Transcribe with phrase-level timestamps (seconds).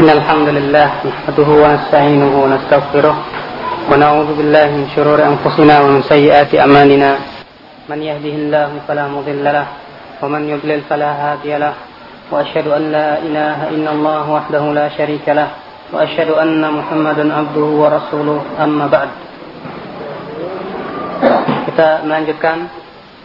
[0.00, 3.16] إن الحمد لله نحمده ونستعينه ونستغفره
[3.92, 7.10] ونعوذ بالله من شرور أنفسنا ومن سيئات أعمالنا.
[7.84, 9.66] من يهده الله فلا مضل له
[10.24, 11.74] ومن يضلل فلا هادي له.
[12.32, 15.48] وأشهد أن لا إله إلا الله وحده لا شريك له.
[15.92, 18.40] وأشهد أن محمدا عبده ورسوله.
[18.56, 19.10] أما بعد.
[21.68, 22.72] Kita melanjutkan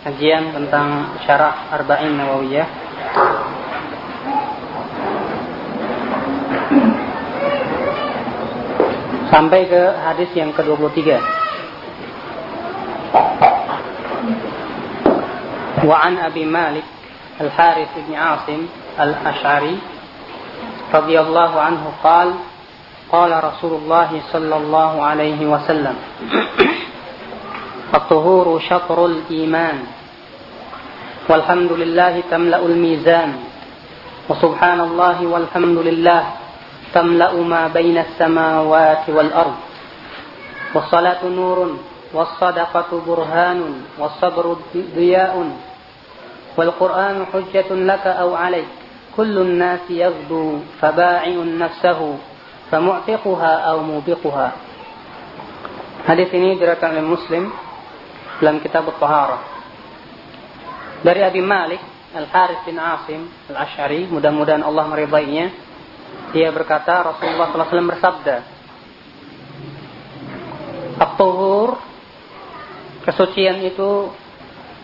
[0.04, 2.68] kajian tentang syarah Arba'in Nawawiyah.
[9.32, 11.22] Sampai ke hadis yang ke-23.
[15.86, 16.84] وعن أبي مالك
[17.42, 18.62] الحارث بن عاصم
[19.00, 19.78] الأشعري
[20.94, 22.30] رضي الله عنه قال
[23.12, 25.96] قال رسول الله صلى الله عليه وسلم
[27.94, 29.78] الطهور شطر الإيمان
[31.30, 33.32] والحمد لله تملأ الميزان
[34.30, 36.24] وسبحان الله والحمد لله
[36.96, 39.58] تملأ ما بين السماوات والأرض
[40.74, 41.60] والصلاه نور
[42.14, 43.60] والصدقة برهان
[44.00, 44.46] والصبر
[44.96, 45.36] ضياء
[46.58, 48.72] والقرآن حجة لك أو عليك.
[49.16, 52.00] كل الناس يغدو فباع نفسه
[52.72, 54.52] فمعتقها أو موبقها.
[56.06, 57.44] هذه ini diriwayatkan oleh المسلم
[58.42, 59.38] لم كتاب الطهارة
[61.02, 61.82] Dari Abi Malik
[62.16, 64.64] Al-Harith bin Asim Al-Ash'ari, mudah-mudahan
[66.36, 68.36] dia berkata Rasulullah SAW bersabda,
[71.00, 71.80] At-Tuhur,
[73.08, 74.12] kesucian itu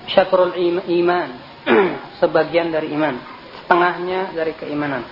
[0.08, 0.56] syakrul
[0.88, 1.30] iman,
[2.24, 3.20] sebagian dari iman,
[3.60, 5.04] setengahnya dari keimanan.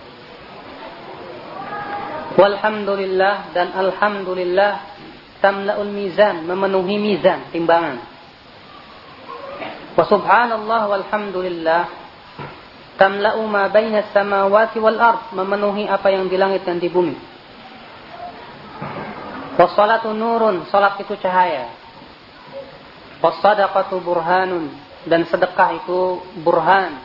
[2.40, 4.72] Walhamdulillah dan Alhamdulillah
[5.44, 8.00] tamla'ul mizan, memenuhi mizan, timbangan.
[9.92, 11.99] Wa subhanallah walhamdulillah
[13.00, 17.16] tamla'u ma baina samawati wal ard, memenuhi apa yang di langit dan di bumi.
[19.56, 21.72] Was salatu nurun, salat itu cahaya.
[23.24, 24.72] Was sadaqatu burhanun,
[25.08, 27.00] dan sedekah itu burhan.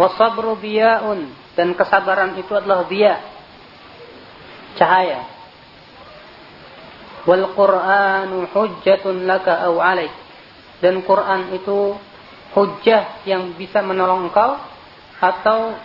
[0.00, 3.20] Was sabru biyaun, dan kesabaran itu adalah biya,
[4.80, 5.28] cahaya.
[7.28, 10.12] Wal Qur'anu hujjatun laka aw alaik.
[10.80, 12.00] Dan Quran itu
[12.54, 14.58] hujjah yang bisa menolong engkau
[15.20, 15.76] atau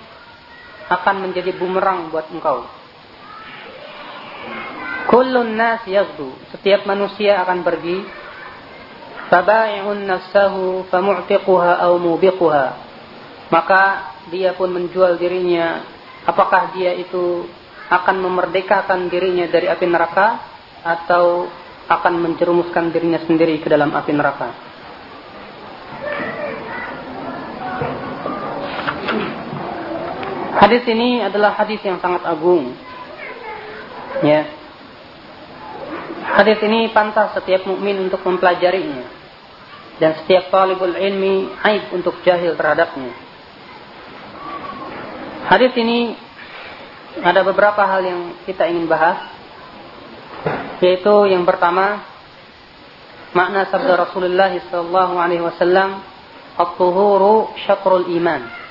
[0.89, 2.65] akan menjadi bumerang buat engkau.
[5.05, 6.33] Kullun nas yaghdu.
[6.53, 8.01] Setiap manusia akan pergi.
[9.29, 12.77] Fabai'un nafsahu famu'tiquha aw mubiquha.
[13.49, 15.85] Maka dia pun menjual dirinya.
[16.25, 17.45] Apakah dia itu
[17.85, 20.41] akan memerdekakan dirinya dari api neraka
[20.81, 21.45] atau
[21.85, 24.49] akan menjerumuskan dirinya sendiri ke dalam api neraka.
[30.55, 32.71] Hadis ini adalah hadis yang sangat agung.
[34.23, 34.47] Ya.
[36.25, 39.03] Hadis ini pantas setiap mukmin untuk mempelajarinya
[39.99, 43.11] dan setiap talibul ilmi aib untuk jahil terhadapnya.
[45.45, 46.17] Hadis ini
[47.21, 49.31] ada beberapa hal yang kita ingin bahas
[50.83, 52.03] yaitu yang pertama
[53.31, 56.03] makna sabda Rasulullah sallallahu alaihi wasallam
[56.59, 58.64] at-tuhuru syakrul iman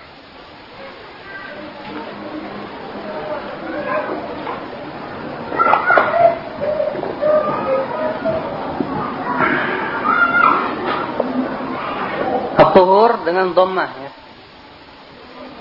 [12.95, 14.11] At-tuhur dengan dhammah ya.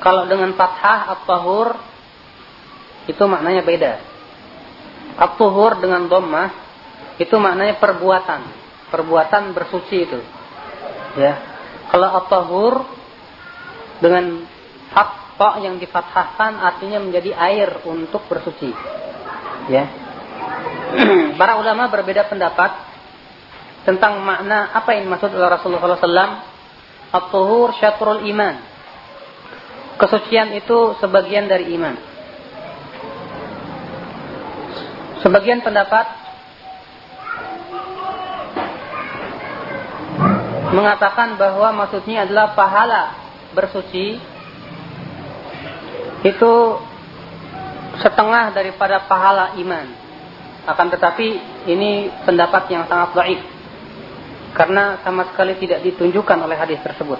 [0.06, 1.82] Kalau dengan fathah at-tahur
[3.10, 3.94] itu maknanya beda.
[5.18, 6.54] At-tuhur dengan dhammah
[7.18, 8.42] itu maknanya perbuatan.
[8.94, 10.22] Perbuatan bersuci itu.
[11.18, 11.42] Ya.
[11.90, 12.86] Kalau at-tahur
[13.98, 14.46] dengan
[14.94, 18.70] fathah yang difathahkan artinya menjadi air untuk bersuci.
[19.74, 19.90] Ya.
[21.42, 22.78] Para ulama berbeda pendapat
[23.90, 26.53] tentang makna apa yang dimaksud oleh Rasulullah SAW
[27.14, 28.58] At-tuhur syatrul iman.
[30.02, 31.94] Kesucian itu sebagian dari iman.
[35.22, 36.10] Sebagian pendapat
[40.74, 43.14] mengatakan bahwa maksudnya adalah pahala
[43.54, 44.18] bersuci
[46.26, 46.54] itu
[48.02, 49.86] setengah daripada pahala iman.
[50.66, 51.28] Akan tetapi
[51.70, 53.53] ini pendapat yang sangat baik
[54.54, 57.18] karena sama sekali tidak ditunjukkan oleh hadis tersebut.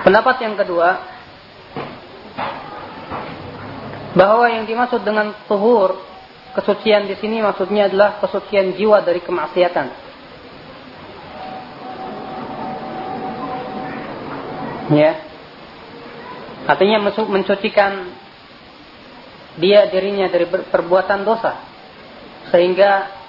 [0.00, 0.88] Pendapat yang kedua,
[4.16, 6.00] bahwa yang dimaksud dengan tuhur,
[6.56, 9.86] kesucian di sini maksudnya adalah kesucian jiwa dari kemaksiatan.
[14.90, 15.12] Ya.
[16.66, 18.10] Artinya mensucikan
[19.60, 21.62] dia dirinya dari perbuatan dosa.
[22.50, 23.19] Sehingga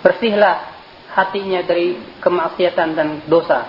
[0.00, 0.80] bersihlah
[1.12, 3.66] hatinya dari kemaksiatan dan dosa.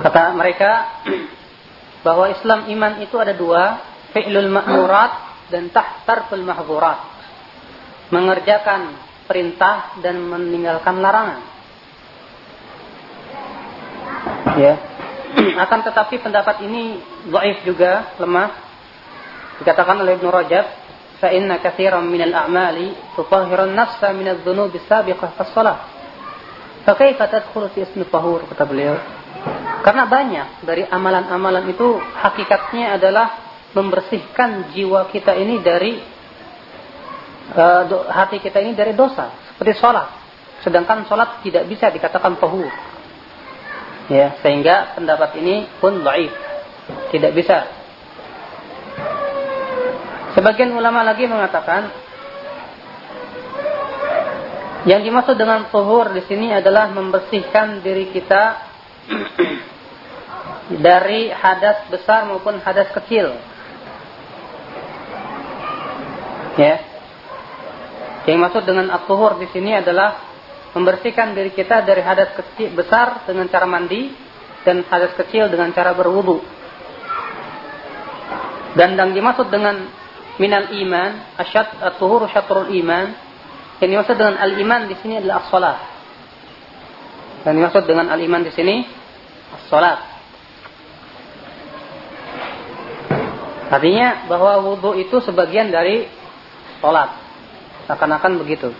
[0.00, 1.00] Kata mereka
[2.06, 3.80] bahwa Islam iman itu ada dua,
[4.12, 5.12] fi'lul ma'murat
[5.48, 7.12] dan tahtarful mahzurat.
[8.12, 11.40] Mengerjakan perintah dan meninggalkan larangan.
[14.60, 14.74] Ya.
[15.64, 18.50] Akan tetapi pendapat ini dhaif juga, lemah.
[19.62, 20.66] Dikatakan oleh Ibnu Rajab,
[21.60, 25.78] katsiran minal a'mali tutahhiru an-nafsa min adh-dhunubi as-sabiqah fas-shalah.
[26.84, 28.96] Fa kaifa tadkhulu fi ismi tahur kata beliau.
[29.84, 33.36] Karena banyak dari amalan-amalan itu hakikatnya adalah
[33.76, 36.00] membersihkan jiwa kita ini dari
[37.52, 40.08] uh, hati kita ini dari dosa seperti sholat.
[40.64, 42.72] Sedangkan sholat tidak bisa dikatakan tahur.
[44.08, 46.32] Ya, sehingga pendapat ini pun dhaif.
[47.12, 47.83] Tidak bisa.
[50.34, 51.94] Sebagian ulama lagi mengatakan
[54.84, 58.42] yang dimaksud dengan tuhur di sini adalah membersihkan diri kita
[60.86, 63.30] dari hadas besar maupun hadas kecil.
[66.58, 66.82] Ya.
[68.26, 70.18] Yang maksud dengan at-tuhur di sini adalah
[70.74, 74.10] membersihkan diri kita dari hadas kecil besar dengan cara mandi
[74.66, 76.42] dan hadas kecil dengan cara berwudu.
[78.74, 80.03] Dan yang dimaksud dengan
[80.38, 83.14] minal iman, asyad at-tuhur syatrul iman,
[83.82, 85.78] yang dimaksud dengan al-iman di sini adalah as-salat.
[87.44, 88.86] Dan dimaksud dengan al-iman di sini
[89.60, 90.14] as-salat.
[93.74, 96.06] Artinya bahwa wudhu itu sebagian dari
[96.78, 97.10] salat.
[97.88, 98.70] Seakan-akan begitu.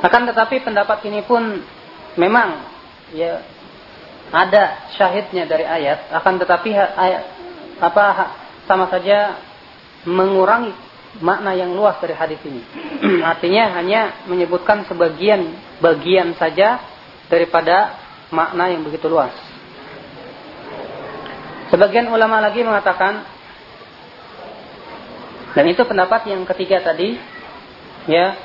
[0.00, 1.62] Akan tetapi pendapat ini pun
[2.14, 2.62] memang
[3.12, 3.42] ya
[4.30, 6.08] ada syahidnya dari ayat.
[6.14, 7.24] Akan tetapi ayat
[7.78, 8.04] apa
[8.70, 9.36] sama saja
[10.08, 10.72] mengurangi
[11.20, 12.62] makna yang luas dari hadis ini.
[13.32, 15.52] Artinya hanya menyebutkan sebagian
[15.84, 16.80] bagian saja
[17.28, 17.96] daripada
[18.32, 19.32] makna yang begitu luas.
[21.68, 23.28] Sebagian ulama lagi mengatakan
[25.52, 27.20] dan itu pendapat yang ketiga tadi
[28.08, 28.36] ya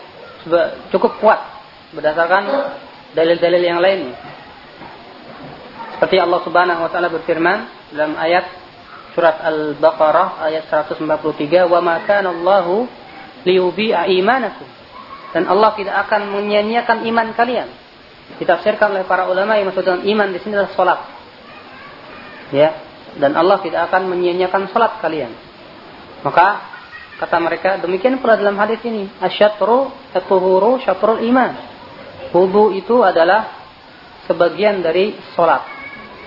[0.92, 1.40] cukup kuat
[1.96, 2.44] berdasarkan
[3.16, 4.12] dalil-dalil yang lain.
[5.96, 7.58] Seperti Allah Subhanahu wa taala berfirman
[7.96, 8.63] dalam ayat
[9.14, 12.90] surat Al-Baqarah ayat 143, "Wa ma kana Allahu
[13.46, 14.66] liyubi'a imanakum."
[15.34, 17.70] Dan Allah tidak akan menyia-nyiakan iman kalian.
[18.38, 21.00] Ditafsirkan oleh para ulama yang maksud dengan iman di sini adalah salat.
[22.54, 22.70] Ya,
[23.18, 25.34] dan Allah tidak akan menyia-nyiakan salat kalian.
[26.22, 26.62] Maka
[27.18, 31.52] kata mereka demikian pula dalam hadis ini, asyatru at-tuhuru syatrul iman.
[32.34, 33.54] Wudu itu adalah
[34.26, 35.62] sebagian dari salat.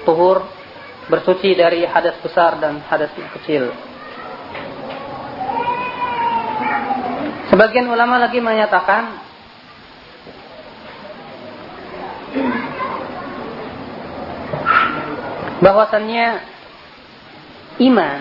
[0.06, 0.46] Tuhur
[1.06, 3.70] bersuci dari hadas besar dan hadas kecil.
[7.46, 9.22] Sebagian ulama lagi menyatakan
[15.62, 16.26] bahwasannya
[17.80, 18.20] iman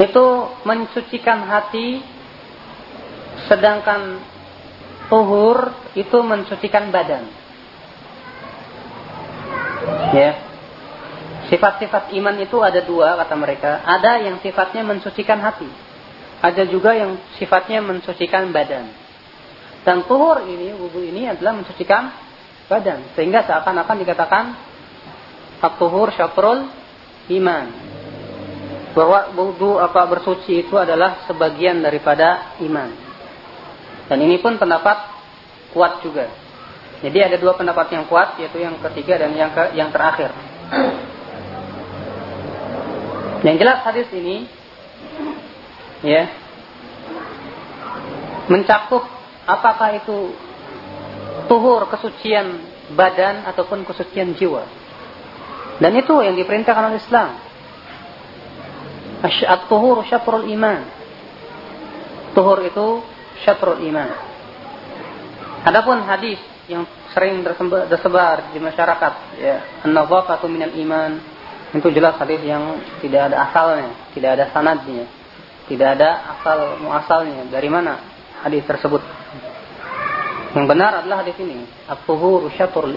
[0.00, 0.26] itu
[0.64, 2.00] mensucikan hati
[3.48, 4.20] sedangkan
[5.08, 7.39] tuhur itu mensucikan badan.
[10.10, 10.30] Ya.
[11.50, 13.82] Sifat-sifat iman itu ada dua kata mereka.
[13.82, 15.66] Ada yang sifatnya mensucikan hati.
[16.40, 18.86] Ada juga yang sifatnya mensucikan badan.
[19.82, 22.12] Dan tuhur ini, wudhu ini adalah mensucikan
[22.70, 23.12] badan.
[23.18, 24.44] Sehingga seakan-akan dikatakan
[25.58, 26.70] at-tuhur syatrul
[27.34, 27.66] iman.
[28.94, 32.90] Bahwa wudhu apa bersuci itu adalah sebagian daripada iman.
[34.10, 34.96] Dan ini pun pendapat
[35.70, 36.49] kuat juga.
[37.00, 40.36] Jadi ada dua pendapat yang kuat yaitu yang ketiga dan yang ke, yang terakhir.
[43.40, 44.44] Yang jelas hadis ini
[46.04, 46.28] ya
[48.52, 49.08] mencakup
[49.48, 50.36] apakah itu
[51.48, 52.60] tuhur kesucian
[52.92, 54.68] badan ataupun kesucian jiwa.
[55.80, 57.30] Dan itu yang diperintahkan oleh Islam.
[59.24, 60.84] At-tuhur syatrul iman.
[62.36, 63.00] Tuhur itu
[63.40, 64.08] syatrul iman.
[65.64, 66.40] Adapun hadis
[66.70, 69.12] yang sering tersebar, di masyarakat
[69.42, 71.18] ya, an-nadhafatu minal iman
[71.74, 75.06] itu jelas hadis yang tidak ada asalnya, tidak ada sanadnya,
[75.66, 77.98] tidak ada asal muasalnya dari mana
[78.46, 79.02] hadis tersebut.
[80.50, 81.62] Yang benar adalah hadis ini.
[81.86, 82.50] At-tuhuru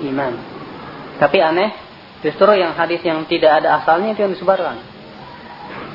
[0.09, 0.33] iman.
[1.21, 1.69] Tapi aneh,
[2.25, 4.81] justru yang hadis yang tidak ada asalnya itu yang disebarkan.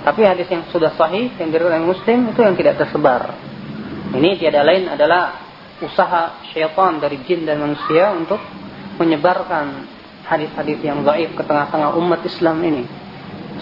[0.06, 3.34] Tapi hadis yang sudah sahih, yang diriwayatkan Muslim itu yang tidak tersebar.
[4.14, 5.47] Ini tiada lain adalah
[5.82, 8.42] usaha syaitan dari jin dan manusia untuk
[8.98, 9.86] menyebarkan
[10.26, 12.84] hadis-hadis yang gaib ke tengah-tengah umat Islam ini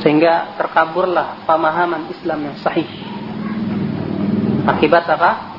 [0.00, 2.88] sehingga terkaburlah pemahaman Islam yang sahih.
[4.66, 5.56] Akibat apa?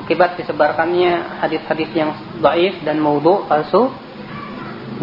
[0.00, 2.10] Akibat disebarkannya hadis-hadis yang
[2.40, 3.92] gaib dan maudhu palsu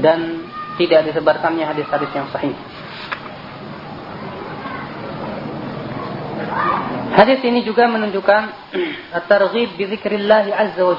[0.01, 2.53] dan tidak disebarkannya hadis-hadis yang sahih.
[7.13, 8.43] Hadis ini juga menunjukkan
[9.17, 10.97] at-targhib bi dzikrillah azza wa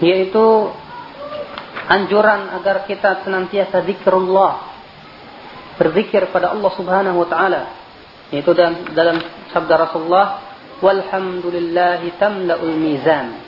[0.00, 0.44] yaitu
[1.88, 4.76] anjuran agar kita senantiasa zikrullah.
[5.76, 7.62] Berzikir pada Allah Subhanahu wa taala.
[8.32, 9.16] Yaitu dalam, dalam
[9.54, 10.42] sabda Rasulullah
[10.82, 13.44] walhamdulillah tamla'ul mizan.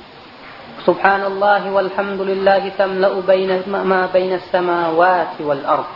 [0.86, 5.88] Subhanallah walhamdulillah tamla'u baina ma baina samawati wal ard.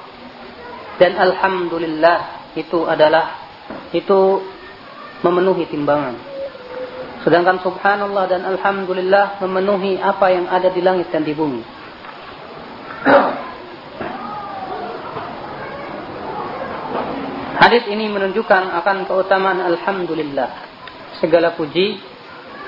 [0.98, 3.41] Dan alhamdulillah itu adalah
[3.94, 4.20] itu
[5.22, 6.16] memenuhi timbangan
[7.22, 11.62] sedangkan subhanallah dan alhamdulillah memenuhi apa yang ada di langit dan di bumi
[17.62, 20.50] Hadis ini menunjukkan akan keutamaan alhamdulillah.
[21.22, 21.94] Segala puji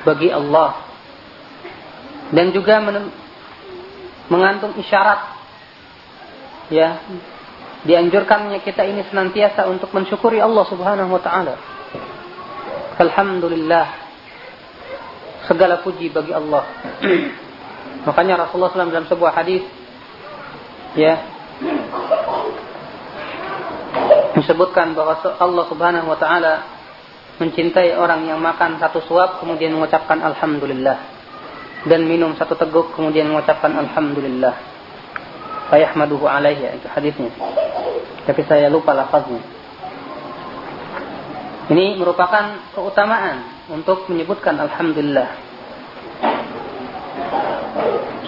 [0.06, 0.86] bagi Allah.
[2.30, 2.78] Dan juga
[4.30, 5.34] mengandung isyarat
[6.72, 7.04] ya
[7.85, 11.55] dianjurkannya kita ini senantiasa untuk mensyukuri Allah Subhanahu wa taala.
[13.00, 13.87] Alhamdulillah.
[15.45, 16.64] Segala puji bagi Allah.
[18.09, 19.64] Makanya Rasulullah SAW dalam sebuah hadis
[20.97, 21.21] ya
[24.35, 26.55] disebutkan bahwa Allah Subhanahu wa taala
[27.38, 31.14] mencintai orang yang makan satu suap kemudian mengucapkan alhamdulillah
[31.85, 34.57] dan minum satu teguk kemudian mengucapkan alhamdulillah.
[35.69, 37.33] Fayahmaduhu alaihi itu hadisnya.
[38.25, 39.40] Tapi saya lupa lafaznya.
[41.69, 45.28] Ini merupakan keutamaan untuk menyebutkan alhamdulillah.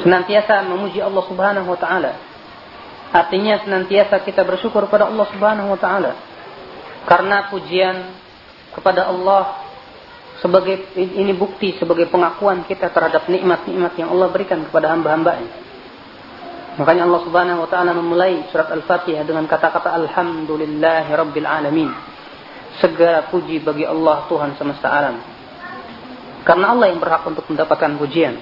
[0.01, 2.37] Senantiasa memuji Allah Subhanahu wa taala
[3.17, 6.13] Artinya senantiasa kita bersyukur kepada Allah Subhanahu wa taala.
[7.07, 8.13] Karena pujian
[8.75, 9.63] kepada Allah
[10.43, 15.66] sebagai ini bukti sebagai pengakuan kita terhadap nikmat-nikmat yang Allah berikan kepada hamba-hambanya.
[16.77, 21.89] Makanya Allah Subhanahu wa taala memulai surat Al-Fatihah dengan kata-kata alhamdulillahi rabbil alamin.
[22.77, 25.17] Segala puji bagi Allah Tuhan semesta alam.
[26.45, 28.37] Karena Allah yang berhak untuk mendapatkan pujian.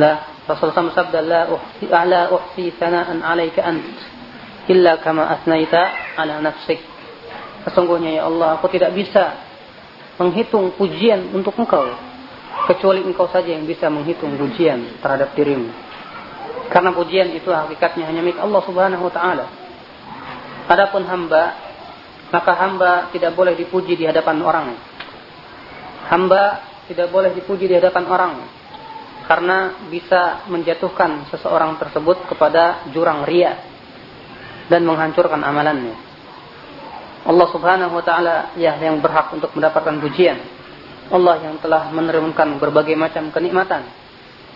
[0.00, 3.84] Nah, Rasulullah SAW sabda la uhsi la uhsi sana'an 'alaika ant
[4.72, 6.80] illa kama asnaita 'ala nafsik.
[7.68, 9.36] Sesungguhnya ya Allah, aku tidak bisa
[10.16, 11.84] menghitung pujian untuk engkau
[12.64, 15.89] kecuali engkau saja yang bisa menghitung pujian terhadap dirimu.
[16.70, 19.46] Karena pujian itu hakikatnya hanya milik Allah Subhanahu wa taala.
[20.70, 21.58] Adapun hamba,
[22.30, 24.66] maka hamba tidak boleh dipuji di hadapan orang.
[26.06, 28.34] Hamba tidak boleh dipuji di hadapan orang
[29.30, 33.62] karena bisa menjatuhkan seseorang tersebut kepada jurang ria
[34.66, 35.94] dan menghancurkan amalannya.
[37.26, 40.38] Allah Subhanahu wa taala ya yang berhak untuk mendapatkan pujian.
[41.10, 43.82] Allah yang telah menurunkan berbagai macam kenikmatan.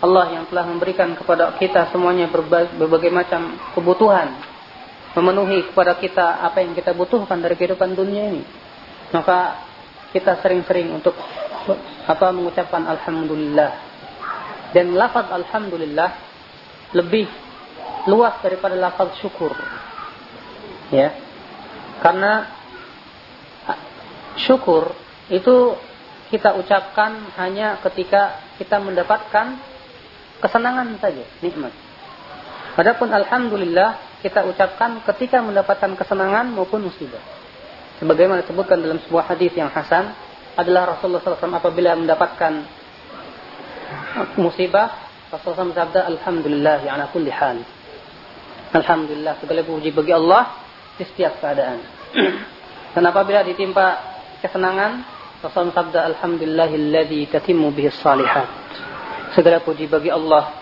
[0.03, 4.35] Allah yang telah memberikan kepada kita semuanya berbagai, macam kebutuhan.
[5.15, 8.43] Memenuhi kepada kita apa yang kita butuhkan dari kehidupan dunia ini.
[9.15, 9.63] Maka
[10.11, 11.15] kita sering-sering untuk
[12.05, 13.71] apa mengucapkan alhamdulillah
[14.75, 16.11] dan lafaz alhamdulillah
[16.91, 17.31] lebih
[18.11, 19.55] luas daripada lafaz syukur.
[20.91, 21.15] Ya.
[22.03, 22.51] Karena
[24.35, 24.91] syukur
[25.31, 25.79] itu
[26.27, 29.74] kita ucapkan hanya ketika kita mendapatkan
[30.43, 31.71] kesenangan saja, nikmat.
[32.75, 37.23] Adapun alhamdulillah kita ucapkan ketika mendapatkan kesenangan maupun musibah.
[38.03, 40.11] Sebagaimana disebutkan dalam sebuah hadis yang hasan
[40.59, 42.67] adalah Rasulullah SAW apabila mendapatkan
[44.39, 44.91] musibah
[45.31, 47.59] Rasulullah bersabda Alhamdulillah ala kulli hal
[48.71, 50.55] Alhamdulillah segala puji bagi Allah
[50.95, 51.79] di setiap keadaan
[52.95, 53.99] dan apabila ditimpa
[54.39, 55.03] kesenangan
[55.43, 58.47] Rasulullah bersabda Alhamdulillahilladzi tatimmu bihi salihat
[59.33, 60.53] segala puji bagi Allah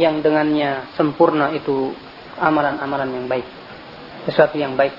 [0.00, 1.92] yang dengannya sempurna itu
[2.40, 3.46] amalan-amalan yang baik
[4.24, 4.94] sesuatu yang baik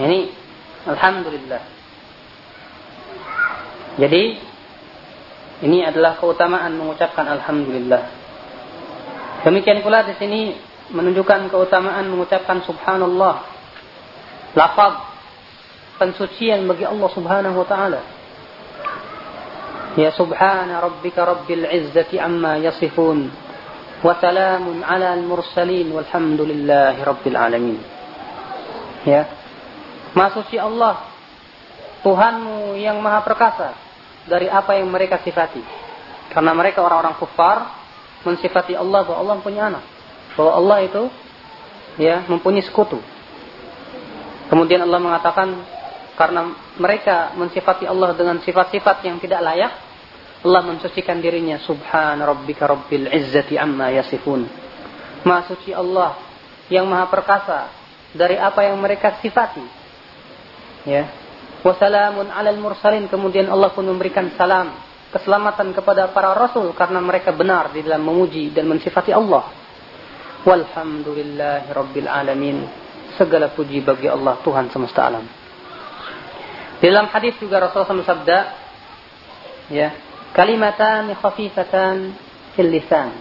[0.00, 0.34] ini
[0.88, 1.80] Alhamdulillah
[4.00, 4.22] jadi
[5.60, 8.02] ini adalah keutamaan mengucapkan alhamdulillah.
[9.44, 10.56] Demikian pula di sini
[10.88, 13.44] menunjukkan keutamaan mengucapkan subhanallah.
[14.56, 14.94] Lafaz
[16.00, 18.00] pensucian bagi Allah Subhanahu wa taala.
[20.00, 23.28] Ya subhana rabbika rabbil izzati amma yasifun
[24.00, 27.76] wa salamun ala al mursalin walhamdulillahi rabbil alamin.
[29.04, 29.28] Ya.
[30.16, 31.10] Maha suci Allah
[32.00, 33.76] Tuhanmu yang maha perkasa
[34.24, 35.60] dari apa yang mereka sifati.
[36.32, 37.68] Karena mereka orang-orang kufar
[38.24, 39.84] mensifati Allah bahwa Allah punya anak.
[40.32, 41.02] Bahwa Allah itu
[42.00, 42.96] ya mempunyai sekutu.
[44.48, 45.48] Kemudian Allah mengatakan
[46.16, 49.72] karena mereka mensifati Allah dengan sifat-sifat yang tidak layak,
[50.40, 54.48] Allah mensucikan dirinya subhan rabbika rabbil izzati amma yasifun.
[55.20, 56.16] Maha suci Allah
[56.72, 57.68] yang maha perkasa
[58.16, 59.64] dari apa yang mereka sifati.
[60.88, 61.12] Ya.
[61.60, 64.72] Wassalamun alal mursalin kemudian Allah pun memberikan salam
[65.12, 69.44] keselamatan kepada para rasul karena mereka benar di dalam memuji dan mensifati Allah.
[70.48, 72.64] Walhamdulillahi rabbil alamin.
[73.20, 75.28] Segala puji bagi Allah Tuhan semesta alam.
[76.80, 78.38] Di dalam hadis juga Rasulullah SAW sabda,
[79.68, 79.92] ya,
[80.36, 82.14] kalimatan khafifatan
[82.54, 83.14] fil lisan,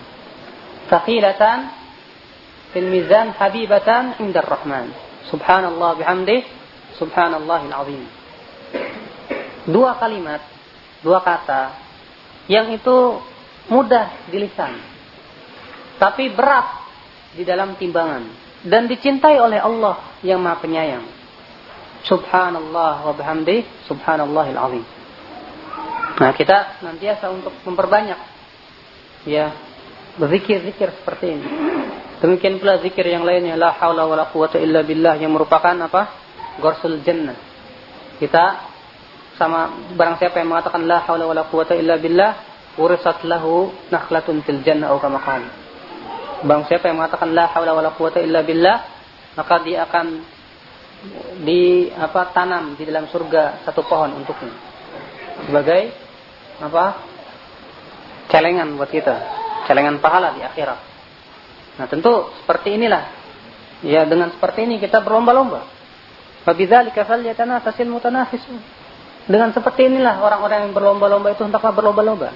[0.90, 1.70] thaqilatan
[2.74, 4.94] fil mizan habibatan indar rahman.
[5.30, 6.42] Subhanallah bihamdih,
[6.98, 8.04] subhanallahil azim.
[9.70, 10.42] Dua kalimat,
[11.06, 11.78] dua kata
[12.50, 13.22] yang itu
[13.70, 14.74] mudah di lisan,
[16.02, 16.82] tapi berat
[17.38, 18.26] di dalam timbangan
[18.66, 21.06] dan dicintai oleh Allah yang Maha Penyayang.
[22.10, 24.99] Subhanallah wa bihamdi subhanallahil azim.
[26.20, 28.20] Nah, kita nantiasa untuk memperbanyak
[29.24, 29.56] ya
[30.20, 31.48] berzikir-zikir seperti ini.
[32.20, 36.12] Demikian pula zikir yang lainnya la haula wala quwata illa billah yang merupakan apa?
[36.60, 37.40] Gorsul jannah.
[38.20, 38.68] Kita
[39.40, 42.36] sama barang siapa yang mengatakan la haula wala quwata illa billah
[42.76, 45.50] urisat lahu nakhlatun fil jannah atau kama qala.
[46.44, 48.78] Bang siapa yang mengatakan la haula wala quwata illa billah,
[49.40, 50.20] maka dia akan
[51.48, 54.69] di apa tanam di dalam surga satu pohon untuknya.
[55.48, 55.96] Sebagai
[56.60, 57.08] apa?
[58.30, 59.16] celengan buat kita,
[59.66, 60.80] celengan pahala di akhirat.
[61.82, 63.04] Nah, tentu seperti inilah.
[63.82, 65.66] Ya, dengan seperti ini kita berlomba-lomba.
[66.46, 68.62] Fabidzalika falyatanafasil mutanafisun.
[69.26, 72.30] Dengan seperti inilah orang-orang yang berlomba-lomba itu hendaklah berlomba-lomba.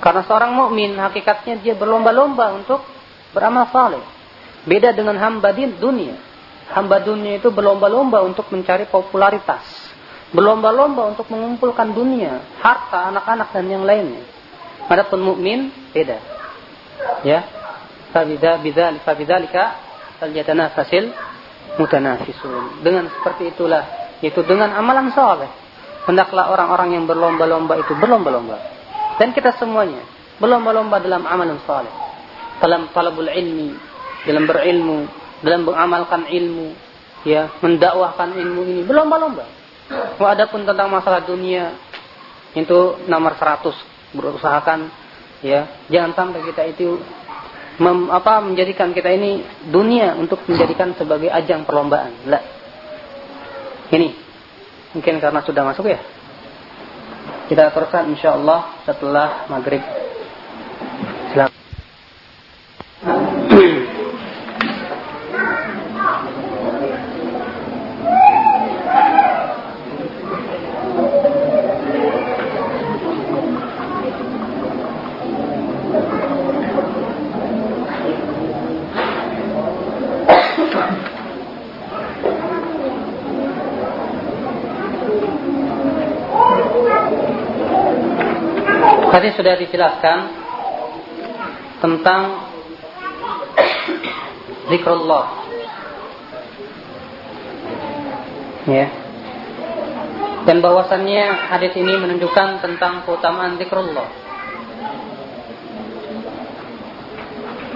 [0.00, 2.84] Karena seorang mukmin hakikatnya dia berlomba-lomba untuk
[3.32, 4.00] beramal saleh.
[4.64, 6.16] Beda dengan hamba dunia.
[6.72, 9.62] Hamba dunia itu berlomba-lomba untuk mencari popularitas.
[10.30, 14.22] Berlomba-lomba untuk mengumpulkan dunia, harta, anak-anak dan yang lainnya.
[14.86, 16.18] Adapun mukmin beda.
[17.26, 17.46] Ya.
[18.10, 19.78] Fabida bidzal fabidzalika
[20.18, 21.14] falyatanafasil
[21.78, 22.82] mutanafisun.
[22.82, 23.86] Dengan seperti itulah
[24.18, 25.48] yaitu dengan amalan saleh
[26.04, 28.58] hendaklah orang-orang yang berlomba-lomba itu berlomba-lomba
[29.16, 30.02] dan kita semuanya
[30.40, 31.92] berlomba-lomba dalam amalan saleh.
[32.60, 33.72] Dalam talabul ilmi,
[34.24, 35.08] dalam berilmu,
[35.40, 36.76] dalam mengamalkan ilmu,
[37.24, 39.44] ya, mendakwahkan ilmu ini berlomba-lomba.
[39.90, 41.74] Wah, adapun tentang masalah dunia
[42.54, 42.78] itu
[43.10, 43.74] nomor 100
[44.14, 44.90] berusahakan
[45.42, 46.98] ya, jangan sampai kita itu
[47.78, 52.12] mem, apa menjadikan kita ini dunia untuk menjadikan sebagai ajang perlombaan.
[52.30, 52.42] Lah.
[53.90, 54.08] Ini
[54.94, 55.98] mungkin karena sudah masuk ya.
[57.50, 59.82] Kita teruskan insyaallah setelah maghrib.
[61.34, 61.58] Silakan.
[89.10, 90.18] Tadi sudah dijelaskan
[91.82, 92.22] tentang
[94.70, 95.26] zikrullah.
[98.70, 98.86] Ya.
[100.46, 104.06] Dan bahwasannya hadis ini menunjukkan tentang keutamaan zikrullah.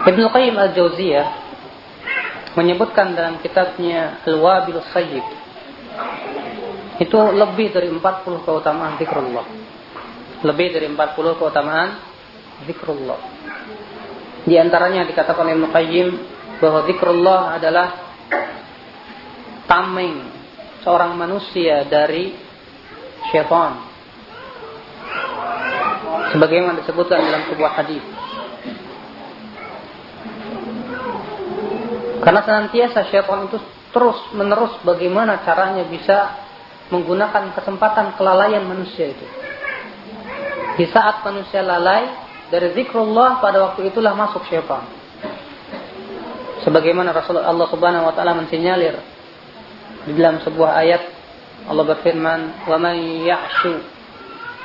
[0.05, 1.27] Ibnu Qayyim al-Jauziyah
[2.55, 5.27] menyebutkan dalam kitabnya Al-Wabil Sayyid
[7.03, 9.64] itu lebih dari 40 keutamaan zikrullah
[10.45, 11.97] lebih dari 40 keutamaan
[12.69, 13.21] zikrullah.
[14.45, 16.09] Di antaranya dikatakan oleh Qayyim
[16.61, 17.89] bahwa zikrullah adalah
[19.65, 20.29] tameng
[20.85, 22.37] seorang manusia dari
[23.33, 23.81] syaitan.
[26.37, 28.05] Sebagaimana disebutkan dalam sebuah hadis.
[32.21, 33.59] Karena senantiasa syaitan itu
[33.97, 36.37] terus menerus bagaimana caranya bisa
[36.93, 39.44] menggunakan kesempatan kelalaian manusia itu
[40.75, 42.11] di saat manusia lalai
[42.51, 44.83] dari zikrullah pada waktu itulah masuk syaitan.
[46.67, 48.97] Sebagaimana Rasulullah Allah Subhanahu wa taala mensinyalir
[50.09, 51.03] di dalam sebuah ayat
[51.65, 53.75] Allah berfirman, "Wa man ya'shu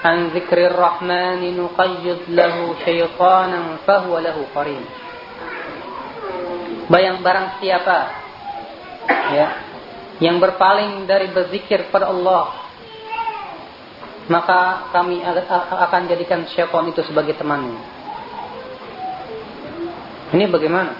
[0.04, 4.84] an dzikrir rahman nuqayyid lahu syaitanan fahuwa lahu qarin."
[6.90, 8.00] Bayang barang siapa
[9.30, 9.48] ya
[10.20, 12.69] yang berpaling dari berzikir pada Allah
[14.30, 17.82] maka kami akan jadikan syaitan itu sebagai temannya.
[20.38, 20.94] Ini bagaimana?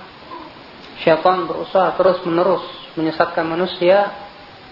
[1.06, 2.66] Syaitan berusaha terus menerus
[2.98, 4.10] menyesatkan manusia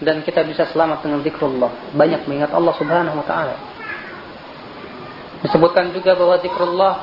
[0.02, 1.94] dan kita bisa selamat dengan zikrullah.
[1.94, 3.56] Banyak mengingat Allah Subhanahu wa taala.
[5.46, 6.94] Disebutkan juga bahwa zikrullah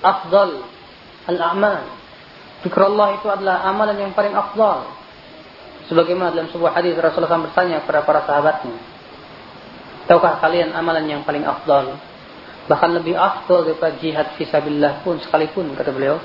[0.00, 0.64] afdal
[1.28, 1.84] al-a'mal.
[2.64, 4.88] Zikrullah itu adalah amalan yang paling afdal.
[5.92, 8.76] Sebagaimana dalam sebuah hadis Rasulullah SAW bertanya kepada para sahabatnya,
[10.08, 12.00] Tahukah kalian amalan yang paling afdal?
[12.64, 16.16] Bahkan lebih afdal daripada jihad fisabilillah pun sekalipun kata beliau.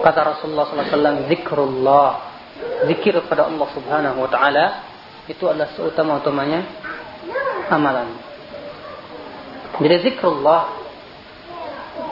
[0.00, 2.10] Kata Rasulullah SAW, zikrullah.
[2.88, 4.66] Zikir kepada Allah Subhanahu Wa Taala
[5.28, 6.64] itu adalah seutama-utamanya
[7.68, 8.16] amalan.
[9.76, 10.72] Jadi zikrullah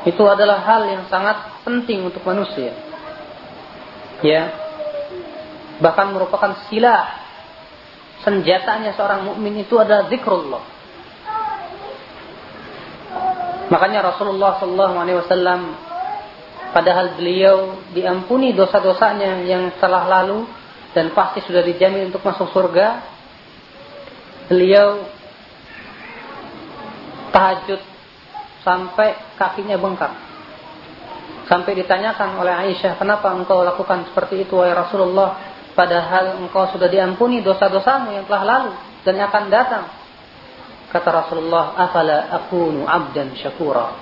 [0.05, 2.77] itu adalah hal yang sangat penting untuk manusia.
[4.21, 4.53] Ya.
[5.81, 7.24] Bahkan merupakan silah
[8.25, 10.65] senjatanya seorang mukmin itu adalah zikrullah.
[13.69, 15.61] Makanya Rasulullah sallallahu alaihi wasallam
[16.75, 20.43] padahal beliau diampuni dosa-dosanya yang telah lalu
[20.91, 23.03] dan pasti sudah dijamin untuk masuk surga
[24.51, 25.07] beliau
[27.31, 27.81] tahajud
[28.67, 30.13] sampai kakinya bengkak
[31.47, 37.43] sampai ditanyakan oleh Aisyah kenapa engkau lakukan seperti itu wahai Rasulullah padahal engkau sudah diampuni
[37.43, 39.85] dosa-dosamu yang telah lalu dan yang akan datang
[40.95, 43.99] kata Rasulullah afala akunu abdan syakura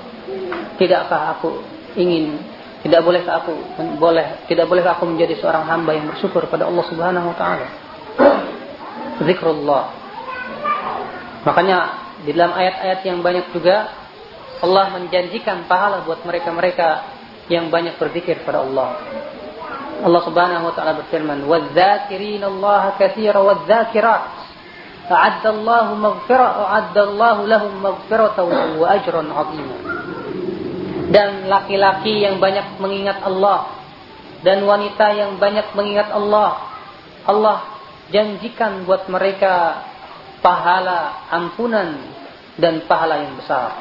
[0.77, 1.65] tidakkah aku
[1.97, 2.41] ingin
[2.83, 3.53] tidak boleh aku
[3.97, 7.67] boleh tidak boleh aku menjadi seorang hamba yang bersyukur pada Allah Subhanahu wa taala.
[9.27, 9.85] Zikrullah.
[11.47, 11.79] Makanya
[12.27, 13.87] di dalam ayat-ayat yang banyak juga
[14.63, 17.07] Allah menjanjikan pahala buat mereka-mereka
[17.51, 18.99] yang banyak berzikir pada Allah.
[20.03, 24.23] Allah Subhanahu wa taala berfirman, "Wadz-dzakirina Allah katsira wadz-dzakirat."
[25.13, 29.77] A'adda Allah maghfirah, a'adda Allah lahum maghfiratan wa ajran 'azima
[31.13, 33.69] dan laki-laki yang banyak mengingat Allah
[34.41, 36.73] dan wanita yang banyak mengingat Allah.
[37.29, 37.59] Allah
[38.09, 39.85] janjikan buat mereka
[40.41, 42.01] pahala ampunan
[42.57, 43.77] dan pahala yang besar.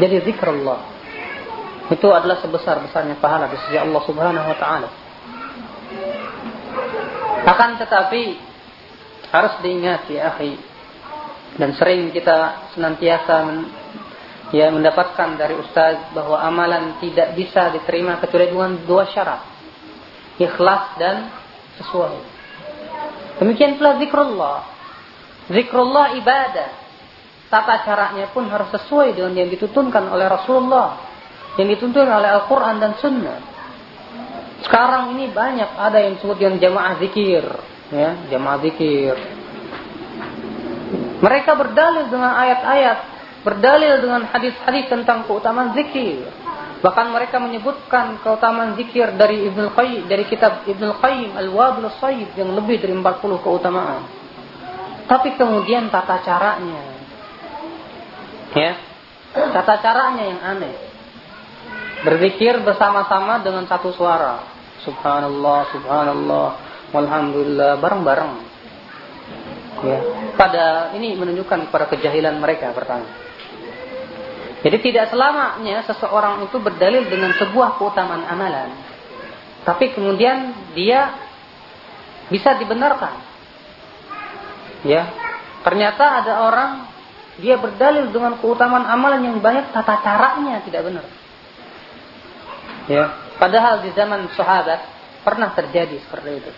[0.00, 0.95] Jadi zikrullah
[1.86, 4.88] itu adalah sebesar-besarnya pahala di sisi Allah Subhanahu wa taala.
[7.46, 8.22] Akan tetapi
[9.30, 10.58] harus diingat ya akhi
[11.56, 13.36] dan sering kita senantiasa
[14.50, 19.42] ya mendapatkan dari ustaz bahwa amalan tidak bisa diterima kecuali dengan dua syarat.
[20.36, 21.32] Ikhlas dan
[21.80, 22.16] sesuai.
[23.40, 24.58] Demikian pula zikrullah.
[25.48, 26.70] Zikrullah ibadah.
[27.46, 31.05] Tata caranya pun harus sesuai dengan yang dituntunkan oleh Rasulullah.
[31.56, 33.40] Yang dituntun oleh Al-Quran dan Sunnah.
[34.64, 37.44] Sekarang ini banyak ada yang disebut dengan jamaah zikir.
[37.92, 39.14] Ya, jamaah zikir.
[41.16, 42.98] Mereka berdalil dengan ayat-ayat
[43.46, 46.26] berdalil dengan hadis-hadis tentang keutamaan zikir.
[46.82, 52.52] Bahkan mereka menyebutkan keutamaan zikir dari Ibnu Qayyim dari kitab Ibnu Qayyim Al-Wabil Sayyid yang
[52.58, 53.06] lebih dari 40
[53.38, 54.02] keutamaan.
[55.06, 56.82] Tapi kemudian tata caranya
[58.50, 58.74] ya,
[59.54, 60.74] tata caranya yang aneh.
[62.06, 64.46] Berzikir bersama-sama dengan satu suara.
[64.86, 66.48] Subhanallah, subhanallah,
[66.94, 68.32] walhamdulillah bareng-bareng.
[69.82, 69.98] Ya.
[70.38, 73.10] Pada ini menunjukkan kepada kejahilan mereka pertama.
[74.62, 78.70] Jadi tidak selamanya seseorang itu berdalil dengan sebuah keutamaan amalan.
[79.66, 81.10] Tapi kemudian dia
[82.30, 83.18] bisa dibenarkan.
[84.86, 85.10] Ya.
[85.66, 86.70] Ternyata ada orang
[87.42, 91.04] dia berdalil dengan keutamaan amalan yang banyak tata caranya tidak benar.
[92.86, 93.10] Ya.
[93.36, 94.80] Padahal di zaman sahabat
[95.26, 96.52] pernah terjadi seperti itu.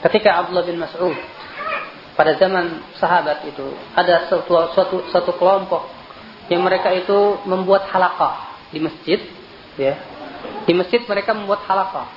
[0.00, 1.16] Ketika Abdullah bin Mas'ud
[2.16, 5.84] pada zaman sahabat itu ada suatu suatu, suatu kelompok
[6.48, 9.20] yang mereka itu membuat halakah di masjid,
[9.76, 9.94] ya.
[10.64, 12.08] Di masjid mereka membuat halakah.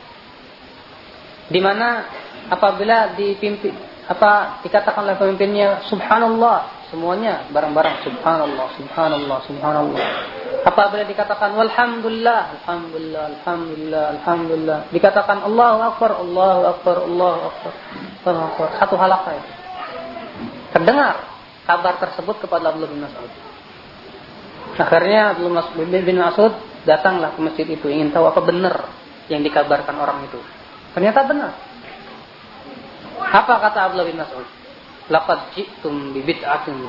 [1.50, 2.08] Di mana
[2.48, 3.74] apabila dipimpin
[4.10, 8.04] apa dikatakan oleh pemimpinnya subhanallah semuanya bareng-bareng.
[8.06, 10.02] Subhanallah subhanallah subhanallah.
[10.68, 11.56] Apabila dikatakan?
[11.56, 14.80] Walhamdulillah alhamdulillah alhamdulillah alhamdulillah.
[14.92, 17.74] Dikatakan Allahu akbar Allahu akbar Allahu akbar.
[18.28, 18.68] Allahu akbar.
[18.78, 19.52] Satu halakah itu
[20.70, 21.16] terdengar
[21.66, 23.32] kabar tersebut kepada Abdullah bin Mas'ud.
[24.80, 26.54] Akhirnya Abdullah bin Mas'ud
[26.86, 28.90] datanglah ke masjid itu ingin tahu apa benar
[29.30, 30.40] yang dikabarkan orang itu.
[30.94, 31.52] Ternyata benar.
[33.20, 34.59] Apa kata Abdullah bin Mas'ud?
[35.10, 36.86] Laqad ji'tum bi bid'atin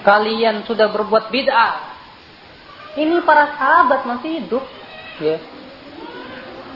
[0.00, 1.74] Kalian sudah berbuat bid'ah.
[2.96, 4.64] Ini para sahabat masih hidup,
[5.20, 5.40] ya.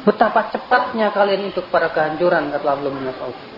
[0.04, 3.54] Betapa cepatnya kalian itu para kehancuran kata Abdullah bin Mas'ud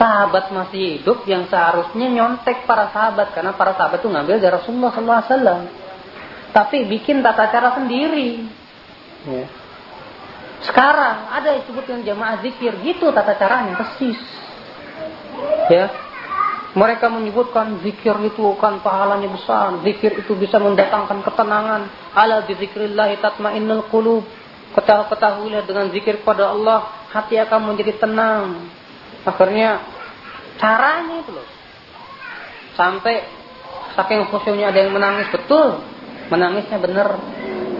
[0.00, 4.92] sahabat masih hidup yang seharusnya nyontek para sahabat karena para sahabat itu ngambil dari Rasulullah
[4.94, 5.66] SAW.
[6.50, 8.42] Tapi bikin tata cara sendiri.
[9.26, 9.46] Ya.
[10.66, 14.18] Sekarang ada yang disebut dengan jamaah zikir, gitu tata caranya persis.
[15.70, 15.86] Ya,
[16.70, 21.90] mereka menyebutkan zikir itu kan pahalanya besar, zikir itu bisa mendatangkan ketenangan.
[22.14, 24.22] Ala bizikrillah tatmainnul qulub.
[24.70, 28.70] Ketahuilah dengan zikir kepada Allah, hati akan menjadi tenang.
[29.26, 29.82] Akhirnya
[30.62, 31.48] caranya itu loh.
[32.78, 33.26] Sampai
[33.98, 35.82] saking khusyuknya ada yang menangis betul.
[36.30, 37.18] Menangisnya benar.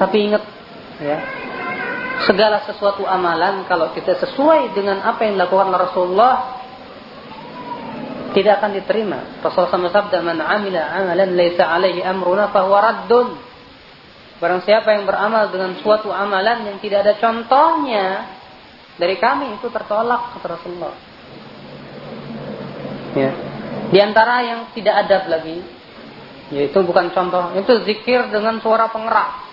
[0.03, 0.43] Tapi ingat
[0.99, 1.19] ya,
[2.27, 6.60] segala sesuatu amalan kalau kita sesuai dengan apa yang dilakukan Rasulullah
[8.31, 9.43] tidak akan diterima.
[9.43, 13.29] Rasulullah SAW sabda, "Man 'amila 'amalan laisa 'alaihi amruna fahuwa raddun."
[14.41, 18.07] Barang siapa yang beramal dengan suatu amalan yang tidak ada contohnya
[18.97, 20.95] dari kami itu tertolak kata Rasulullah.
[23.13, 23.31] Ya.
[23.91, 25.61] Di antara yang tidak adab lagi
[26.51, 29.51] yaitu bukan contoh, itu zikir dengan suara pengeras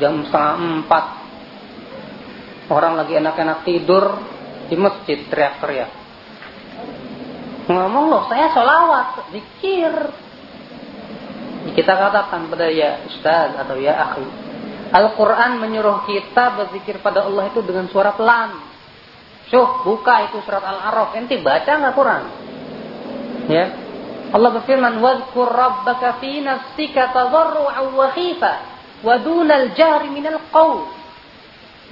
[0.00, 1.04] jam setengah empat
[2.72, 4.16] orang lagi enak-enak tidur
[4.72, 5.99] di masjid teriak-teriak
[7.70, 9.94] ngomong loh saya sholawat zikir
[11.78, 14.26] kita katakan pada ya ustaz atau ya akhi
[14.90, 18.58] Al-Quran menyuruh kita berzikir pada Allah itu dengan suara pelan.
[19.46, 21.14] Syuh, buka itu surat Al-Araf.
[21.14, 22.22] Enti baca nggak Quran?
[23.46, 23.70] Ya.
[24.34, 30.88] Allah berfirman, "Wadhkur rabbaka fi nafsika tadarru'an wa khifa." wadunal jahri minal qaul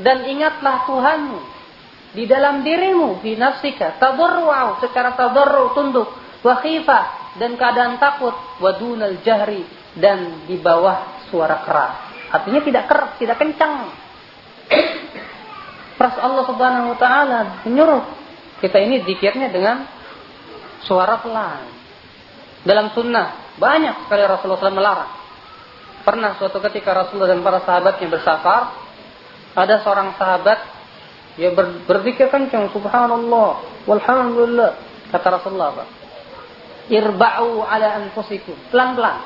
[0.00, 1.40] dan ingatlah Tuhanmu
[2.12, 6.09] di dalam dirimu fi nafsika tadarru'u secara tadarru tunduk
[6.40, 9.66] wa khifah dan keadaan takut wadunal jahri
[9.99, 11.94] dan di bawah suara keras
[12.33, 13.92] artinya tidak keras tidak kencang
[15.99, 18.07] Pras Allah Subhanahu wa taala menyuruh
[18.62, 19.83] kita ini zikirnya dengan
[20.87, 21.66] suara pelan.
[22.62, 25.11] Dalam sunnah banyak sekali Rasulullah SAW melarang.
[26.07, 28.79] Pernah suatu ketika Rasulullah dan para sahabatnya bersafar,
[29.59, 30.59] ada seorang sahabat
[31.38, 34.74] yang ber, berzikir kencang, subhanallah, walhamdulillah.
[35.14, 35.88] Kata Rasulullah, Pak.
[36.90, 38.59] Irba'u ala anfusikum.
[38.74, 39.16] Pelan-pelan.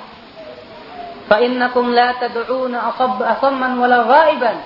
[1.27, 2.93] Fa innakum la tad'una
[3.33, 4.59] asamman wala ghaiban.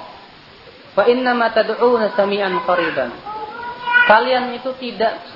[0.93, 3.11] Fa innama tad'una sami'an qariban.
[4.07, 5.27] Kalian itu tidak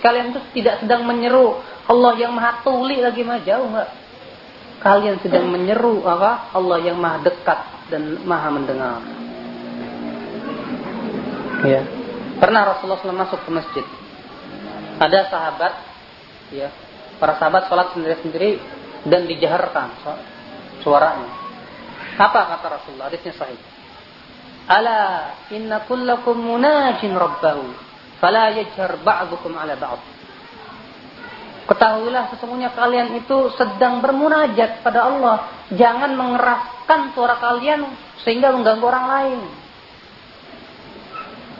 [0.00, 3.88] kalian itu tidak sedang menyeru Allah yang Maha Tuli lagi mah jauh enggak?
[4.78, 6.54] kalian sedang menyeru apa?
[6.54, 9.02] Allah yang maha dekat dan maha mendengar.
[11.66, 11.82] Ya.
[12.38, 13.86] Pernah Rasulullah SAW masuk ke masjid.
[14.98, 15.72] Ada sahabat,
[16.54, 16.70] ya,
[17.18, 18.62] para sahabat sholat sendiri-sendiri
[19.06, 19.94] dan dijaharkan
[20.82, 21.30] suaranya.
[22.18, 23.10] Apa kata Rasulullah?
[23.10, 23.58] Hadisnya sahih.
[24.68, 27.72] Ala inna kullakum munajin rabbahu
[28.22, 30.02] fala yajhar ba'dukum ala ba'd.
[31.68, 35.36] Ketahuilah sesungguhnya kalian itu sedang bermunajat pada Allah.
[35.68, 37.92] Jangan mengeraskan suara kalian
[38.24, 39.40] sehingga mengganggu orang lain.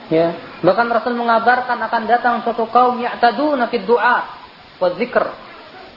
[0.09, 4.17] Ya, bahkan Rasul mengabarkan akan datang suatu kaum ya'taduna fid du'a
[4.81, 5.25] wa dzikr.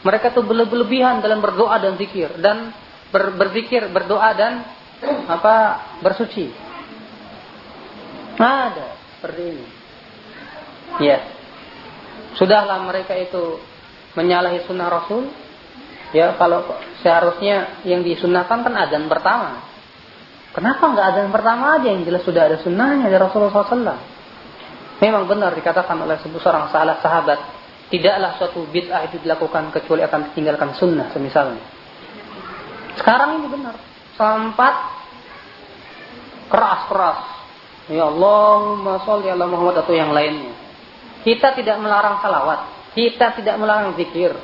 [0.05, 2.77] Mereka itu berlebihan dalam berdoa dan zikir dan
[3.09, 4.69] ber, berzikir, berdoa dan
[5.41, 5.55] apa?
[6.05, 6.53] bersuci.
[8.37, 9.67] Ada seperti ini.
[11.01, 11.19] Ya.
[12.37, 13.61] Sudahlah mereka itu
[14.13, 15.33] menyalahi sunnah Rasul,
[16.13, 16.69] ya kalau
[17.01, 19.72] seharusnya yang disunahkan kan adzan pertama.
[20.53, 23.97] Kenapa nggak adzan pertama aja yang jelas sudah ada sunnahnya dari Rasulullah SAW?
[25.01, 27.41] Memang benar dikatakan oleh seorang salah sahabat,
[27.89, 31.65] tidaklah suatu bid'ah itu dilakukan kecuali akan ditinggalkan sunnah semisalnya.
[33.01, 33.75] Sekarang ini benar,
[34.21, 34.75] sampat
[36.53, 37.21] keras-keras.
[37.91, 40.53] Ya Allahumma sholli ala Muhammad atau yang lainnya.
[41.25, 44.37] Kita tidak melarang salawat, kita tidak melarang zikir.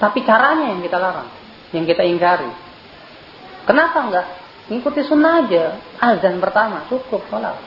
[0.00, 1.28] Tapi caranya yang kita larang.
[1.70, 2.50] Yang kita ingkari.
[3.68, 4.26] Kenapa enggak?
[4.72, 5.76] Ikuti sunnah aja.
[6.00, 6.88] Azan pertama.
[6.88, 7.60] Cukup sholat.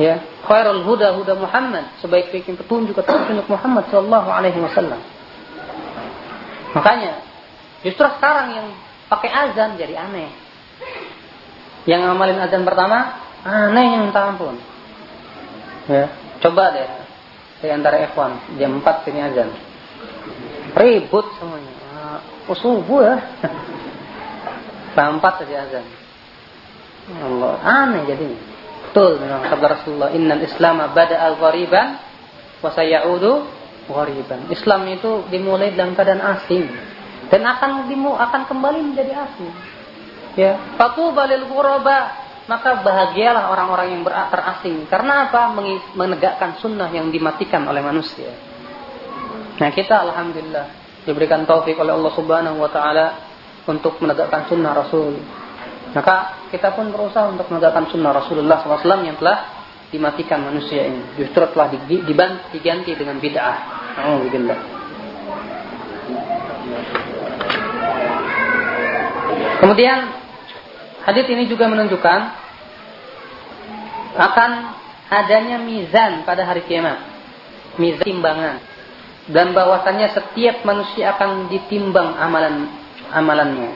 [0.00, 0.24] Ya.
[0.44, 1.96] Khairul huda huda Muhammad.
[2.00, 5.00] Sebaik-baiknya petunjuk petunjuk Muhammad Sallallahu Alaihi Wasallam.
[6.72, 7.20] Makanya.
[7.84, 8.66] Justru sekarang yang
[9.12, 10.32] pakai azan jadi aneh.
[11.84, 13.20] Yang ngamalin azan pertama.
[13.44, 14.56] Aneh yang minta ampun.
[15.86, 16.10] Ya.
[16.42, 16.88] Coba deh
[17.56, 19.48] di antara ikhwan jam 4 sini azan.
[20.76, 21.72] Ribut semuanya.
[22.46, 23.16] Oh, subuh ya.
[24.96, 25.86] 4 saja azan.
[27.20, 28.40] Allah, aneh jadinya.
[28.90, 32.00] Betul memang sabda Rasulullah, "Innal Islam bada'a ghariban
[32.64, 33.44] wa sayaudu
[33.86, 36.64] ghariban." Islam itu dimulai dalam keadaan asing
[37.28, 39.52] dan akan dimu akan kembali menjadi asing.
[40.34, 44.86] Ya, fatuba lil ghuraba maka bahagialah orang-orang yang terasing.
[44.86, 45.50] Karena apa?
[45.98, 48.30] Menegakkan sunnah yang dimatikan oleh manusia.
[49.58, 50.66] Nah kita alhamdulillah
[51.02, 53.25] diberikan taufik oleh Allah Subhanahu wa taala
[53.66, 55.18] untuk menegakkan sunnah Rasul.
[55.92, 61.02] Maka kita pun berusaha untuk menegakkan sunnah Rasulullah SAW yang telah dimatikan manusia ini.
[61.18, 61.68] Justru telah
[62.50, 63.56] diganti dengan bid'ah.
[64.02, 64.58] Alhamdulillah.
[69.56, 69.98] Kemudian
[71.02, 72.20] hadis ini juga menunjukkan
[74.16, 74.50] akan
[75.10, 77.02] adanya mizan pada hari kiamat.
[77.80, 78.56] Mizan timbangan.
[79.26, 83.70] Dan bahwasannya setiap manusia akan ditimbang amalan amalannya.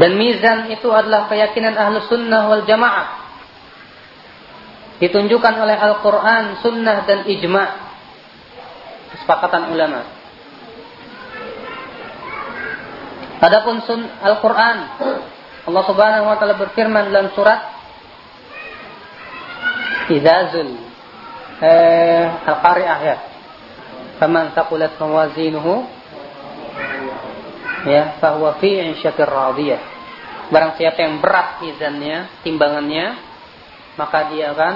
[0.00, 3.22] Dan mizan itu adalah keyakinan ahlu sunnah wal jamaah.
[4.98, 7.68] Ditunjukkan oleh Al-Quran, sunnah dan ijma'
[9.12, 10.00] kesepakatan ulama.
[13.42, 14.78] Adapun sun Al-Quran,
[15.66, 17.58] Allah Subhanahu wa taala berfirman dalam surat
[20.10, 20.78] Izazul
[21.62, 23.16] eh, Al-Qari'ah ya.
[24.22, 25.82] Faman thaqulat mawazinuhu
[27.90, 29.82] ya bahwa fi 'isyatir radiyah.
[30.54, 33.18] Barang siapa yang berat mizannya timbangannya
[33.98, 34.74] maka dia akan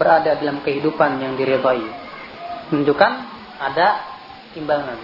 [0.00, 1.84] berada dalam kehidupan yang diridhai
[2.72, 3.12] menunjukkan
[3.60, 4.00] ada
[4.56, 4.96] timbangan.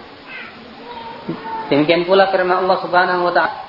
[1.69, 3.61] Demikian pula firman Allah Subhanahu wa taala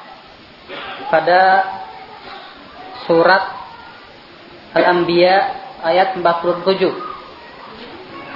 [1.12, 1.40] pada
[3.04, 3.44] surat
[4.72, 5.36] Al-Anbiya
[5.84, 7.07] ayat 47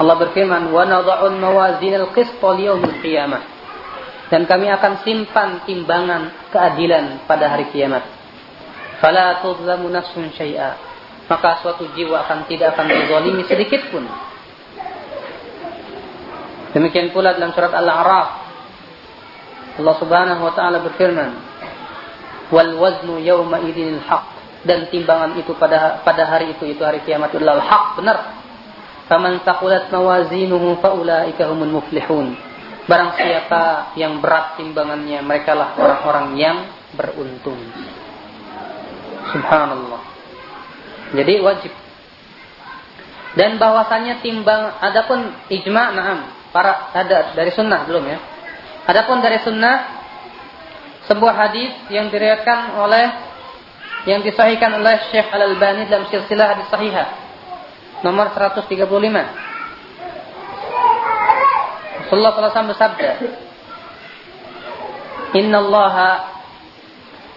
[0.01, 3.43] Allah berfirman wa nadha'ul mawazinal qist li yaumil qiyamah
[4.33, 8.01] dan kami akan simpan timbangan keadilan pada hari kiamat.
[9.05, 10.73] Fala tudlamu nafsun syai'a.
[11.29, 14.09] Maka suatu jiwa akan tidak akan dizalimi sedikit pun.
[16.73, 18.29] Demikian pula dalam surat Al-A'raf
[19.73, 21.31] Allah Subhanahu wa taala berfirman,
[22.53, 24.25] "Wal waznu yawma idinil haq."
[24.63, 28.42] Dan timbangan itu pada pada hari itu itu hari kiamat adalah hak benar.
[29.13, 32.33] Faman taqulat mawazinuhu faulaika humul muflihun.
[32.89, 36.57] Barang siapa yang berat timbangannya, mereka lah orang-orang yang
[36.97, 37.61] beruntung.
[39.37, 40.01] Subhanallah.
[41.13, 41.73] Jadi wajib.
[43.37, 48.17] Dan bahwasannya timbang, adapun ijma, naam, para ada dari sunnah belum ya.
[48.89, 49.93] Adapun dari sunnah,
[51.05, 53.07] sebuah hadis yang diriwayatkan oleh
[54.09, 57.22] yang disahihkan oleh Syekh Al Albani dalam silsilah hadis sahihah
[58.03, 58.69] nomor 135
[62.13, 63.11] Rasulullah SAW bersabda,
[65.33, 65.97] Inna Allah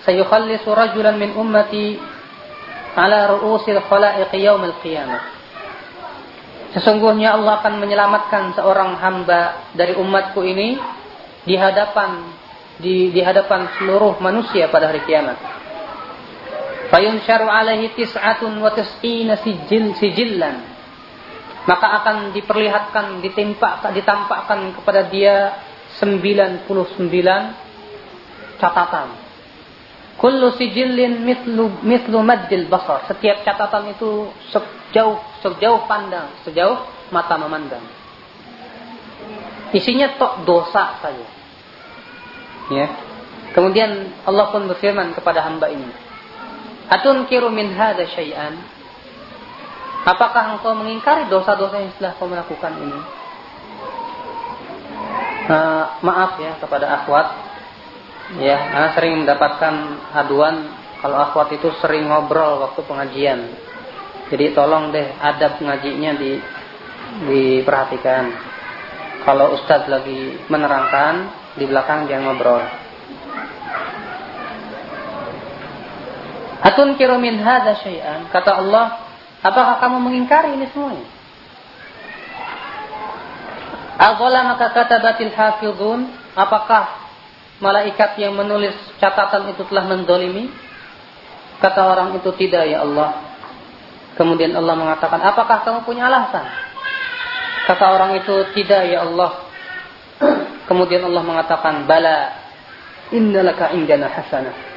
[0.03, 1.95] sayukhallisu rajulan min ummati
[2.91, 5.31] ala ru'usil khalaiq yaumil qiyamah.
[6.75, 10.75] Sesungguhnya Allah akan menyelamatkan seorang hamba dari umatku ini
[11.47, 12.35] di hadapan
[12.75, 15.39] di, di hadapan seluruh manusia pada hari kiamat.
[16.89, 20.61] Fayunsharu alaihi tis'atun wa tis'ina sijil sijillan.
[21.65, 25.57] Maka akan diperlihatkan ditimpa ditampakkan kepada dia
[25.97, 26.69] 99
[28.61, 29.09] catatan.
[30.15, 33.09] Kullu sijillin mithlu mithlu maddil basar.
[33.09, 37.81] Setiap catatan itu sejauh sejauh pandang sejauh mata memandang.
[39.73, 41.27] Isinya tok dosa saja.
[42.69, 42.87] Ya.
[43.57, 46.04] Kemudian Allah pun berfirman kepada hamba ini
[46.89, 48.75] atun kiru min hada syai'an
[50.05, 52.99] Apakah engkau mengingkari dosa-dosa yang telah kau melakukan ini?
[55.49, 57.27] Uh, maaf ya kepada akhwat.
[58.37, 59.73] Ya, karena sering mendapatkan
[60.13, 60.69] aduan
[61.01, 63.49] kalau akhwat itu sering ngobrol waktu pengajian.
[64.29, 66.31] Jadi tolong deh adab ngajinya di
[67.25, 68.29] diperhatikan.
[69.25, 72.61] Kalau ustadz lagi menerangkan, di belakang jangan ngobrol.
[76.63, 78.31] Atun kirumin hada syai'an.
[78.31, 79.05] Kata Allah,
[79.45, 81.05] Apakah kamu mengingkari ini semuanya?
[84.01, 86.09] Agola maka kata batil hafidun.
[86.33, 86.89] Apakah
[87.61, 90.49] malaikat yang menulis catatan itu telah mendolimi?
[91.61, 93.21] Kata orang itu tidak ya Allah.
[94.17, 96.49] Kemudian Allah mengatakan, apakah kamu punya alasan?
[97.69, 99.45] Kata orang itu tidak ya Allah.
[100.65, 102.33] Kemudian Allah mengatakan, bala
[103.13, 104.74] innalaka indana hasanah.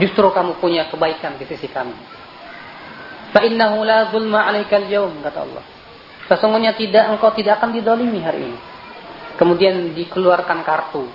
[0.00, 1.92] Justru kamu punya kebaikan di sisi kami.
[3.32, 5.64] Fa innahu la zulma 'alaikal yaum kata Allah.
[6.28, 8.58] Sesungguhnya tidak engkau tidak akan didolimi hari ini.
[9.36, 11.08] Kemudian dikeluarkan kartu.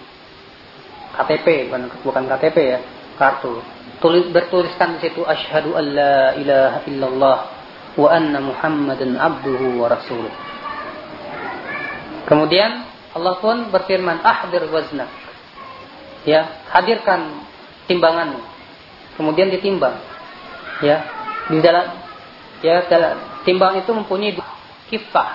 [1.17, 2.79] KTP bukan, bukan KTP ya,
[3.17, 3.61] kartu.
[3.97, 7.37] Tulis bertuliskan di situ asyhadu alla ilaha illallah
[7.97, 10.29] wa anna muhammadan abduhu wa rasuluh.
[12.29, 12.85] Kemudian
[13.17, 15.09] Allah pun berfirman ahdir waznak.
[16.27, 17.41] Ya, hadirkan
[17.89, 18.56] timbanganmu.
[19.17, 19.97] Kemudian ditimbang.
[20.85, 21.03] Ya,
[21.49, 21.89] di dalam
[22.61, 22.85] ya
[23.45, 24.37] timbang itu mempunyai
[24.89, 25.29] kifah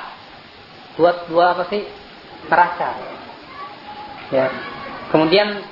[0.99, 1.87] dua dua apa sih
[2.51, 2.89] neraca
[4.35, 4.51] ya
[5.15, 5.63] kemudian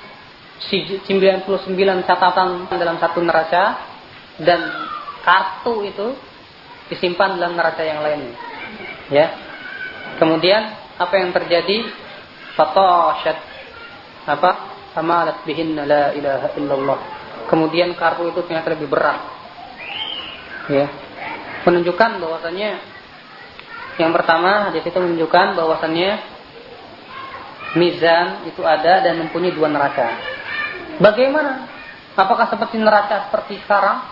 [0.61, 3.81] 99 catatan dalam satu neraca
[4.37, 4.61] dan
[5.25, 6.13] kartu itu
[6.93, 8.37] disimpan dalam neraca yang lainnya.
[9.09, 9.27] Ya.
[10.21, 10.61] Kemudian
[11.01, 11.89] apa yang terjadi?
[12.53, 13.41] Fatashat
[14.29, 14.69] apa?
[14.93, 16.99] Amalat bihin la ilaha illallah.
[17.47, 19.19] Kemudian kartu itu ternyata lebih berat.
[20.69, 20.87] Ya.
[21.65, 22.69] Menunjukkan bahwasannya
[23.99, 26.11] yang pertama hadis itu menunjukkan bahwasannya
[27.75, 30.17] mizan itu ada dan mempunyai dua neraca.
[30.99, 31.67] Bagaimana?
[32.15, 34.03] Apakah seperti neraca seperti sekarang?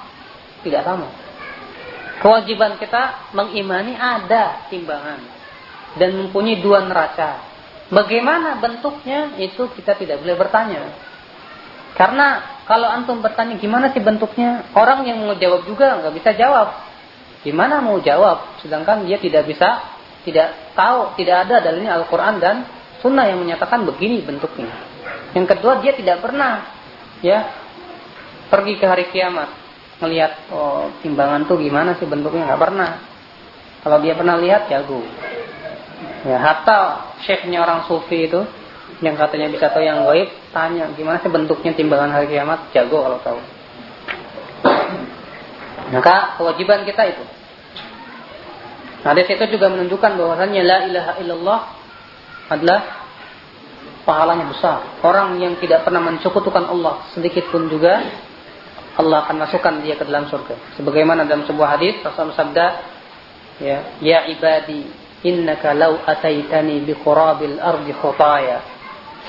[0.64, 1.08] Tidak sama.
[2.20, 5.24] Kewajiban kita mengimani ada timbangan
[5.96, 7.40] dan mempunyai dua neraca.
[7.90, 11.09] Bagaimana bentuknya itu kita tidak boleh bertanya.
[12.00, 16.72] Karena kalau antum bertanya gimana sih bentuknya, orang yang mau jawab juga nggak bisa jawab.
[17.44, 19.84] Gimana mau jawab, sedangkan dia tidak bisa,
[20.24, 22.64] tidak tahu, tidak ada dalilnya Al-Quran dan
[23.04, 24.72] Sunnah yang menyatakan begini bentuknya.
[25.36, 26.68] Yang kedua dia tidak pernah
[27.20, 27.52] ya
[28.48, 29.52] pergi ke hari kiamat
[30.00, 32.92] melihat oh timbangan tuh gimana sih bentuknya nggak pernah.
[33.84, 35.04] Kalau dia pernah lihat jago.
[36.28, 38.44] Ya hatta syekhnya orang sufi itu
[39.00, 43.20] yang katanya bisa tahu yang gaib tanya gimana sih bentuknya timbangan hari kiamat jago kalau
[43.24, 43.40] tahu.
[45.90, 47.24] Maka kewajiban kita itu.
[49.00, 51.60] Hadis itu juga menunjukkan bahwasannya la ilaha illallah
[52.52, 52.80] adalah
[54.04, 55.00] pahalanya besar.
[55.00, 58.04] Orang yang tidak pernah mencukutukan Allah sedikit pun juga
[59.00, 60.76] Allah akan masukkan dia ke dalam surga.
[60.76, 62.68] Sebagaimana dalam sebuah hadis Rasulullah sabda,
[63.64, 64.84] ya, ya ibadi,
[65.24, 68.60] innaka law ataitani bi qurabil ardi khutaya,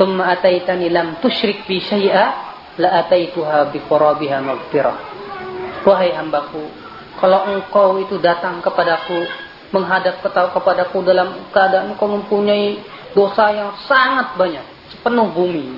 [0.01, 2.25] thumma ataitani lam tusyrik bi syai'a,
[2.81, 4.97] la ataituha bi qurabiha maghfirah.
[5.85, 6.65] Wahai hambaku,
[7.21, 9.29] kalau engkau itu datang kepadaku,
[9.77, 12.81] menghadap kepadaku dalam keadaan engkau mempunyai
[13.13, 15.69] dosa yang sangat banyak, sepenuh bumi.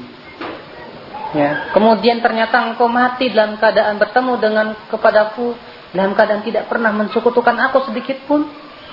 [1.35, 1.75] Ya.
[1.75, 5.59] Kemudian ternyata engkau mati dalam keadaan bertemu dengan kepadaku
[5.93, 8.49] dalam keadaan tidak pernah mensekutukan aku sedikit pun.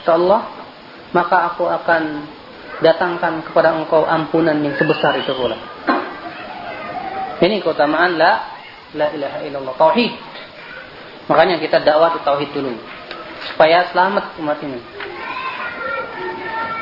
[0.09, 0.41] Allah,
[1.13, 2.25] maka aku akan
[2.79, 5.55] datangkan kepada engkau ampunan yang sebesar itu pula.
[7.39, 8.31] Ini keutamaan la
[8.95, 10.11] la ilaha illallah tauhid.
[11.31, 12.73] Makanya kita dakwah di tauhid dulu
[13.53, 14.79] supaya selamat umat ini.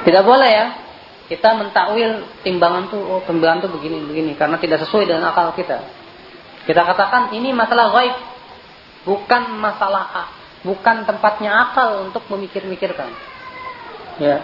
[0.08, 0.68] Tidak boleh ya
[1.28, 5.84] kita mentakwil timbangan tuh oh timbangan tuh begini begini karena tidak sesuai dengan akal kita.
[6.64, 8.16] Kita katakan ini masalah gaib,
[9.04, 10.32] bukan masalah
[10.64, 13.12] bukan tempatnya akal untuk memikir-mikirkan.
[14.18, 14.41] Ya.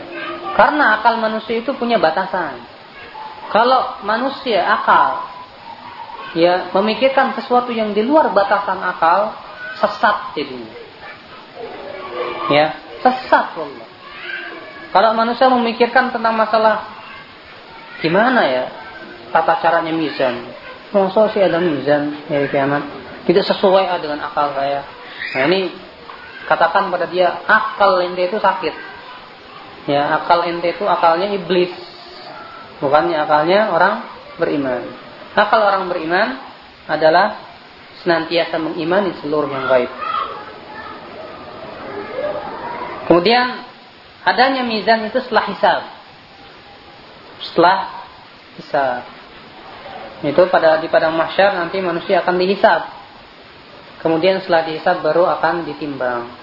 [0.54, 2.62] Karena akal manusia itu punya batasan.
[3.50, 5.26] Kalau manusia akal
[6.34, 9.34] ya memikirkan sesuatu yang di luar batasan akal
[9.78, 10.74] sesat jadinya.
[12.54, 13.88] Ya, sesat Allah.
[14.94, 16.86] Kalau manusia memikirkan tentang masalah
[17.98, 18.66] gimana ya
[19.34, 20.54] tata caranya mizan.
[20.94, 22.86] Masa sih ada mizan ya kiamat?
[23.26, 24.86] Tidak sesuai dengan akal saya.
[25.34, 25.74] Nah ini
[26.46, 28.93] katakan pada dia akal ente itu sakit.
[29.84, 31.72] Ya akal ente itu akalnya iblis.
[32.80, 34.04] Bukannya akalnya orang
[34.40, 34.88] beriman.
[35.36, 36.40] Akal orang beriman
[36.88, 37.40] adalah
[38.04, 39.92] senantiasa mengimani seluruh yang gaib.
[43.08, 43.64] Kemudian
[44.24, 45.82] adanya mizan itu setelah hisab.
[47.44, 47.80] Setelah
[48.56, 49.04] hisab.
[50.24, 52.82] Itu pada di padang mahsyar nanti manusia akan dihisab.
[54.00, 56.43] Kemudian setelah dihisab baru akan ditimbang.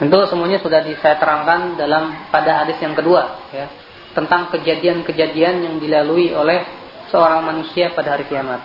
[0.00, 3.68] Tentu semuanya sudah saya terangkan dalam pada hadis yang kedua ya
[4.16, 6.64] tentang kejadian-kejadian yang dilalui oleh
[7.12, 8.64] seorang manusia pada hari kiamat.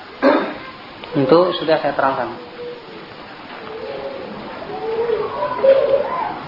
[1.12, 2.56] Itu sudah saya terangkan.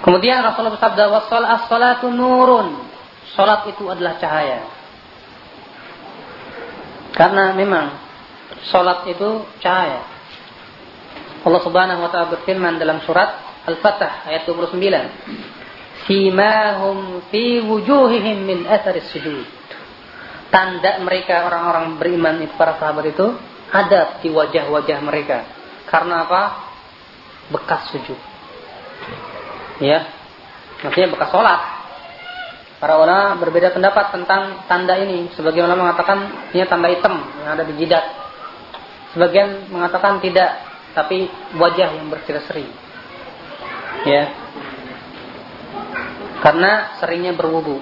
[0.08, 2.88] Kemudian Rasulullah bersabda, "Was-salatu nurun."
[3.36, 4.72] Salat itu adalah cahaya.
[7.12, 7.92] Karena memang
[8.72, 10.00] salat itu cahaya.
[11.44, 14.80] Allah Subhanahu wa taala berfirman dalam surat Al-Fatah ayat 29.
[16.08, 19.44] Simahum fi wujuhihim min atharis sujud.
[20.48, 23.28] Tanda mereka orang-orang beriman itu para sahabat itu
[23.68, 25.44] ada di wajah-wajah mereka.
[25.92, 26.42] Karena apa?
[27.52, 28.38] Bekas sujud
[29.82, 30.10] ya
[30.82, 31.60] maksudnya bekas sholat
[32.78, 37.64] para ulama berbeda pendapat tentang tanda ini sebagian ulama mengatakan ini tanda hitam yang ada
[37.66, 38.06] di jidat
[39.14, 40.62] sebagian mengatakan tidak
[40.94, 42.66] tapi wajah yang berseri-seri
[44.06, 44.24] ya
[46.44, 47.82] karena seringnya berwudu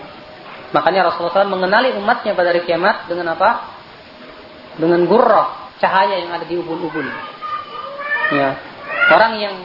[0.71, 3.75] makanya Rasulullah SAW mengenali umatnya pada hari kiamat dengan apa
[4.79, 7.07] dengan gurrah cahaya yang ada di ubun-ubun
[8.31, 8.55] ya
[9.11, 9.55] orang yang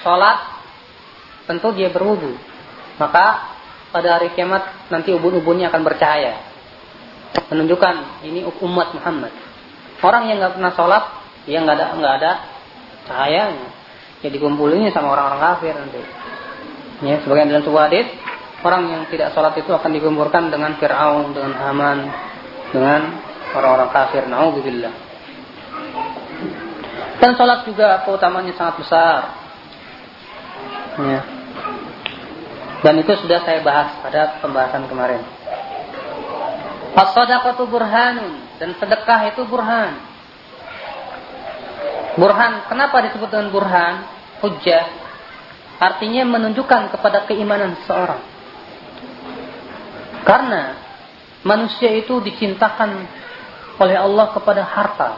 [0.00, 0.60] sholat
[1.50, 2.38] tentu dia berwudu.
[3.02, 3.50] Maka
[3.90, 6.46] pada hari kiamat nanti ubun-ubunnya akan bercahaya.
[7.30, 9.30] menunjukkan ini umat Muhammad.
[10.02, 11.04] Orang yang nggak pernah sholat,
[11.46, 12.32] dia nggak ada nggak ada
[13.06, 13.69] cahayanya.
[14.20, 16.00] Jadi kumpulinnya sama orang-orang kafir nanti.
[17.00, 18.12] Ya, sebagian dalam sebuah hadis,
[18.60, 21.98] orang yang tidak sholat itu akan dikumpulkan dengan Fir'aun, dengan Haman,
[22.68, 23.00] dengan
[23.56, 24.28] orang-orang kafir.
[24.28, 24.92] Nauzubillah.
[27.20, 29.20] Dan sholat juga keutamanya sangat besar.
[31.00, 31.20] Ya.
[32.80, 35.20] Dan itu sudah saya bahas pada pembahasan kemarin.
[36.96, 40.09] As-sadaqatu burhanun dan sedekah itu burhan.
[42.18, 43.94] Burhan, kenapa disebut dengan burhan?
[44.42, 44.86] Hujjah.
[45.80, 48.20] Artinya menunjukkan kepada keimanan seseorang.
[50.26, 50.76] Karena
[51.46, 53.08] manusia itu dicintakan
[53.80, 55.16] oleh Allah kepada harta.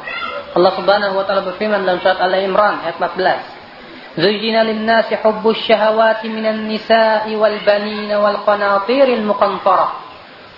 [0.53, 4.22] Allah Subhanahu wa taala berfirman dalam surat Al-Imran ayat 14.
[4.22, 9.90] Zuyyina lin-nasi hubbus syahawati minan nisa'i wal banina wal qanatiril muqantarah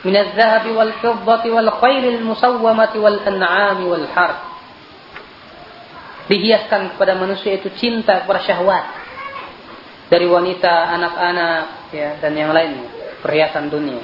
[0.03, 4.53] min adh-dhahabi wal fiddati wal khailil musawwamati wal an'ami wal harth.
[6.25, 8.85] Dihiaskan kepada manusia itu cinta kepada syahwat
[10.09, 12.89] dari wanita, anak-anak, ya dan yang lainnya,
[13.20, 14.01] perhiasan dunia.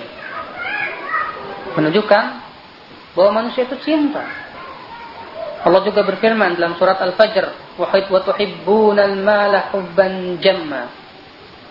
[1.77, 2.25] Menunjukkan
[3.17, 4.25] bahwa manusia itu cinta.
[5.61, 10.89] Allah juga berfirman dalam surat Al-Fajr, "Wa tuhibbunal mala hubban jamma."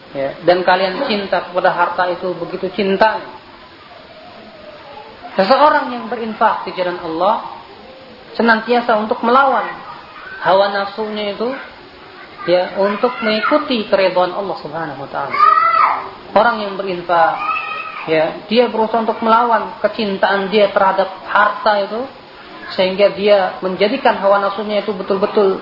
[0.09, 3.21] Ya, dan kalian cinta kepada harta itu begitu cinta.
[5.37, 7.61] Seseorang yang berinfak di jalan Allah
[8.33, 9.88] senantiasa untuk melawan
[10.39, 11.49] hawa nafsunya itu
[12.47, 15.35] ya untuk mengikuti keridhaan Allah Subhanahu wa taala.
[16.31, 17.35] Orang yang berinfak
[18.07, 22.01] ya dia berusaha untuk melawan kecintaan dia terhadap harta itu
[22.73, 25.59] sehingga dia menjadikan hawa nafsunya itu betul-betul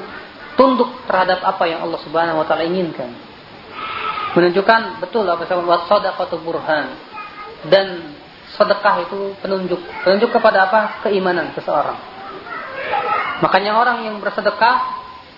[0.60, 3.10] tunduk terhadap apa yang Allah Subhanahu wa taala inginkan.
[4.36, 6.94] Menunjukkan betul apa yang sadaqatu burhan
[7.74, 8.14] dan
[8.54, 10.82] sedekah itu penunjuk penunjuk kepada apa?
[11.08, 12.17] keimanan seseorang.
[13.44, 14.82] Makanya orang yang bersedekah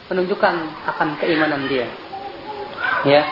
[0.09, 0.55] menunjukkan
[0.95, 1.87] akan keimanan dia.
[3.03, 3.23] Ya.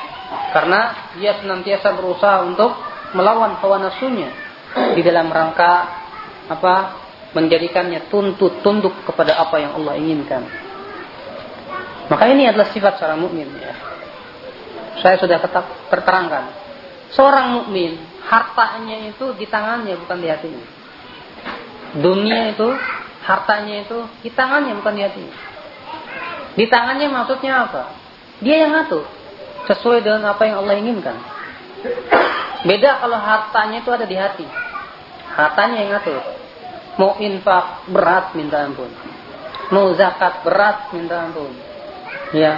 [0.51, 2.75] Karena dia senantiasa berusaha untuk
[3.15, 4.27] melawan hawa nafsunya
[4.91, 5.87] di dalam rangka
[6.51, 6.75] apa
[7.31, 10.43] menjadikannya tuntut tunduk kepada apa yang Allah inginkan.
[12.07, 13.75] Maka ini adalah sifat seorang mukmin ya.
[15.03, 16.51] Saya sudah tetap terterangkan.
[17.11, 20.65] Seorang mukmin hartanya itu di tangannya bukan di hatinya.
[21.99, 22.67] Dunia itu
[23.27, 25.35] hartanya itu di tangannya bukan di hatinya.
[26.55, 27.83] Di tangannya maksudnya apa?
[28.39, 29.03] Dia yang ngatur
[29.67, 31.17] sesuai dengan apa yang Allah inginkan.
[32.63, 34.47] Beda kalau hartanya itu ada di hati.
[35.35, 36.23] Hartanya yang ngatur.
[36.97, 38.89] Mau infak berat minta ampun.
[39.69, 41.51] Mau zakat berat minta ampun.
[42.33, 42.57] Ya.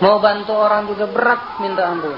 [0.00, 2.16] Mau bantu orang juga berat minta ampun.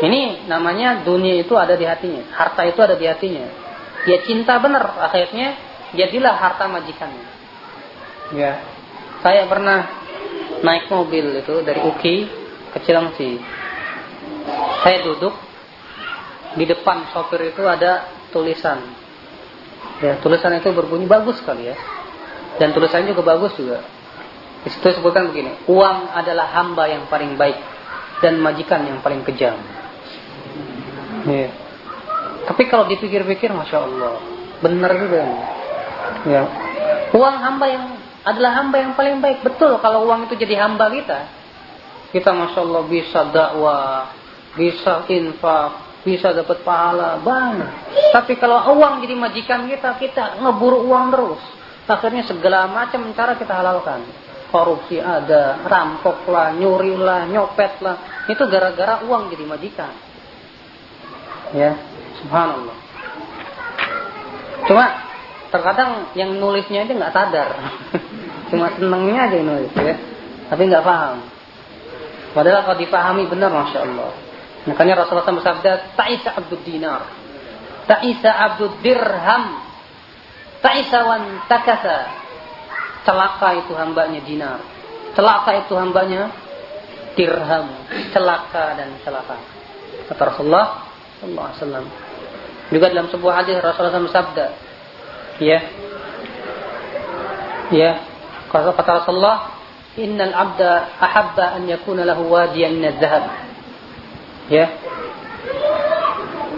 [0.00, 2.24] Ini namanya dunia itu ada di hatinya.
[2.32, 3.44] Harta itu ada di hatinya.
[4.08, 4.96] Dia cinta benar.
[4.96, 7.26] Akhirnya jadilah harta majikannya.
[8.36, 8.62] Ya.
[9.20, 9.90] Saya pernah
[10.62, 12.16] naik mobil itu dari Uki
[12.72, 13.40] ke Cilengsi.
[14.80, 15.34] Saya duduk
[16.56, 18.80] di depan sopir itu ada tulisan.
[20.00, 21.76] Ya, tulisan itu berbunyi bagus sekali ya.
[22.56, 23.84] Dan tulisannya juga bagus juga.
[24.60, 27.56] Di situ disebutkan begini, uang adalah hamba yang paling baik
[28.20, 29.56] dan majikan yang paling kejam.
[31.24, 31.48] Ya.
[32.44, 34.20] Tapi kalau dipikir-pikir, masya Allah,
[34.60, 35.24] benar juga.
[36.26, 36.42] Ya.
[37.10, 37.84] Uang hamba yang
[38.22, 39.40] adalah hamba yang paling baik.
[39.42, 41.20] Betul kalau uang itu jadi hamba kita.
[42.10, 44.10] Kita masya Allah bisa dakwah,
[44.58, 47.70] bisa infak, bisa dapat pahala banyak.
[48.10, 51.42] Tapi kalau uang jadi majikan kita, kita ngeburu uang terus.
[51.90, 54.06] Akhirnya segala macam cara kita halalkan.
[54.50, 58.26] Korupsi ada, rampok lah, nyuri lah, nyopet lah.
[58.26, 59.94] Itu gara-gara uang jadi majikan.
[61.54, 61.78] Ya,
[62.22, 62.76] subhanallah.
[64.66, 65.09] Cuma
[65.50, 67.50] terkadang yang nulisnya itu nggak sadar.
[68.50, 69.94] Cuma senengnya aja nulis ya.
[70.50, 71.22] Tapi nggak paham.
[72.30, 74.10] Padahal kalau dipahami benar, masya Allah.
[74.70, 77.10] Makanya Rasulullah SAW bersabda, Ta'isa abdud dinar.
[77.90, 79.58] Ta'isa abdud dirham.
[80.62, 82.06] Ta'isa wan takasa.
[83.02, 84.62] Celaka itu hambanya dinar.
[85.16, 86.30] Celaka itu hambanya
[87.18, 87.66] dirham.
[88.14, 89.36] Celaka dan celaka.
[90.12, 90.86] Kata Rasulullah
[91.24, 91.86] SAW.
[92.70, 94.46] Juga dalam sebuah hadis Rasulullah SAW bersabda,
[95.40, 95.58] ya,
[97.72, 97.90] ya,
[98.52, 99.60] kata Rasulullah,
[99.98, 103.26] Innal abda ahabba an yakuna lahu wadiyan min zahab
[104.46, 104.66] Ya.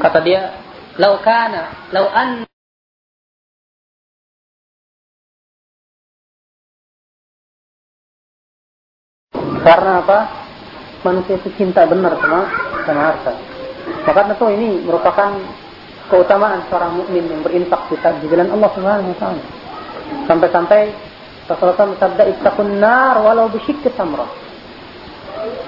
[0.01, 0.53] Kata dia,
[0.97, 2.45] "Lau kana, lau an
[9.63, 10.19] Karena apa?
[11.07, 12.41] Manusia itu cinta benar sama
[12.83, 13.33] sama harta.
[14.03, 15.39] Maka tentu ini merupakan
[16.11, 19.45] keutamaan seorang mukmin yang berinfak di jalan Allah Subhanahu wa taala.
[20.27, 20.81] Sampai-sampai
[21.51, 24.31] Rasulullah bersabda, "Ittaqun nar walau bisyikki tamrah."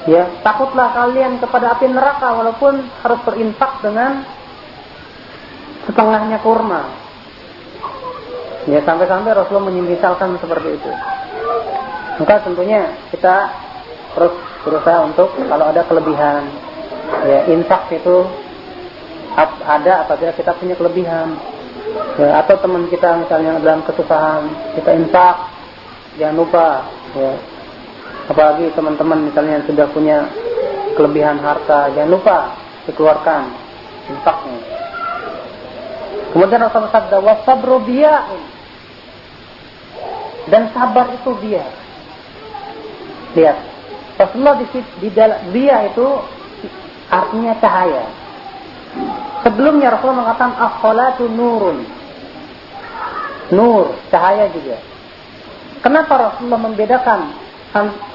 [0.04, 4.22] Ya, takutlah kalian kepada api neraka walaupun harus berinfak dengan
[5.88, 6.84] setengahnya kurma.
[8.68, 10.92] Ya, sampai-sampai Rasulullah menyimisalkan seperti itu.
[12.20, 13.50] Maka tentunya kita
[14.14, 16.46] terus berusaha untuk kalau ada kelebihan,
[17.26, 18.43] ya infak itu
[19.42, 21.34] ada apabila kita punya kelebihan.
[22.18, 25.36] Ya, atau teman kita misalnya dalam kesusahan, kita infak,
[26.18, 26.66] jangan lupa
[27.14, 27.32] ya,
[28.30, 30.18] apalagi teman-teman misalnya yang sudah punya
[30.94, 32.38] kelebihan harta jangan lupa
[32.86, 33.42] dikeluarkan
[34.10, 34.58] infaknya.
[36.34, 38.42] Kemudian Rasulullah sabda biya'in.
[40.44, 41.64] Dan sabar itu dia.
[43.32, 43.58] Lihat
[44.18, 44.66] Rasulullah di,
[45.02, 46.06] di dalam dia itu
[47.08, 48.23] artinya cahaya
[49.42, 51.84] sebelumnya Rasulullah mengatakan akholatu nurun
[53.52, 54.78] nur cahaya juga
[55.82, 57.20] kenapa Rasulullah membedakan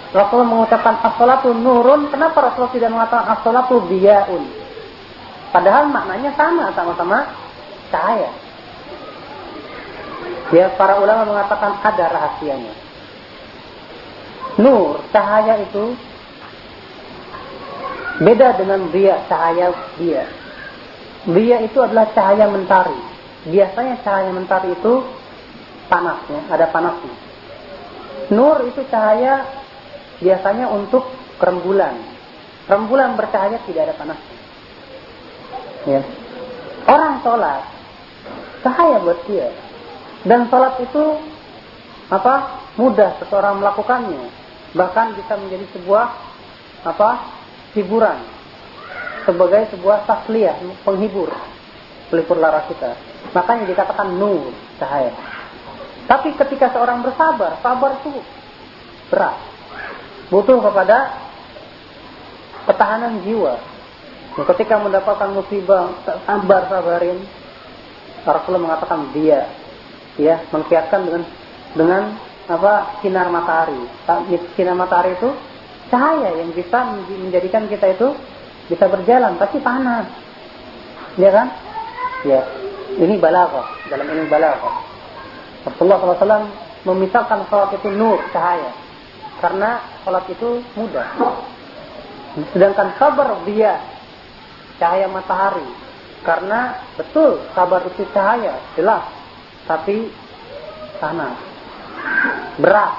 [0.10, 4.42] Rasulullah mengucapkan as-salatu nurun, kenapa Rasulullah tidak mengatakan as-salatu biyaun?
[5.54, 7.30] Padahal maknanya sama, sama-sama
[7.94, 8.34] cahaya.
[10.50, 12.74] Ya, para ulama mengatakan ada rahasianya.
[14.58, 15.94] Nur, cahaya itu
[18.18, 19.70] beda dengan dia, cahaya
[20.02, 20.26] dia.
[21.28, 22.96] Dia itu adalah cahaya mentari.
[23.50, 25.04] Biasanya cahaya mentari itu
[25.92, 27.16] panasnya, ada panasnya.
[28.32, 29.44] Nur itu cahaya
[30.24, 31.04] biasanya untuk
[31.42, 31.96] rembulan.
[32.70, 34.38] Rembulan bercahaya tidak ada panasnya.
[35.88, 36.02] Ya.
[36.88, 37.64] Orang sholat,
[38.64, 39.52] cahaya buat dia.
[40.24, 41.04] Dan sholat itu
[42.08, 44.32] apa mudah seseorang melakukannya.
[44.72, 46.06] Bahkan bisa menjadi sebuah
[46.86, 47.10] apa
[47.76, 48.39] hiburan
[49.30, 51.30] sebagai sebuah tasliyah penghibur
[52.10, 52.98] pelipur lara kita.
[53.38, 54.50] Makanya dikatakan nur
[54.82, 55.14] cahaya.
[56.10, 58.18] Tapi ketika seorang bersabar, sabar itu
[59.14, 59.38] berat
[60.34, 61.14] butuh kepada
[62.66, 63.62] ketahanan jiwa.
[64.38, 65.94] Ya, ketika mendapatkan musibah,
[66.26, 67.20] sabar sabarin.
[68.20, 69.48] Rasulullah mengatakan dia,
[70.20, 71.24] ya, mengkiaskan dengan
[71.74, 72.04] dengan
[72.50, 73.80] apa sinar matahari.
[74.58, 75.30] Sinar matahari itu
[75.90, 78.14] cahaya yang bisa menjadikan kita itu
[78.70, 80.06] bisa berjalan, pasti panas.
[81.18, 81.48] Ya kan?
[82.24, 82.42] Ya.
[82.90, 84.76] Ini balaghah, dalam ini balaghah.
[85.66, 86.50] Rasulullah SAW
[86.86, 88.72] memisalkan salat itu nur, cahaya.
[89.40, 91.08] Karena sholat itu mudah.
[92.54, 93.80] Sedangkan sabar dia
[94.78, 95.66] cahaya matahari.
[96.28, 99.06] Karena betul sabar itu cahaya, jelas.
[99.64, 100.12] Tapi
[101.00, 101.38] panas.
[102.60, 102.96] Berat.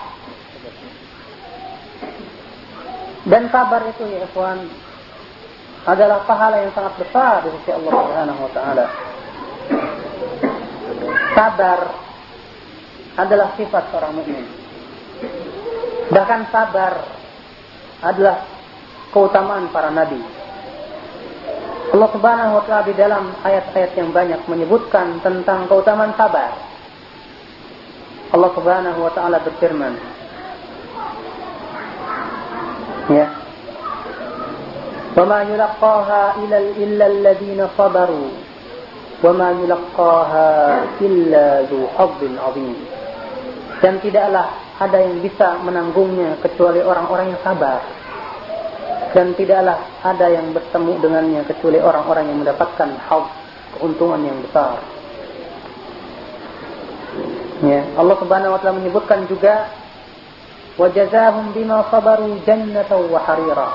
[3.28, 4.64] Dan sabar itu ya ikhwan
[5.88, 8.86] adalah pahala yang sangat besar di sisi Allah Subhanahu wa taala.
[11.32, 11.80] Sabar
[13.16, 14.44] adalah sifat seorang mukmin.
[16.10, 16.92] Bahkan sabar
[18.04, 18.44] adalah
[19.14, 20.20] keutamaan para nabi.
[21.90, 26.54] Allah Subhanahu wa taala di dalam ayat-ayat yang banyak menyebutkan tentang keutamaan sabar.
[28.30, 29.98] Allah Subhanahu wa taala berfirman,
[33.10, 33.49] ya.
[35.17, 36.23] وما يلقاها
[36.77, 38.29] إلا الذين صبروا
[39.23, 40.49] وما يلقاها
[41.01, 42.77] إلا ذو حظ عظيم
[43.83, 47.79] dan tidaklah ada yang bisa menanggungnya kecuali orang-orang yang sabar.
[49.15, 53.31] Dan tidaklah ada yang bertemu dengannya kecuali orang-orang yang mendapatkan hal
[53.77, 54.83] keuntungan yang besar.
[57.63, 59.71] Ya, Allah Subhanahu wa taala menyebutkan juga
[60.75, 63.69] wajazahum bima sabaru jannatan wa harira.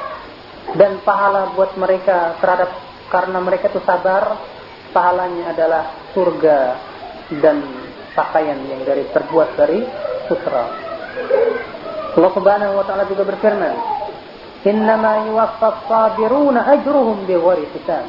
[0.75, 2.69] Dan pahala buat mereka terhadap
[3.07, 4.35] karena mereka itu sabar,
[4.91, 6.59] pahalanya adalah surga
[7.39, 7.63] dan
[8.11, 9.83] pakaian yang dari terbuat dari
[10.27, 10.65] sutra.
[12.15, 13.75] Allah Subhanahu wa taala juga berfirman,
[14.67, 18.07] "Innama yuwaffas sabiruna ajruhum bighairi hisab."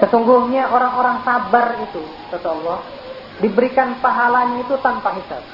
[0.00, 2.80] Sesungguhnya orang-orang sabar itu, kata Allah,
[3.40, 5.44] diberikan pahalanya itu tanpa hisab.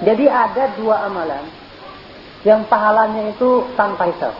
[0.00, 1.59] Jadi ada dua amalan
[2.44, 4.32] yang pahalanya itu tanpa hisab.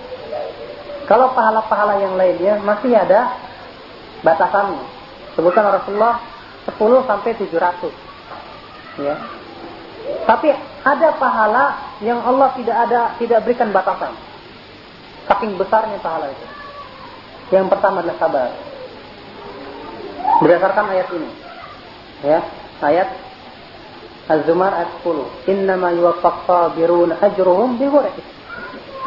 [1.05, 3.35] Kalau pahala-pahala yang lainnya masih ada
[4.23, 4.85] batasannya.
[5.35, 6.23] Sebutkan Rasulullah
[6.71, 7.91] 10 sampai 700.
[9.01, 9.15] Ya.
[10.27, 10.49] Tapi
[10.81, 11.65] ada pahala
[12.01, 14.15] yang Allah tidak ada tidak berikan batasan.
[15.29, 16.47] Saking besarnya pahala itu.
[17.51, 18.51] Yang pertama adalah sabar.
[20.41, 21.31] Berdasarkan ayat ini.
[22.21, 22.41] Ya,
[22.85, 23.09] ayat
[24.31, 25.51] Az-Zumar ayat 10.
[25.51, 28.15] Innama yuwaffaq sabirun ajruhum bighairi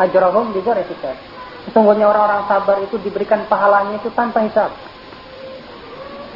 [0.03, 1.15] ajrahum bighairi hisab.
[1.63, 4.71] Sesungguhnya orang-orang sabar itu diberikan pahalanya itu tanpa hisab.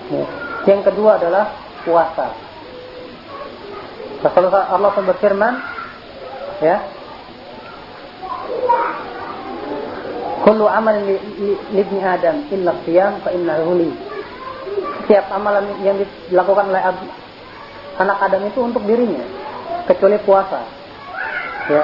[0.08, 0.24] Ya.
[0.64, 1.52] Yang kedua adalah
[1.84, 2.32] puasa.
[4.24, 5.54] Rasulullah Allah berfirman,
[6.64, 6.78] ya,
[10.48, 11.20] Kullu amal li,
[11.76, 13.92] ibni Adam illa qiyam fa innahu li.
[15.04, 16.00] Setiap amalan yang
[16.32, 16.84] dilakukan oleh
[17.98, 19.26] anak Adam itu untuk dirinya,
[19.90, 20.62] kecuali puasa.
[21.68, 21.84] Ya.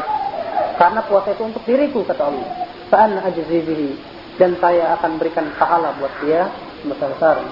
[0.77, 2.49] Karena puasa itu untuk diriku kata Allah.
[2.89, 3.91] Fa anna ajzi bihi
[4.37, 6.49] dan saya akan berikan pahala buat dia
[6.85, 7.47] besar-besaran.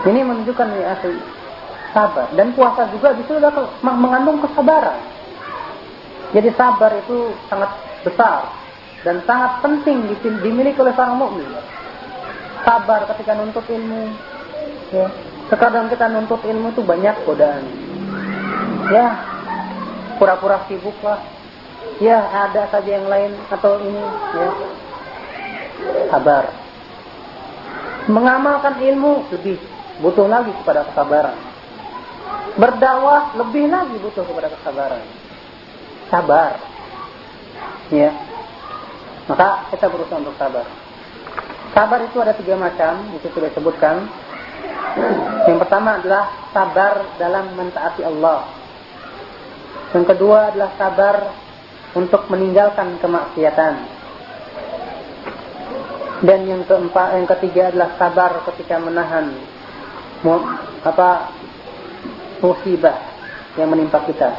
[0.00, 1.16] Ini menunjukkan ya asli
[1.92, 3.36] sabar dan puasa juga bisa
[3.84, 4.98] mengandung kesabaran.
[6.30, 7.70] Jadi sabar itu sangat
[8.06, 8.48] besar
[9.02, 11.48] dan sangat penting dimiliki oleh seorang mukmin.
[12.62, 14.12] Sabar ketika nuntut ilmu.
[14.92, 15.08] Ya.
[15.50, 17.66] Terkadang kita nuntut ilmu itu banyak godaan.
[18.94, 19.18] Ya,
[20.14, 21.18] pura-pura sibuk lah.
[21.98, 24.04] Ya, ada saja yang lain atau ini.
[24.38, 24.50] Ya.
[26.14, 26.54] Sabar.
[28.06, 29.58] Mengamalkan ilmu lebih
[29.98, 31.36] butuh lagi kepada kesabaran.
[32.54, 35.02] Berdakwah lebih lagi butuh kepada kesabaran.
[36.14, 36.62] Sabar.
[37.90, 38.14] Ya,
[39.26, 40.66] maka kita berusaha untuk sabar.
[41.74, 44.06] Sabar itu ada tiga macam, itu sudah disebutkan.
[45.48, 48.46] Yang pertama adalah sabar dalam mentaati Allah.
[49.90, 51.16] Yang kedua adalah sabar
[51.98, 53.74] untuk meninggalkan kemaksiatan.
[56.20, 59.32] Dan yang keempat, yang ketiga adalah sabar ketika menahan
[60.84, 61.32] apa
[62.44, 63.00] musibah
[63.56, 64.30] yang menimpa kita.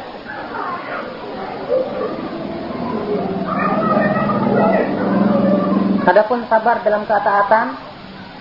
[6.02, 7.66] Adapun sabar dalam ketaatan,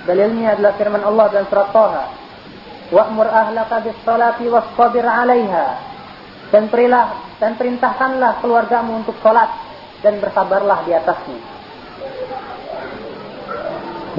[0.05, 2.05] dalilnya adalah firman Allah dalam surat Thaha.
[2.91, 5.65] Wa'mur ahlaka bis-salati was-sabir 'alaiha.
[6.51, 9.47] Dan perilah dan perintahkanlah keluargamu untuk salat
[10.03, 11.39] dan bersabarlah di atasnya.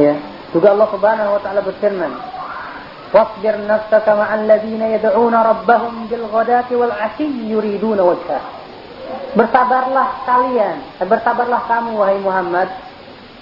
[0.01, 0.17] Ya,
[0.57, 2.13] juga Allah Subhanahu wa taala berfirman,
[3.13, 8.41] "Wasbir nafsaka ma'al ladzina yad'una rabbahum bil ghadati wal 'ashiyyi yuriduna wajhah."
[9.37, 12.73] Bersabarlah kalian, bersabarlah kamu wahai Muhammad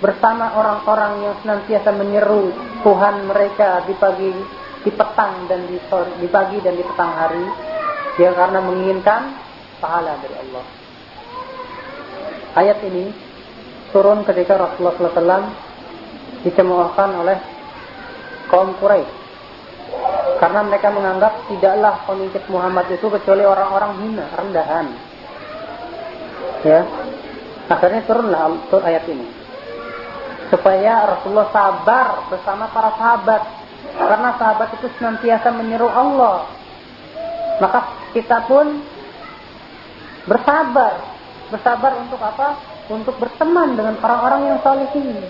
[0.00, 2.48] bersama orang-orang yang senantiasa menyeru
[2.80, 4.32] Tuhan mereka di pagi,
[4.80, 7.44] di petang dan di sore, di pagi dan di petang hari,
[8.16, 9.36] ya karena menginginkan
[9.76, 10.64] pahala dari Allah.
[12.56, 13.12] Ayat ini
[13.92, 15.44] turun ketika Rasulullah SAW
[16.48, 17.38] dicemoohkan oleh
[18.48, 19.20] kaum Quraisy
[20.40, 24.86] karena mereka menganggap tidaklah pengikut Muhammad itu kecuali orang-orang hina, rendahan.
[26.64, 26.80] Ya,
[27.68, 29.39] akhirnya turunlah ayat ini
[30.50, 33.42] supaya Rasulullah sabar bersama para sahabat.
[33.94, 36.50] Karena sahabat itu senantiasa menyeru Allah.
[37.62, 37.80] Maka
[38.12, 38.82] kita pun
[40.26, 41.00] bersabar.
[41.54, 42.58] Bersabar untuk apa?
[42.90, 45.22] Untuk berteman dengan orang-orang yang saleh ini.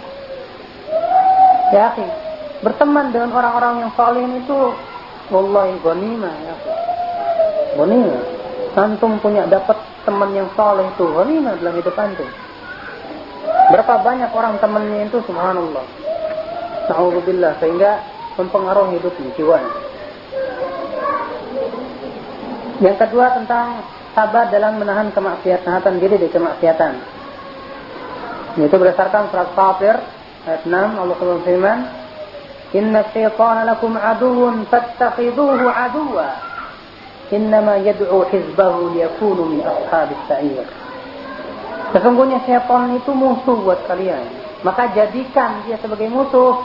[1.71, 2.09] Ya akhi.
[2.65, 4.59] Berteman dengan orang-orang yang saleh itu
[5.29, 6.73] wallahi ghanimah ya akhi.
[7.77, 9.77] Ghanimah punya dapat
[10.09, 12.29] teman yang saleh itu ghanimah dalam hidup antum
[13.71, 15.87] Berapa banyak orang temannya itu subhanallah.
[16.91, 18.03] Na'udzubillah sehingga
[18.35, 19.75] mempengaruhi hidupnya, jiwanya.
[22.81, 23.85] Yang kedua tentang
[24.17, 26.93] sabar dalam menahan kemaksiatan diri dari kemaksiatan.
[28.59, 29.97] Itu berdasarkan surat Fatir
[30.49, 31.79] ayat 6 Allah berfirman,
[32.75, 36.35] "Inna syaitana lakum aduwwun fattakhidhuhu aduwwa.
[37.31, 40.80] Innama yad'u hizbahu liyakunu min ashabis sa'ir."
[41.91, 44.23] Sesungguhnya syaitan itu musuh buat kalian.
[44.63, 46.63] Maka jadikan dia sebagai musuh.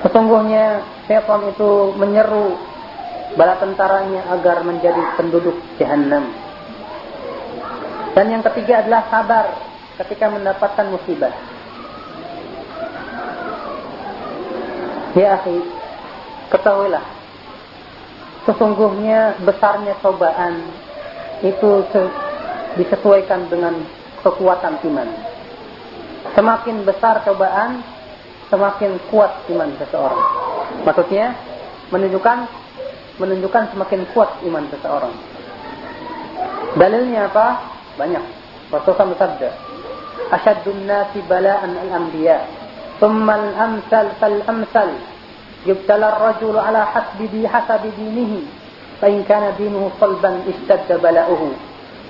[0.00, 2.56] Sesungguhnya syaitan itu menyeru
[3.36, 6.32] bala tentaranya agar menjadi penduduk jahanam.
[8.16, 9.44] Dan yang ketiga adalah sabar
[10.00, 11.34] ketika mendapatkan musibah.
[15.14, 15.58] Ya akhi,
[16.54, 17.20] ketahuilah
[18.48, 20.64] sesungguhnya besarnya cobaan
[21.40, 21.70] itu
[22.76, 23.80] disesuaikan dengan
[24.20, 25.08] kekuatan iman.
[26.36, 27.80] Semakin besar cobaan,
[28.52, 30.22] semakin kuat iman seseorang.
[30.84, 31.34] Maksudnya
[31.90, 32.38] menunjukkan
[33.20, 35.14] menunjukkan semakin kuat iman seseorang.
[36.76, 37.46] Dalilnya apa?
[37.98, 38.24] Banyak.
[38.70, 39.50] Rasulullah bersabda,
[40.30, 42.46] "Asyaddun nasi bala'an al-anbiya,
[43.02, 44.94] thumma al-amsal fal-amsal,
[45.66, 48.59] yubtala ar-rajulu ala hasbi hasabi dinihi."
[49.01, 51.51] فإن كان دينه صلبا اشتد بلاؤه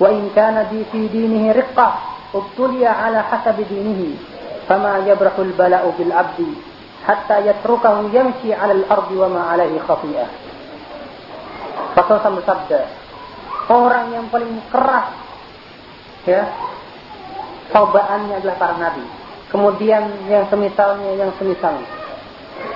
[0.00, 1.88] وإن كان دي في دينه رقة
[2.34, 4.00] ابتلي على حسب دينه
[4.68, 6.40] فما يبرح البلاء بالعبد
[7.06, 10.26] حتى يتركه يمشي على الأرض وما عليه خطيئة
[11.96, 12.80] Rasul bersabda,
[13.72, 15.16] orang yang paling keras
[16.28, 16.44] ya
[17.72, 19.04] cobaannya adalah para nabi.
[19.48, 21.88] kemudian yang semisalnya, yang semisalnya.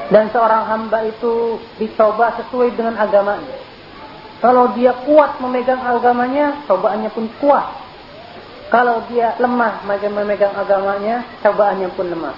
[0.09, 3.64] Dan seorang hamba itu dicoba sesuai dengan agamanya.
[4.44, 7.66] Kalau dia kuat memegang agamanya, cobaannya pun kuat.
[8.70, 12.36] Kalau dia lemah memegang agamanya, cobaannya pun lemah.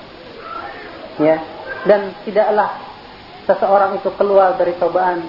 [1.18, 1.41] Ya.
[1.88, 2.78] Dan tidaklah
[3.48, 5.24] seseorang itu keluar dari cobaan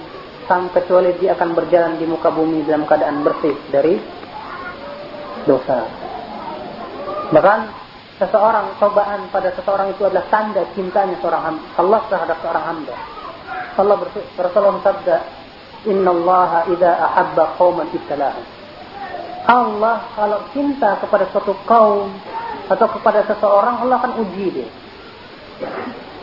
[0.51, 4.01] sampai kecuali dia akan berjalan di muka bumi dalam keadaan bersih dari
[5.47, 5.87] dosa.
[7.31, 7.61] Bahkan
[8.19, 12.97] seseorang cobaan pada seseorang itu adalah tanda cintanya seorang Allah terhadap seorang hamba.
[13.79, 13.97] Allah
[14.35, 15.17] bersabda,
[15.87, 17.45] Allah ahabba.
[19.49, 22.13] Allah kalau cinta kepada suatu kaum
[22.69, 24.69] atau kepada seseorang, Allah akan uji dia.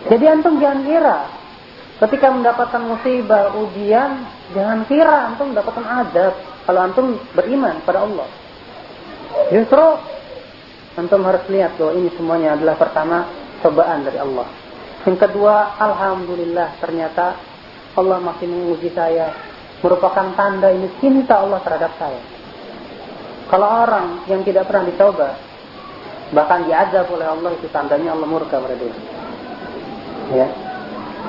[0.05, 1.17] Jadi antum jangan kira
[2.05, 4.21] ketika mendapatkan musibah, ujian,
[4.53, 6.33] jangan kira antum mendapatkan adab
[6.69, 8.27] kalau antum beriman pada Allah.
[9.49, 9.85] Justru
[11.01, 13.25] antum harus lihat bahwa ini semuanya adalah pertama
[13.65, 14.47] cobaan dari Allah.
[15.05, 17.37] Yang kedua, alhamdulillah ternyata
[17.95, 19.31] Allah masih menguji saya.
[19.83, 22.19] Merupakan tanda ini cinta Allah terhadap saya.
[23.45, 25.37] Kalau orang yang tidak pernah dicoba,
[26.33, 28.73] bahkan diazab oleh Allah itu tandanya Allah murka pada.
[30.33, 30.47] Ya.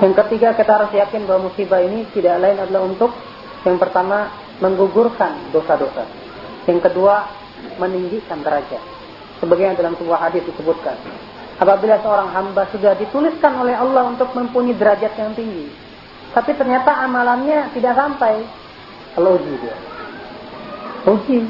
[0.00, 3.12] Yang ketiga kita harus yakin bahwa musibah ini tidak lain adalah untuk
[3.68, 4.32] yang pertama
[4.64, 6.08] menggugurkan dosa-dosa.
[6.64, 7.28] Yang kedua
[7.76, 8.80] meninggikan derajat.
[9.44, 10.96] Sebagaimana dalam sebuah hadis disebutkan.
[11.56, 15.85] Apabila seorang hamba sudah dituliskan oleh Allah untuk mempunyai derajat yang tinggi.
[16.36, 18.44] Tapi ternyata amalannya tidak sampai.
[19.16, 19.76] Kalau uji dia.
[21.08, 21.40] Uji.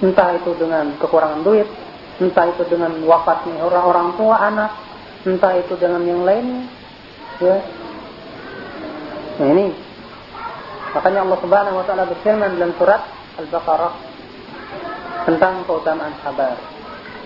[0.00, 1.68] Entah itu dengan kekurangan duit.
[2.16, 4.72] Entah itu dengan wafatnya orang-orang tua anak.
[5.28, 6.64] Entah itu dengan yang lainnya.
[7.44, 7.60] Ya.
[9.36, 9.66] Nah ini.
[10.96, 13.04] Makanya Allah Subhanahu wa taala berfirman dalam surat
[13.36, 13.92] Al-Baqarah
[15.28, 16.56] tentang keutamaan sabar.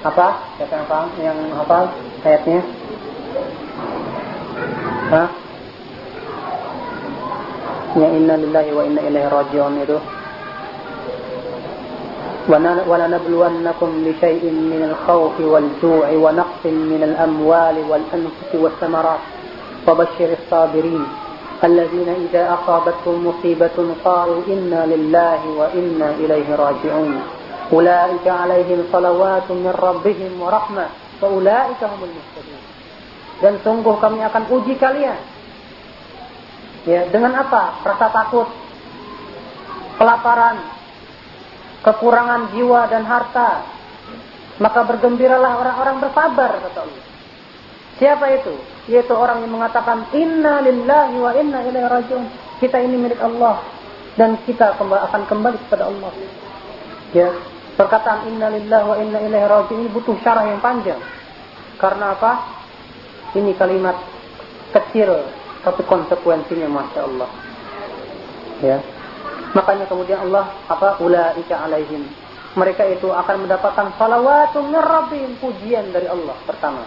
[0.02, 0.58] Apa?
[0.58, 1.08] Siapa yang paham?
[1.22, 1.84] Yang hafal
[2.26, 2.60] ayatnya?
[5.14, 5.43] Hah?
[7.94, 9.98] Lillahi wa inna ilaihi raji'un itu.
[12.84, 19.22] ولنبلونكم بشيء من الخوف والجوع ونقص من الأموال والأنفس والثمرات.
[19.88, 21.04] وبشر الصابرين
[21.64, 27.16] الذين إذا أصابتهم مصيبة قالوا إنا لله وإنا إليه راجعون.
[27.72, 30.86] أولئك عليهم صلوات من ربهم ورحمة.
[31.24, 32.62] فأولئك هم المهتدون.
[33.40, 35.16] Dan sungguh kami akan uji kalian.
[36.88, 37.80] Ya dengan apa?
[37.84, 38.48] Rasa takut
[40.00, 40.56] kelaparan
[41.84, 43.64] kekurangan jiwa dan harta.
[44.54, 47.04] Maka bergembiralah orang-orang bersabar kata Allah.
[47.98, 48.54] Siapa itu?
[48.86, 52.24] Yaitu orang yang mengatakan inna lillahi wa inna ilaihi rajiun.
[52.62, 53.58] Kita ini milik Allah.
[54.14, 56.14] Dan kita akan kembali kepada Allah.
[57.10, 57.34] Ya
[57.74, 61.02] Perkataan inna lillahi wa inna ilaihi raji'un ini butuh syarah yang panjang.
[61.74, 62.62] Karena apa?
[63.34, 63.98] Ini kalimat
[64.70, 65.10] kecil
[65.64, 67.30] tapi konsekuensinya Masya Allah.
[68.60, 68.78] Ya.
[69.56, 71.00] Makanya kemudian Allah apa?
[71.00, 72.04] Ulaika alaihim.
[72.54, 75.30] Mereka itu akan mendapatkan salawatun min rabbihim.
[75.40, 76.84] Pujian dari Allah pertama.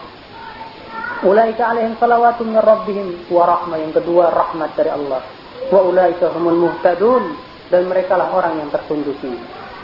[1.26, 3.08] Ulaika alaihim salawatun min rabbihim.
[3.28, 3.76] Wa rahmah.
[3.82, 5.20] Yang kedua rahmat dari Allah.
[5.68, 7.36] Wa ulaika humul muhtadun.
[7.68, 9.36] Dan mereka lah orang yang tertunjuki.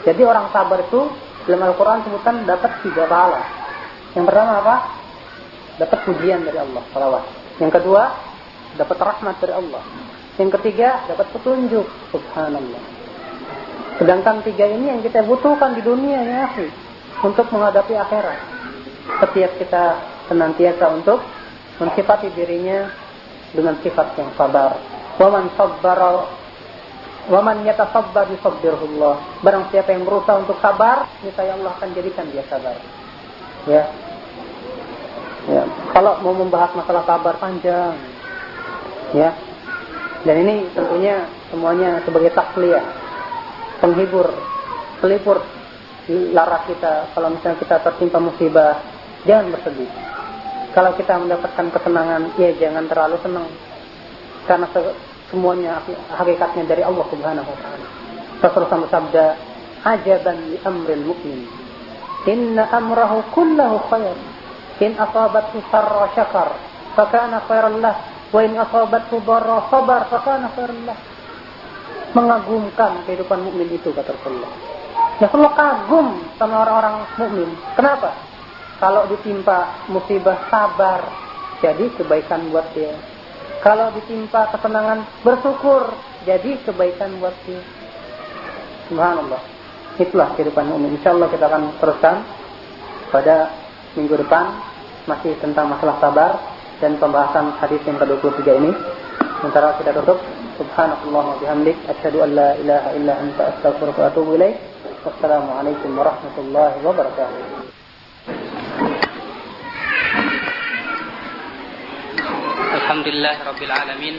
[0.05, 1.05] Jadi orang sabar itu
[1.45, 3.41] dalam Al-Quran sebutan dapat tiga pahala.
[4.17, 4.75] Yang pertama apa?
[5.77, 7.23] Dapat pujian dari Allah, salawat.
[7.61, 8.09] Yang kedua,
[8.75, 9.83] dapat rahmat dari Allah.
[10.35, 11.87] Yang ketiga, dapat petunjuk.
[12.11, 12.83] Subhanallah.
[13.95, 16.43] Sedangkan tiga ini yang kita butuhkan di dunia ya.
[17.23, 18.39] Untuk menghadapi akhirat.
[19.23, 19.83] Setiap kita
[20.27, 21.23] senantiasa untuk
[21.79, 22.91] mensifati dirinya
[23.55, 24.75] dengan sifat yang sabar.
[25.15, 26.27] Wa man sabbara
[27.25, 29.41] Waman yatasabbar yusabbirullah.
[29.41, 32.77] Barang siapa yang berusaha untuk sabar, niscaya Allah akan jadikan dia sabar.
[33.65, 33.89] Ya.
[35.45, 35.61] Ya,
[35.93, 37.97] kalau mau membahas masalah sabar panjang.
[39.15, 39.31] Ya.
[40.27, 42.83] Dan ini tentunya semuanya sebagai takliyah,
[43.79, 44.27] penghibur,
[44.99, 45.39] pelipur
[46.09, 48.81] lara kita kalau misalnya kita tertimpa musibah,
[49.25, 49.89] jangan bersedih.
[50.73, 53.47] Kalau kita mendapatkan kesenangan, ya jangan terlalu senang.
[54.45, 54.67] Karena
[55.31, 55.81] semuanya
[56.13, 57.87] hakikatnya dari Allah Subhanahu wa taala.
[58.43, 59.25] Rasulullah bersabda,
[59.87, 61.39] "Ajaban li amril mu'min.
[62.25, 64.17] Inna amrahu kullahu khair.
[64.83, 66.49] In asabathu sarra syakar,
[66.97, 67.95] fakana khairan lah.
[68.29, 70.99] Wa in asabathu darra sabar, khairan lah."
[72.15, 74.51] Mengagumkan kehidupan mukmin itu kata Rasulullah.
[75.19, 77.49] Ya Allah kagum sama orang-orang mukmin.
[77.75, 78.15] Kenapa?
[78.79, 81.03] Kalau ditimpa musibah sabar,
[81.59, 82.95] jadi kebaikan buat dia
[83.65, 85.89] kalau ditimpa kesenangan, bersyukur.
[86.21, 87.65] Jadi kebaikan buat dia.
[88.85, 89.41] Subhanallah.
[89.97, 90.93] Itulah kehidupan umum.
[90.93, 92.21] Insya Allah kita akan teruskan
[93.09, 93.49] pada
[93.97, 94.53] minggu depan
[95.09, 96.31] masih tentang masalah sabar
[96.79, 98.71] dan pembahasan hadis yang ke-23 ini.
[99.39, 100.19] Sementara kita tutup.
[100.55, 101.75] Subhanallah wa bihamdik.
[101.87, 104.55] Asyhadu an la ilaha illa anta astaghfiruka wa atubu ilaik.
[105.05, 107.43] Wassalamualaikum warahmatullahi wabarakatuh.
[112.75, 114.15] Alhamdulillah Rabbil Alamin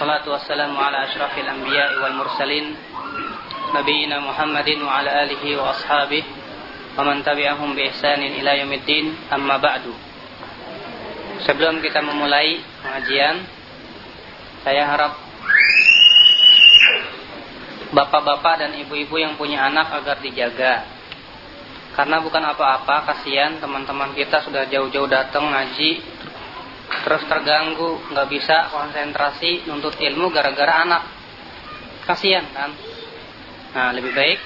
[0.00, 2.74] Salatu wassalamu ala ashrafil anbiya wal mursalin
[3.70, 6.24] Nabiina Muhammadin wa ala alihi wa ashabih
[6.96, 10.07] Wa man tabi'ahum bi ihsanin ila yaumiddin Amma ba'du
[11.46, 13.46] Sebelum kita memulai pengajian
[14.66, 15.12] Saya harap
[17.88, 20.86] Bapak-bapak dan ibu-ibu yang punya anak agar dijaga
[21.94, 26.18] Karena bukan apa-apa Kasihan teman-teman kita sudah jauh-jauh datang ngaji
[26.88, 31.02] terus terganggu, nggak bisa konsentrasi nuntut ilmu gara-gara anak.
[32.08, 32.72] Kasihan kan?
[33.76, 34.40] Nah, lebih baik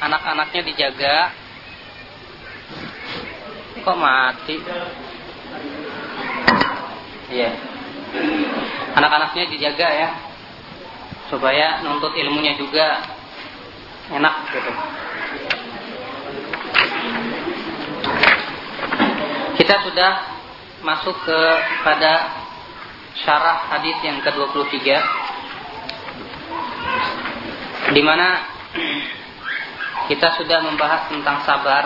[0.00, 1.16] anak-anaknya dijaga.
[3.84, 4.56] Kok mati?
[7.34, 7.50] Iya.
[8.94, 10.08] Anak-anaknya dijaga ya.
[11.26, 13.02] Supaya nuntut ilmunya juga
[14.14, 14.72] enak gitu.
[19.58, 20.12] Kita sudah
[20.86, 21.40] masuk ke
[21.82, 22.44] pada
[23.24, 24.78] syarah hadis yang ke-23
[27.94, 28.44] di mana
[30.10, 31.84] kita sudah membahas tentang sabar,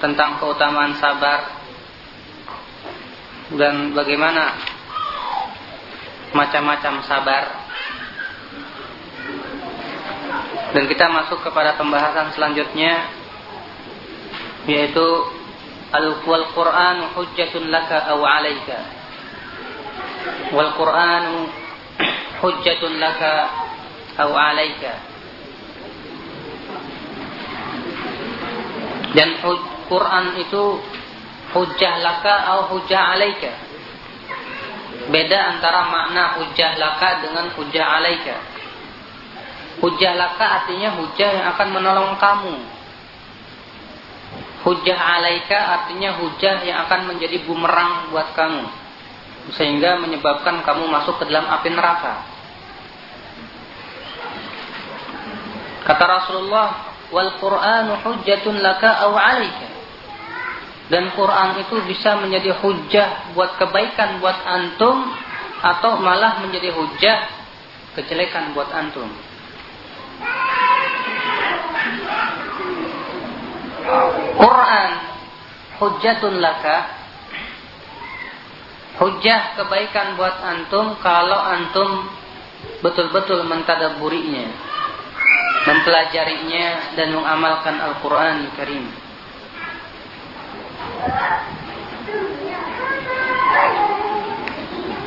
[0.00, 1.63] tentang keutamaan sabar
[3.54, 4.54] dan bagaimana
[6.34, 7.44] macam-macam sabar.
[10.74, 13.06] Dan kita masuk kepada pembahasan selanjutnya
[14.66, 15.06] yaitu
[16.26, 18.80] wal Quran hujjatun laka aw alayka
[20.50, 21.46] wal Quran
[22.42, 23.34] hujjatun laka
[24.18, 24.94] aw alayka
[29.14, 29.38] dan
[29.86, 30.64] Quran itu
[31.54, 33.52] hujjah laka atau hujjah alaika
[35.08, 38.36] beda antara makna hujjah laka dengan hujjah alaika
[39.78, 42.74] hujjah laka artinya hujjah yang akan menolong kamu
[44.64, 48.64] Hujah alaika artinya hujah yang akan menjadi bumerang buat kamu.
[49.52, 52.24] Sehingga menyebabkan kamu masuk ke dalam api neraka.
[55.84, 59.68] Kata Rasulullah, wal Qur'anu hujjatun laka aw alaika.
[60.92, 65.08] Dan Quran itu bisa menjadi hujah buat kebaikan buat antum
[65.64, 67.18] atau malah menjadi hujah
[67.96, 69.08] kejelekan buat antum.
[74.36, 74.90] Quran
[75.80, 76.76] hujjatun laka
[79.00, 82.08] hujjah kebaikan buat antum kalau antum
[82.80, 84.48] betul-betul mentadaburinya
[85.64, 89.03] mempelajarinya dan mengamalkan Al-Quran Karim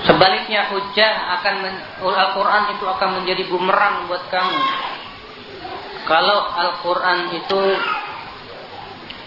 [0.08, 1.56] Sebaliknya hujjah akan
[2.00, 4.60] Al-Quran itu akan menjadi bumerang buat kamu.
[6.08, 7.62] Kalau Al-Quran itu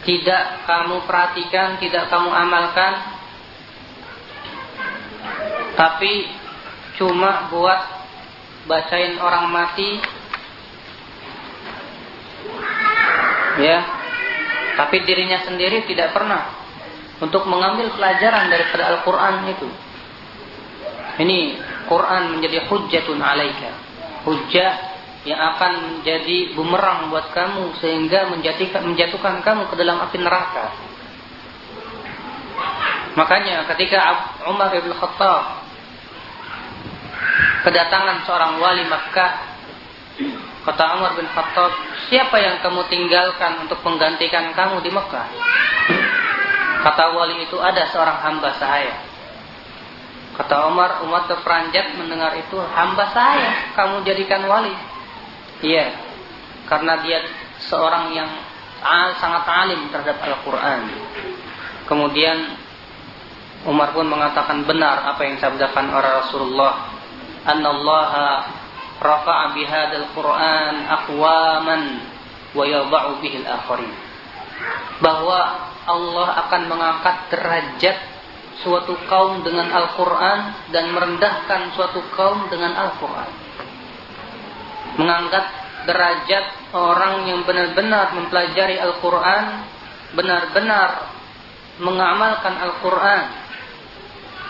[0.09, 2.97] tidak kamu perhatikan, tidak kamu amalkan,
[5.77, 6.33] tapi
[6.97, 7.81] cuma buat
[8.65, 10.01] bacain orang mati,
[13.61, 13.85] ya,
[14.81, 16.57] tapi dirinya sendiri tidak pernah
[17.21, 19.69] untuk mengambil pelajaran daripada Al-Quran itu.
[21.21, 23.77] Ini Quran menjadi hujjatun alaika.
[24.25, 24.73] Hujjah
[25.29, 30.73] yang akan menjadi bumerang buat kamu sehingga menjadikan menjatuhkan kamu ke dalam api neraka.
[33.21, 34.01] Makanya ketika
[34.49, 35.61] Umar bin Khattab
[37.69, 39.33] kedatangan seorang wali Makkah,
[40.67, 41.73] kata Umar bin Khattab,
[42.13, 45.29] siapa yang kamu tinggalkan untuk menggantikan kamu di Makkah?
[46.81, 48.97] Kata wali itu ada seorang hamba saya.
[50.37, 54.73] Kata Umar, umat terperanjat mendengar itu, hamba saya, kamu jadikan wali.
[55.61, 55.93] Iya,
[56.65, 57.21] karena dia
[57.61, 58.29] seorang yang
[59.21, 60.81] sangat alim terhadap Al-Quran.
[61.85, 62.57] Kemudian
[63.69, 66.89] Umar pun mengatakan benar apa yang disabdakan oleh Rasulullah.
[67.45, 68.60] Annallaha
[69.01, 71.83] rafa'a bihadal Quran aqwaman
[72.53, 73.19] wa yadha'u.
[75.01, 75.41] Bahwa
[75.89, 77.97] Allah akan mengangkat derajat
[78.61, 83.51] suatu kaum dengan Al-Quran dan merendahkan suatu kaum dengan Al-Quran
[85.01, 85.47] mengangkat
[85.89, 86.45] derajat
[86.77, 89.45] orang yang benar-benar mempelajari Al-Quran,
[90.13, 91.09] benar-benar
[91.81, 93.23] mengamalkan Al-Quran,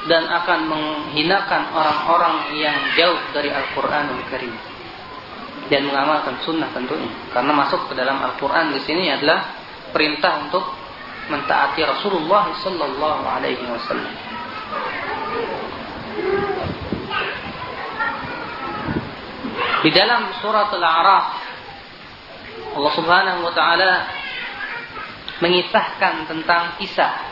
[0.09, 4.55] dan akan menghinakan orang-orang yang jauh dari Al-Quran Al-Karim
[5.69, 9.55] dan mengamalkan sunnah tentunya karena masuk ke dalam Al-Quran di sini adalah
[9.93, 10.65] perintah untuk
[11.31, 14.15] mentaati Rasulullah sallallahu alaihi wasallam.
[19.81, 21.27] Di dalam surat Al-A'raf
[22.71, 23.93] Allah Subhanahu wa taala
[25.41, 27.30] mengisahkan tentang kisah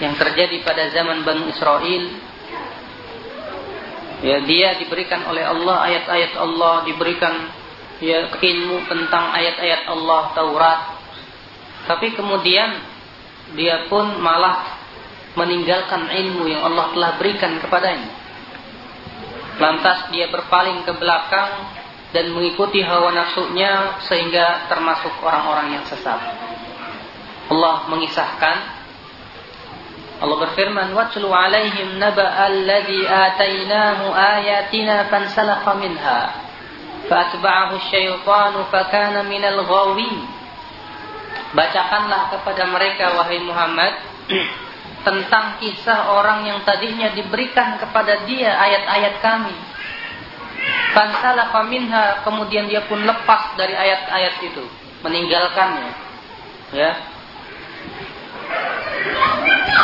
[0.00, 2.04] yang terjadi pada zaman Bani Israel.
[4.24, 7.52] Ya, dia diberikan oleh Allah ayat-ayat Allah, diberikan
[8.00, 10.80] ya ilmu tentang ayat-ayat Allah Taurat.
[11.86, 12.80] Tapi kemudian
[13.54, 14.76] dia pun malah
[15.36, 18.10] meninggalkan ilmu yang Allah telah berikan kepadanya.
[19.56, 21.52] Lantas dia berpaling ke belakang
[22.12, 26.20] dan mengikuti hawa nafsunya sehingga termasuk orang-orang yang sesat.
[27.46, 28.75] Allah mengisahkan
[30.16, 36.20] Allah berfirman watlu alaihim naba alladhi atainahu ayatina fansalakha minha
[37.04, 40.36] fatba'ahu syaitanu fakana minal ghawin
[41.56, 43.96] Bacakanlah kepada mereka wahai Muhammad
[45.06, 49.56] tentang kisah orang yang tadinya diberikan kepada dia ayat-ayat kami.
[50.92, 54.64] Fansalakha minha kemudian dia pun lepas dari ayat-ayat itu
[55.00, 55.92] meninggalkannya.
[56.74, 57.15] Ya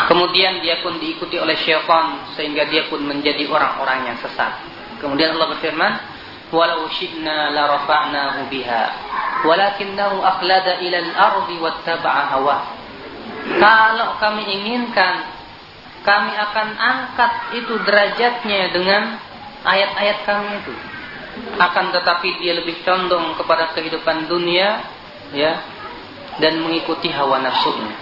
[0.09, 4.61] Kemudian dia pun diikuti oleh syaitan sehingga dia pun menjadi orang-orang yang sesat.
[5.01, 5.93] Kemudian Allah berfirman,
[6.53, 8.85] "Walau syi'na la rafa'nahu biha,
[9.47, 12.57] walakinnahu akhlada ila al-ardi wattaba'a hawa."
[13.57, 15.27] Kalau kami inginkan,
[16.03, 17.33] kami akan angkat
[17.63, 19.03] itu derajatnya dengan
[19.65, 20.75] ayat-ayat kami itu.
[21.57, 24.85] Akan tetapi dia lebih condong kepada kehidupan dunia,
[25.33, 25.63] ya,
[26.43, 28.02] dan mengikuti hawa nafsunya.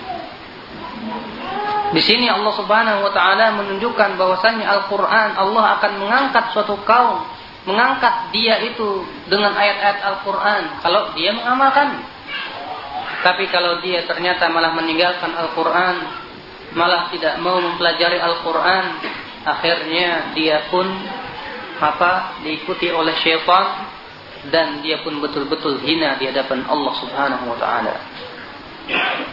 [1.91, 7.27] Di sini Allah Subhanahu wa taala menunjukkan bahwasannya Al-Qur'an Allah akan mengangkat suatu kaum,
[7.67, 11.99] mengangkat dia itu dengan ayat-ayat Al-Qur'an kalau dia mengamalkan.
[13.21, 15.97] Tapi kalau dia ternyata malah meninggalkan Al-Qur'an,
[16.79, 19.03] malah tidak mau mempelajari Al-Qur'an,
[19.43, 20.87] akhirnya dia pun
[21.81, 23.89] apa diikuti oleh syaitan
[24.49, 27.95] dan dia pun betul-betul hina di hadapan Allah Subhanahu wa taala.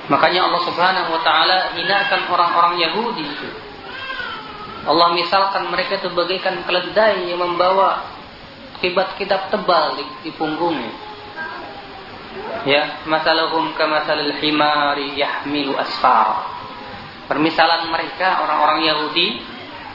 [0.07, 3.27] Makanya Allah Subhanahu wa taala hinakan orang-orang Yahudi.
[4.87, 8.07] Allah misalkan mereka itu bagaikan keledai yang membawa
[8.79, 10.93] kitab-kitab tebal di, di punggungnya.
[12.63, 16.47] Ya, masalahum kamasalil himari yahmilu asfar.
[17.27, 19.27] Permisalan mereka orang-orang Yahudi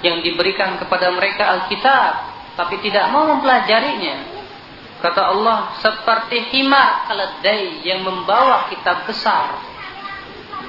[0.04, 2.12] yang diberikan kepada mereka Alkitab
[2.52, 4.31] tapi tidak mau mempelajarinya
[5.02, 9.58] Kata Allah, seperti himar keledai yang membawa kitab besar.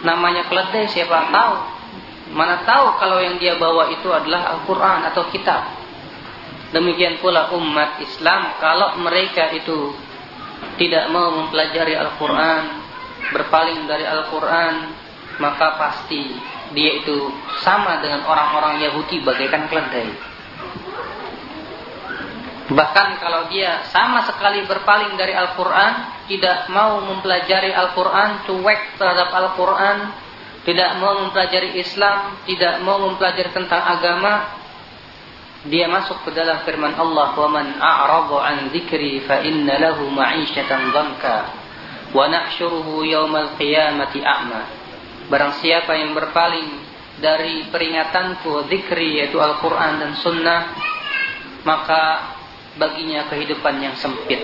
[0.01, 1.55] Namanya keledai siapa tahu.
[2.33, 5.69] Mana tahu kalau yang dia bawa itu adalah Al-Quran atau kitab.
[6.73, 9.93] Demikian pula umat Islam kalau mereka itu
[10.81, 12.81] tidak mau mempelajari Al-Quran,
[13.29, 14.97] berpaling dari Al-Quran,
[15.37, 16.33] maka pasti
[16.73, 17.29] dia itu
[17.61, 20.32] sama dengan orang-orang Yahudi bagaikan keledai.
[22.68, 30.12] Bahkan kalau dia sama sekali berpaling dari Al-Quran, tidak mau mempelajari Al-Quran, cuek terhadap Al-Quran,
[30.68, 34.52] tidak mau mempelajari Islam, tidak mau mempelajari tentang agama,
[35.64, 41.24] dia masuk ke dalam firman Allah, وَمَنْ أَعْرَضُ عَنْ ذِكْرِي فَإِنَّ لَهُ مَعِيشَةً ضَنْكَ
[42.14, 44.62] وَنَحْشُرُهُ يَوْمَ الْقِيَامَةِ أَعْمَى
[45.28, 46.68] Barang siapa yang berpaling
[47.20, 50.72] dari peringatanku, zikri, yaitu Al-Quran dan Sunnah,
[51.66, 52.02] maka
[52.77, 54.39] baginya kehidupan yang sempit.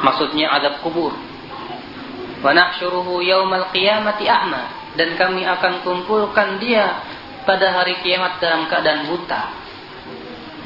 [0.00, 1.12] Maksudnya adab kubur.
[2.40, 7.04] Wa nahsyuruhu yaumal qiyamati a'ma dan kami akan kumpulkan dia
[7.44, 9.42] pada hari kiamat dalam keadaan buta.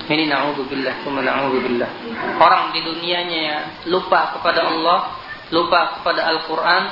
[0.04, 1.90] Ini na'udzubillah, kuma na'udzubillah.
[2.36, 5.16] Orang di dunianya lupa kepada Allah,
[5.48, 6.82] lupa kepada Al-Quran,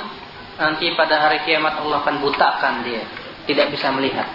[0.57, 3.05] nanti pada hari kiamat Allah akan butakan dia.
[3.45, 4.27] Tidak bisa melihat.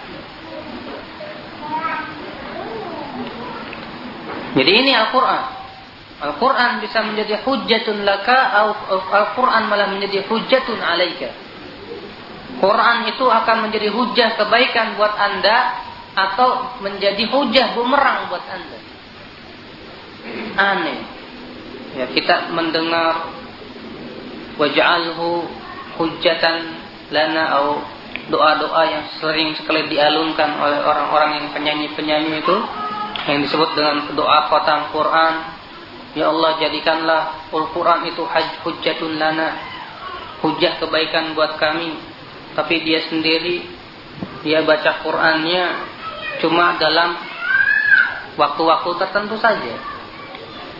[4.55, 5.58] Jadi ini Al-Quran.
[6.19, 8.51] Al-Quran bisa menjadi hujatun laka
[8.91, 11.31] Al-Quran malah menjadi hujatun alaika.
[12.59, 15.79] Quran itu akan menjadi hujah kebaikan buat anda
[16.11, 18.79] atau menjadi hujah bumerang buat anda.
[20.59, 20.99] Aneh.
[21.95, 23.31] Ya, kita mendengar
[24.59, 25.47] waj'alhu
[25.95, 26.83] hujatan
[27.15, 27.79] lana atau
[28.29, 32.57] doa-doa yang sering sekali dialunkan oleh orang-orang yang penyanyi-penyanyi itu
[33.25, 35.58] yang disebut dengan doa khatam Quran
[36.17, 38.23] Ya Allah jadikanlah Al-Quran itu
[38.65, 39.57] hujjatun lana
[40.41, 41.97] Hujah kebaikan buat kami
[42.57, 43.65] Tapi dia sendiri
[44.41, 45.65] Dia baca Qurannya
[46.41, 47.19] Cuma dalam
[48.39, 49.75] Waktu-waktu tertentu saja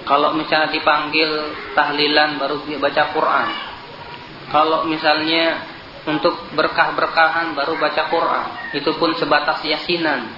[0.07, 1.29] Kalau misalnya dipanggil
[1.77, 3.49] Tahlilan baru dia baca Quran
[4.49, 5.69] Kalau misalnya
[6.07, 8.47] untuk berkah-berkahan baru baca Quran.
[8.73, 10.31] Itu pun sebatas yasinan.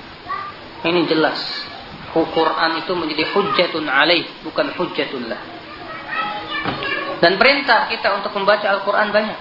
[0.81, 1.38] Ini jelas.
[2.11, 5.41] Quran itu menjadi hujjatun alaih, bukan hujjatun lah.
[7.21, 9.39] Dan perintah kita untuk membaca Al-Quran banyak.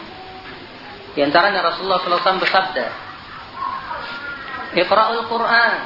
[1.17, 2.87] Di antaranya Rasulullah SAW bersabda,
[4.79, 5.79] Iqra'ul Quran,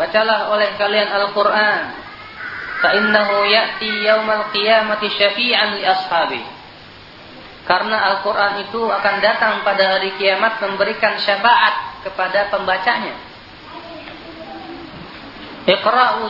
[0.00, 1.82] bacalah oleh kalian Al-Quran,
[2.80, 6.42] fa'innahu ya'ti yawmal qiyamati syafi'an li ashabi.
[7.68, 13.31] Karena Al-Quran itu akan datang pada hari kiamat memberikan syafaat kepada pembacanya.
[15.62, 16.22] Iqra'u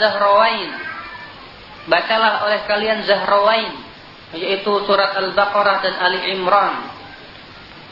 [0.00, 0.70] zahrawain.
[1.84, 3.72] Bacalah oleh kalian zahrawain.
[4.34, 6.90] Yaitu surat Al-Baqarah dan Ali Imran.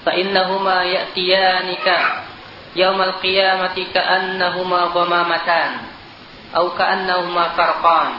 [0.02, 2.26] Fa'innahuma ya'tiyanika
[2.74, 5.70] yaumal qiyamati ka'annahuma dhamamatan.
[6.50, 8.10] Atau ka'annahuma farqan.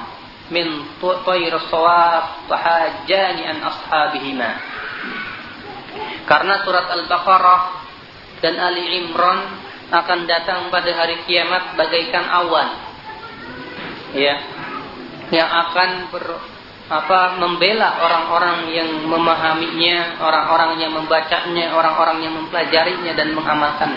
[0.53, 4.51] Min tu'ayr sawab tahajjani an ashabihima.
[6.30, 7.61] Karena surat Al-Baqarah
[8.45, 12.70] dan Ali Imran akan datang pada hari kiamat bagaikan awan
[14.18, 14.41] ya
[15.30, 16.26] yang akan ber,
[16.90, 23.91] apa membela orang-orang yang memahaminya, orang-orang yang membacanya, orang-orang yang mempelajarinya dan mengamalkan.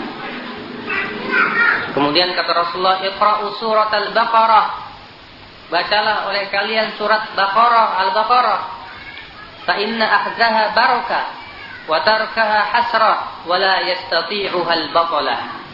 [1.93, 4.67] Kemudian kata Rasulullah, "Iqra'u surat Al-Baqarah."
[5.67, 8.59] Bacalah oleh kalian surat Baqarah, Al-Baqarah.
[9.67, 11.23] Fa inna ahzaha barakah
[11.91, 15.66] wa tarkaha hasrah wa la yastati'uha al-batalah.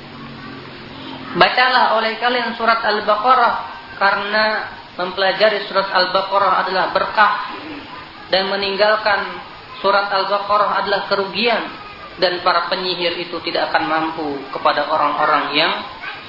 [1.34, 3.54] Bacalah oleh kalian surat Al-Baqarah
[3.98, 4.46] karena
[4.94, 7.34] mempelajari surat Al-Baqarah adalah berkah
[8.30, 9.42] dan meninggalkan
[9.82, 11.66] surat Al-Baqarah adalah kerugian
[12.22, 15.74] dan para penyihir itu tidak akan mampu kepada orang-orang yang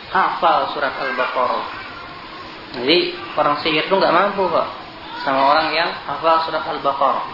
[0.09, 1.65] hafal surat Al-Baqarah.
[2.81, 2.99] Jadi
[3.37, 4.69] orang sihir itu nggak mampu kok
[5.21, 7.27] sama orang yang hafal surat Al-Baqarah.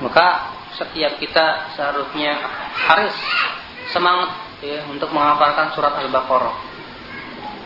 [0.00, 0.26] Maka
[0.80, 2.40] setiap kita seharusnya
[2.88, 3.12] harus
[3.92, 6.56] semangat ya, untuk menghafalkan surat Al-Baqarah.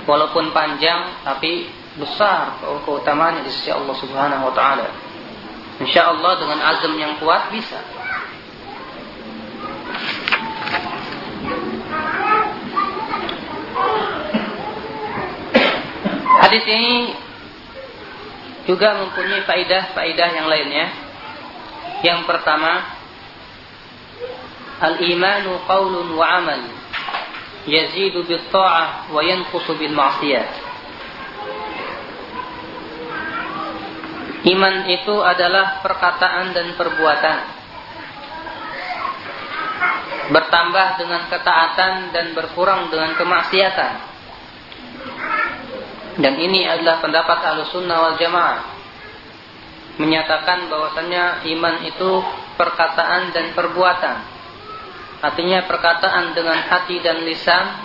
[0.02, 4.88] Walaupun panjang tapi besar keutamaannya di sisi Allah Subhanahu wa taala.
[5.78, 7.78] Insya Allah dengan azam yang kuat bisa.
[16.42, 17.14] Hadis ini
[18.66, 20.86] juga mempunyai faidah-faidah yang lainnya.
[22.02, 22.82] Yang pertama,
[24.82, 26.81] al-imanu qaulun wa amal
[27.66, 30.46] yazidu bil ta'ah wa yanqusu bil ma'siyah.
[34.42, 37.38] Iman itu adalah perkataan dan perbuatan.
[40.34, 43.94] Bertambah dengan ketaatan dan berkurang dengan kemaksiatan.
[46.18, 48.60] Dan ini adalah pendapat Ahlussunnah wal Jamaah.
[50.02, 52.10] Menyatakan bahwasannya iman itu
[52.58, 54.31] perkataan dan perbuatan
[55.22, 57.78] Artinya perkataan dengan hati dan lisan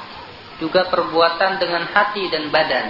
[0.58, 2.88] juga perbuatan dengan hati dan badan.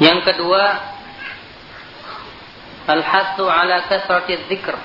[0.00, 0.64] Yang kedua,
[2.88, 4.78] al-hasu ala kasrati dzikr.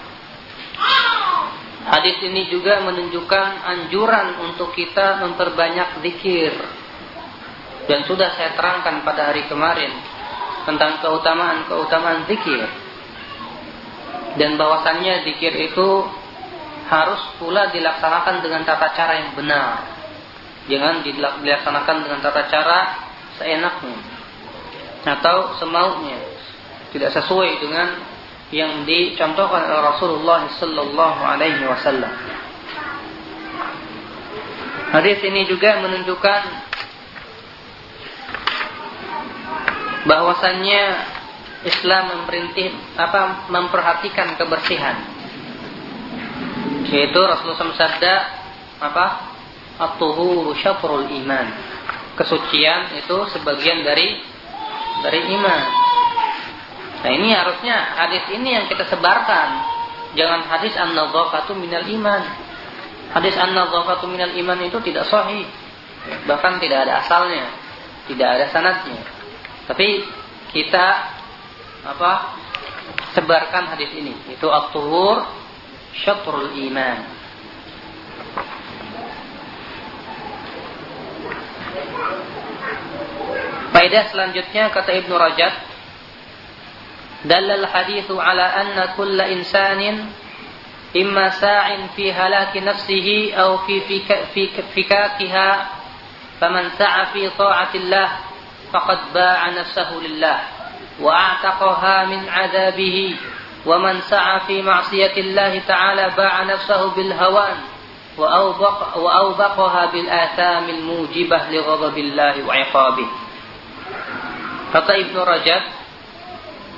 [1.86, 6.52] Hadis ini juga menunjukkan anjuran untuk kita memperbanyak zikir
[7.85, 9.93] dan sudah saya terangkan pada hari kemarin
[10.65, 12.65] tentang keutamaan-keutamaan zikir.
[14.35, 15.87] Dan bahwasannya zikir itu
[16.91, 19.85] harus pula dilaksanakan dengan tata cara yang benar.
[20.65, 21.05] Jangan
[21.45, 22.79] dilaksanakan dengan tata cara
[23.37, 23.97] seenaknya
[25.05, 26.19] atau semaunya.
[26.89, 28.01] Tidak sesuai dengan
[28.49, 32.13] yang dicontohkan oleh Rasulullah sallallahu alaihi wasallam.
[34.93, 36.41] Hadis ini juga menunjukkan
[40.06, 40.84] bahwasannya
[41.65, 45.02] Islam memperintih apa memperhatikan kebersihan.
[46.94, 48.15] Yaitu Rasulullah sabda
[48.80, 49.06] apa?
[49.82, 51.45] At-tuhuru syatrul iman.
[52.15, 54.22] Kesucian itu sebagian dari
[55.03, 55.61] dari iman.
[57.02, 59.49] Nah, ini harusnya hadis ini yang kita sebarkan.
[60.15, 62.23] Jangan hadis an-nadhafatu minal iman.
[63.11, 65.44] Hadis an-nadhafatu minal iman itu tidak sahih.
[66.30, 67.49] Bahkan tidak ada asalnya,
[68.07, 69.14] tidak ada sanadnya.
[69.65, 69.87] Tapi
[70.53, 70.87] kita
[71.85, 72.13] apa?
[73.17, 74.13] Sebarkan hadis ini.
[74.35, 75.23] Itu at-tuhur
[75.95, 76.99] syatrul iman.
[83.75, 85.51] Faedah selanjutnya kata Ibnu Rajab
[87.25, 90.05] Dalal hadithu ala anna kulla insanin
[90.93, 93.81] imma sa'in fi halaki nafsihi atau fi
[94.77, 95.49] fikakiha
[96.37, 98.07] faman sa'a fi ta'atillah
[98.76, 100.39] faqad ba'a nafsahu lillah
[100.99, 103.15] wa a'taqaha min 'adabihi
[103.64, 107.56] wa man sa'a fi ma'siyatillah ta'ala ba'a nafsahu bil hawan
[108.19, 113.10] wa awbaq wa awbaqaha bil athamil mujibah li ghadabillah wa 'iqabih.
[114.76, 115.64] Kata Ibnu Rajab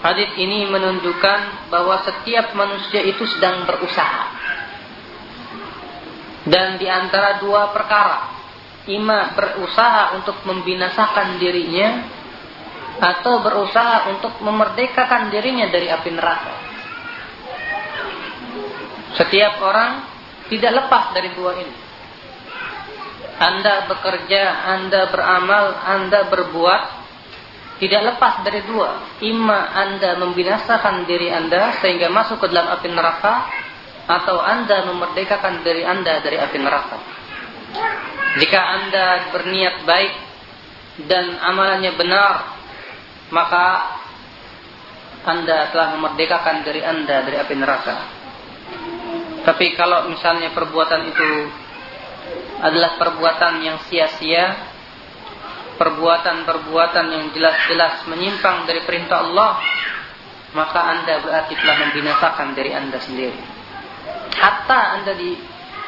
[0.06, 4.38] hadis ini menunjukkan bahwa setiap manusia itu sedang berusaha.
[6.46, 8.37] Dan di antara dua perkara
[8.88, 12.08] ima berusaha untuk membinasakan dirinya
[12.98, 16.54] atau berusaha untuk memerdekakan dirinya dari api neraka.
[19.20, 19.92] Setiap orang
[20.48, 21.76] tidak lepas dari dua ini.
[23.38, 26.84] Anda bekerja, Anda beramal, Anda berbuat
[27.78, 29.22] tidak lepas dari dua.
[29.22, 33.46] Ima Anda membinasakan diri Anda sehingga masuk ke dalam api neraka
[34.10, 36.98] atau Anda memerdekakan diri Anda dari api neraka.
[38.38, 40.14] Jika Anda berniat baik
[41.10, 42.34] dan amalannya benar,
[43.34, 43.66] maka
[45.28, 47.98] Anda telah memerdekakan diri Anda dari api neraka.
[49.44, 51.30] Tapi kalau misalnya perbuatan itu
[52.62, 54.56] adalah perbuatan yang sia-sia,
[55.80, 59.62] perbuatan-perbuatan yang jelas-jelas menyimpang dari perintah Allah,
[60.52, 63.58] maka Anda berarti telah membinasakan diri Anda sendiri
[64.38, 65.34] hatta Anda di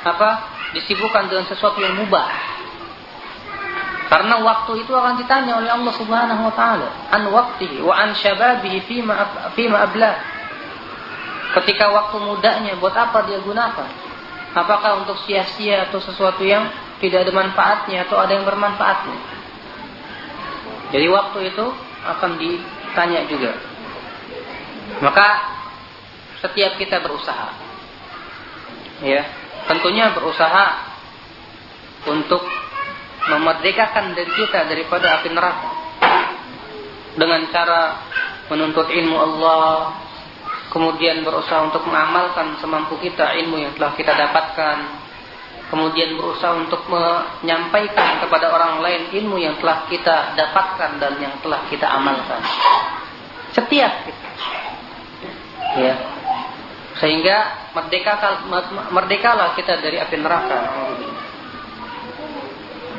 [0.04, 2.30] apa disibukkan dengan sesuatu yang mubah.
[4.10, 8.90] Karena waktu itu akan ditanya oleh Allah Subhanahu wa taala an waktihi wa an syababihi
[8.90, 9.14] fima
[9.54, 10.18] fima abla.
[11.50, 13.90] Ketika waktu mudanya buat apa dia gunakan?
[14.54, 19.18] Apakah untuk sia-sia atau sesuatu yang tidak ada manfaatnya atau ada yang bermanfaatnya?
[20.90, 21.66] Jadi waktu itu
[22.02, 23.54] akan ditanya juga.
[25.06, 25.28] Maka
[26.42, 27.54] setiap kita berusaha
[29.06, 29.24] ya
[29.70, 30.66] tentunya berusaha
[32.10, 32.42] untuk
[33.30, 35.70] memerdekakan diri kita daripada api neraka.
[37.14, 37.82] Dengan cara
[38.50, 39.94] menuntut ilmu Allah
[40.74, 44.78] kemudian berusaha untuk mengamalkan semampu kita ilmu yang telah kita dapatkan
[45.70, 51.62] kemudian berusaha untuk menyampaikan kepada orang lain ilmu yang telah kita dapatkan dan yang telah
[51.70, 52.42] kita amalkan.
[53.54, 53.94] Setiap
[55.78, 56.19] ya
[57.00, 58.44] sehingga merdeka
[58.92, 60.60] merdekalah kita dari api neraka.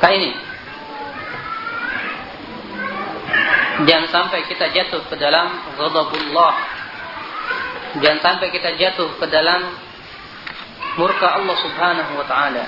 [0.00, 0.30] Kayak ini.
[3.80, 6.54] Jangan sampai kita jatuh ke dalam ghadabullah.
[8.00, 9.68] Jangan sampai kita jatuh ke dalam
[10.96, 12.64] murka Allah Subhanahu wa taala.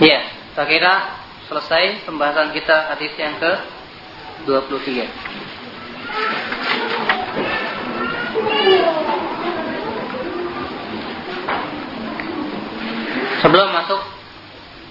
[0.00, 0.24] Ya,
[0.56, 0.94] saya kira
[1.44, 3.52] selesai pembahasan kita hadis yang ke
[4.48, 5.04] 23.
[13.44, 14.00] Sebelum masuk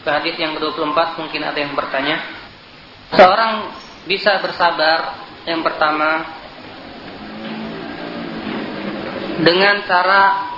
[0.06, 2.22] ke hadis yang ke-24 mungkin ada yang bertanya.
[3.10, 3.74] Seorang
[4.06, 6.22] bisa bersabar yang pertama
[9.42, 10.54] dengan cara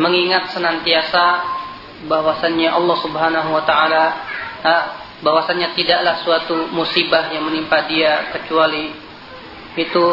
[0.00, 1.60] mengingat senantiasa
[2.10, 4.04] bahwasannya Allah Subhanahu wa taala
[5.22, 8.90] bahwasannya tidaklah suatu musibah yang menimpa dia kecuali
[9.78, 10.04] itu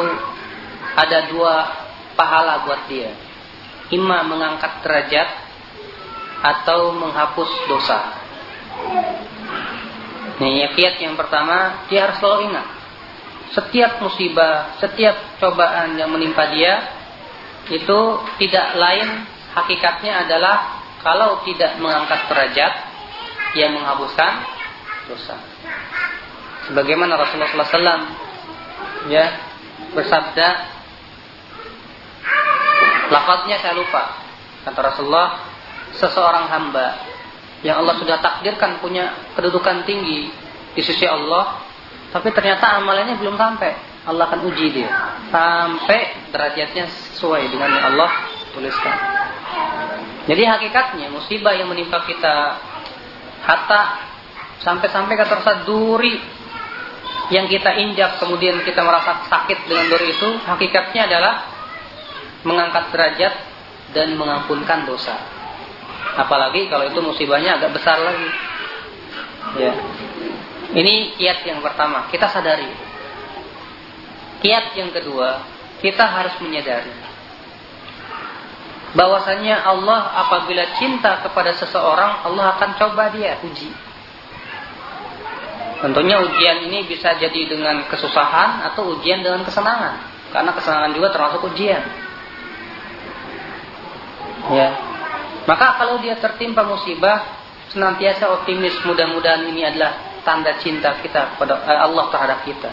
[0.93, 1.53] ada dua
[2.13, 3.13] pahala buat dia.
[3.89, 5.29] Ima mengangkat derajat
[6.43, 7.99] atau menghapus dosa.
[10.37, 12.67] Nih, kiat yang pertama, dia harus selalu ingat.
[13.57, 16.83] Setiap musibah, setiap cobaan yang menimpa dia,
[17.73, 17.99] itu
[18.37, 19.25] tidak lain
[19.55, 22.73] hakikatnya adalah kalau tidak mengangkat derajat
[23.55, 24.43] yang menghapuskan
[25.07, 25.39] dosa.
[26.67, 28.11] Sebagaimana Rasulullah SAW
[29.07, 29.25] ya
[29.95, 30.47] bersabda,
[33.07, 34.19] lafaznya saya lupa.
[34.67, 35.47] Kata Rasulullah,
[35.95, 36.99] seseorang hamba
[37.63, 40.27] yang Allah sudah takdirkan punya kedudukan tinggi
[40.75, 41.63] di sisi Allah,
[42.11, 43.95] tapi ternyata amalannya belum sampai.
[44.07, 44.87] Allah akan uji dia
[45.27, 48.97] sampai derajatnya sesuai dengan yang Allah tuliskan.
[50.25, 52.57] Jadi hakikatnya musibah yang menimpa kita
[53.45, 53.81] hatta
[54.65, 56.17] sampai-sampai kata rasa duri
[57.29, 61.47] yang kita injak kemudian kita merasa sakit dengan duri itu hakikatnya adalah
[62.43, 63.33] mengangkat derajat
[63.93, 65.15] dan mengampunkan dosa.
[66.17, 68.29] Apalagi kalau itu musibahnya agak besar lagi.
[69.61, 69.73] Ya.
[70.67, 72.67] Ini kiat yang pertama, kita sadari.
[74.43, 75.39] Kiat yang kedua,
[75.79, 77.06] kita harus menyadari
[78.97, 83.69] bahwasanya Allah apabila cinta kepada seseorang Allah akan coba dia uji
[85.77, 90.09] Tentunya ujian ini bisa jadi dengan kesusahan atau ujian dengan kesenangan.
[90.33, 91.83] Karena kesenangan juga termasuk ujian.
[94.57, 94.69] Ya.
[95.45, 97.21] Maka kalau dia tertimpa musibah,
[97.69, 98.73] senantiasa optimis.
[98.89, 102.71] Mudah-mudahan ini adalah tanda cinta kita kepada eh, Allah terhadap kita.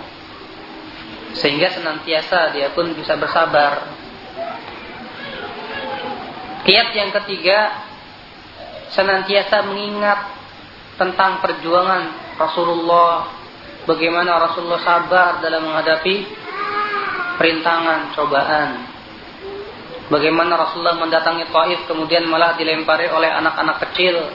[1.36, 4.00] Sehingga senantiasa dia pun bisa bersabar.
[6.64, 7.84] Kiat yang ketiga,
[8.96, 10.32] senantiasa mengingat
[10.96, 13.28] tentang perjuangan Rasulullah
[13.84, 16.24] bagaimana Rasulullah sabar dalam menghadapi
[17.36, 18.70] perintangan, cobaan.
[20.08, 24.32] Bagaimana Rasulullah mendatangi Taif kemudian malah dilempari oleh anak-anak kecil.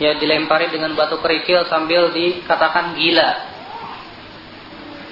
[0.00, 3.30] Ya dilempari dengan batu kerikil sambil dikatakan gila.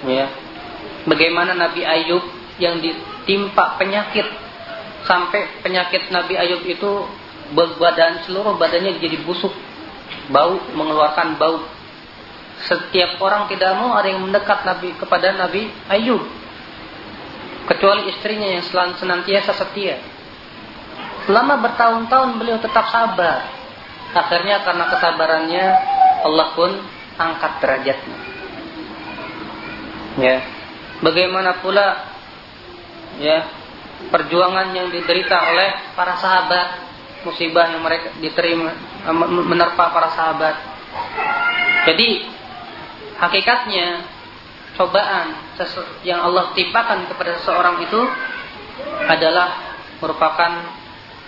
[0.08, 0.26] Ya.
[1.04, 2.24] Bagaimana Nabi Ayub
[2.56, 4.49] yang ditimpa penyakit
[5.05, 6.90] sampai penyakit Nabi Ayub itu
[7.55, 9.52] badan seluruh badannya jadi busuk,
[10.31, 11.60] bau mengeluarkan bau
[12.60, 16.20] setiap orang tidak mau ada yang mendekat Nabi kepada Nabi Ayub
[17.64, 18.64] kecuali istrinya yang
[18.98, 19.97] senantiasa setia.
[21.24, 23.47] Selama bertahun-tahun beliau tetap sabar.
[24.10, 25.66] Akhirnya karena kesabarannya
[26.27, 26.70] Allah pun
[27.14, 28.18] angkat derajatnya.
[30.18, 30.36] Ya.
[31.01, 31.97] Bagaimana pula
[33.22, 33.47] ya
[34.09, 36.68] perjuangan yang diderita oleh para sahabat,
[37.28, 38.72] musibah yang mereka diterima
[39.44, 40.56] menerpa para sahabat.
[41.85, 42.24] Jadi
[43.20, 44.09] hakikatnya
[44.81, 45.36] cobaan
[46.09, 48.01] yang Allah timpakan kepada seseorang itu
[49.05, 50.52] adalah merupakan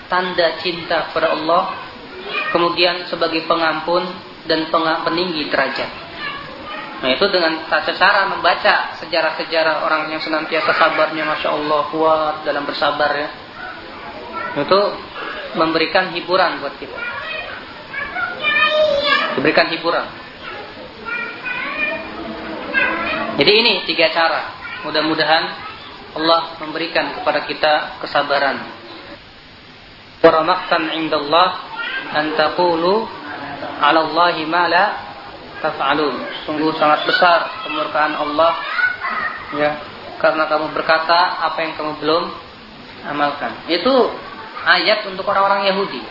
[0.09, 1.77] tanda cinta kepada Allah
[2.53, 4.05] kemudian sebagai pengampun
[4.49, 4.69] dan
[5.05, 6.02] peninggi derajat.
[7.03, 13.11] Nah itu dengan cara membaca sejarah-sejarah orang yang senantiasa sabarnya Masya Allah kuat dalam bersabar
[13.19, 13.29] ya.
[14.63, 14.81] Itu
[15.59, 16.99] memberikan hiburan buat kita.
[19.35, 20.07] Diberikan hiburan.
[23.43, 24.55] Jadi ini tiga cara.
[24.87, 25.45] Mudah-mudahan
[26.15, 28.63] Allah memberikan kepada kita kesabaran.
[30.23, 31.51] Waramaktan indallah
[32.15, 33.11] an taqulu
[33.83, 35.12] 'ala Allahi ma la
[35.63, 36.27] taf'alun.
[36.45, 38.53] Sungguh sangat besar kemurkaan Allah
[39.57, 39.71] ya
[40.19, 42.25] karena kamu berkata apa yang kamu belum
[43.09, 43.55] amalkan.
[43.71, 44.11] Itu
[44.67, 46.03] ayat untuk orang-orang Yahudi.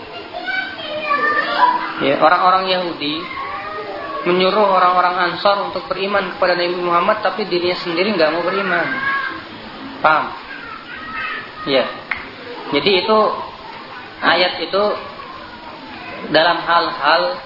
[2.01, 3.21] Ya, orang-orang Yahudi
[4.25, 8.87] menyuruh orang-orang Ansar untuk beriman kepada Nabi Muhammad tapi dirinya sendiri nggak mau beriman.
[10.01, 10.25] Paham?
[11.69, 11.85] Ya.
[12.73, 13.17] Jadi itu
[14.21, 14.83] ayat itu
[16.29, 17.37] dalam hal-hal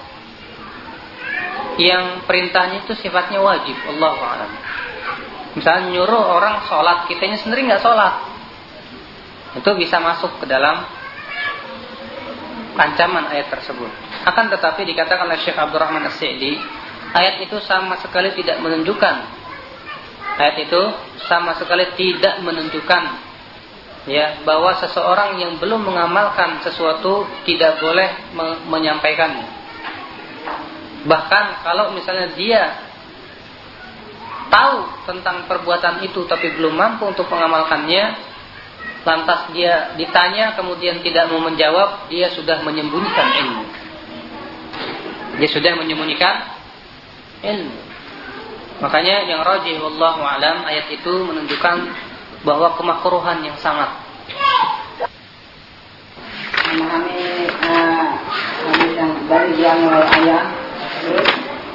[1.76, 4.52] yang perintahnya itu sifatnya wajib Allah alam.
[5.56, 8.14] Misalnya nyuruh orang sholat, kitanya sendiri nggak sholat,
[9.56, 10.84] itu bisa masuk ke dalam
[12.76, 13.88] ancaman ayat tersebut.
[14.28, 16.60] Akan tetapi dikatakan oleh Syekh Abdurrahman As-Sa'di,
[17.16, 19.36] ayat itu sama sekali tidak menunjukkan
[20.36, 20.82] ayat itu
[21.26, 23.02] sama sekali tidak menunjukkan
[24.06, 29.65] ya bahwa seseorang yang belum mengamalkan sesuatu tidak boleh me menyampaikannya.
[31.06, 32.62] Bahkan kalau misalnya dia
[34.50, 38.04] tahu tentang perbuatan itu tapi belum mampu untuk mengamalkannya,
[39.06, 43.64] lantas dia ditanya kemudian tidak mau menjawab, dia sudah menyembunyikan ilmu.
[45.38, 46.34] Dia sudah menyembunyikan
[47.46, 47.76] ilmu.
[48.76, 51.76] Makanya yang rajih wallahu alam ayat itu menunjukkan
[52.44, 53.88] bahwa kemakruhan yang sangat
[56.66, 58.10] memahami uh,
[58.92, 60.65] yang dari dia mulai ayat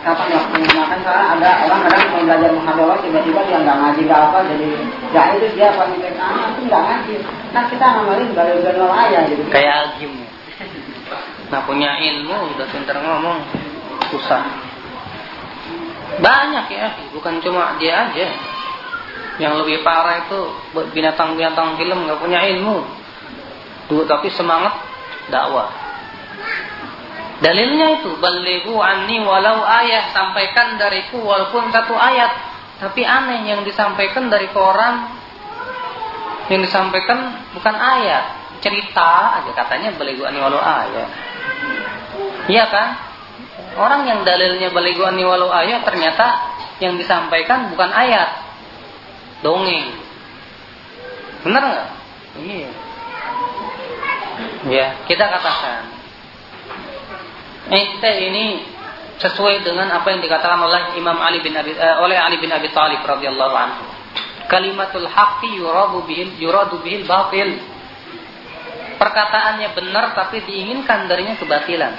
[0.02, 4.22] kapan waktu menggunakan karena ada orang kadang mau belajar muhadawah tiba-tiba dia nggak ngaji gak
[4.34, 4.70] apa jadi
[5.14, 7.16] ya itu dia paling ah itu nggak ngaji
[7.54, 10.14] nah kita ngamalin dari dari ayat gitu kayak agim
[11.52, 13.44] Nah punya ilmu udah pintar ngomong
[14.08, 14.44] susah.
[16.24, 18.28] Banyak ya, bukan cuma dia aja.
[19.40, 20.40] Yang lebih parah itu
[20.96, 22.88] binatang-binatang film nggak punya ilmu.
[23.92, 24.80] Tuh, tapi semangat
[25.28, 25.68] dakwah.
[27.42, 32.32] Dalilnya itu balighu anni walau ayat sampaikan dariku walaupun satu ayat.
[32.78, 35.22] Tapi aneh yang disampaikan dari koran
[36.50, 41.10] yang disampaikan bukan ayat, cerita aja katanya balighu anni walau ayat.
[42.46, 42.88] Iya kan?
[43.80, 46.28] Orang yang dalilnya baliguani walau ayat ternyata
[46.84, 48.30] yang disampaikan bukan ayat.
[49.42, 49.96] Dongeng.
[51.42, 51.90] Benar nggak?
[52.42, 52.70] Iya.
[54.68, 56.01] Ya, kita katakan.
[57.72, 58.68] Ente ini
[59.16, 62.68] sesuai dengan apa yang dikatakan oleh Imam Ali bin Abi eh, oleh Ali bin Abi
[62.76, 63.84] Thalib radhiyallahu anhu.
[64.52, 67.56] Kalimatul haqqi yuradu bihil yuradu bihil batil.
[69.00, 71.98] Perkataannya benar tapi diinginkan darinya kebatilan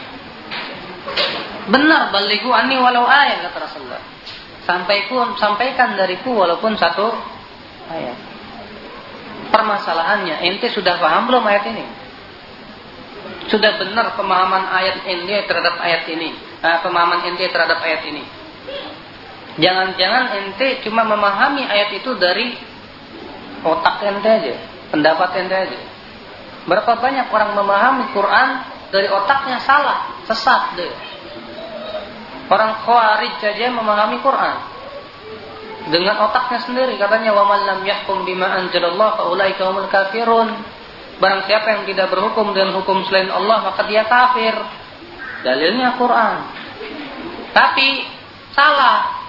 [1.67, 4.03] Benar balighu anni walau ayat kata Rasulullah.
[4.63, 7.11] Sampaikan sampaikan dariku walaupun satu
[7.91, 8.19] ayat.
[9.51, 11.85] Permasalahannya, ente sudah paham belum ayat ini?
[13.51, 16.31] Sudah benar pemahaman ayat ente terhadap ayat ini?
[16.63, 18.23] Nah, pemahaman ente terhadap ayat ini?
[19.59, 22.55] Jangan-jangan ente cuma memahami ayat itu dari
[23.67, 24.55] otak ente aja,
[24.95, 25.81] pendapat ente aja.
[26.71, 28.49] Berapa banyak orang memahami Quran
[28.95, 30.95] dari otaknya salah, sesat deh.
[32.47, 34.73] Orang Khawarij saja memahami Quran
[35.91, 40.55] dengan otaknya sendiri katanya wa lam yahkum bima anzalallah fa ulaika kafirun.
[41.23, 44.59] Barang siapa yang tidak berhukum dengan hukum selain Allah maka dia kafir.
[45.47, 46.37] Dalilnya Quran.
[47.55, 48.11] Tapi
[48.51, 49.23] salah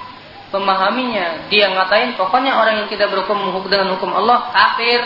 [0.49, 1.53] memahaminya.
[1.53, 3.37] Dia ngatain pokoknya orang yang tidak berhukum
[3.69, 5.05] dengan hukum Allah kafir.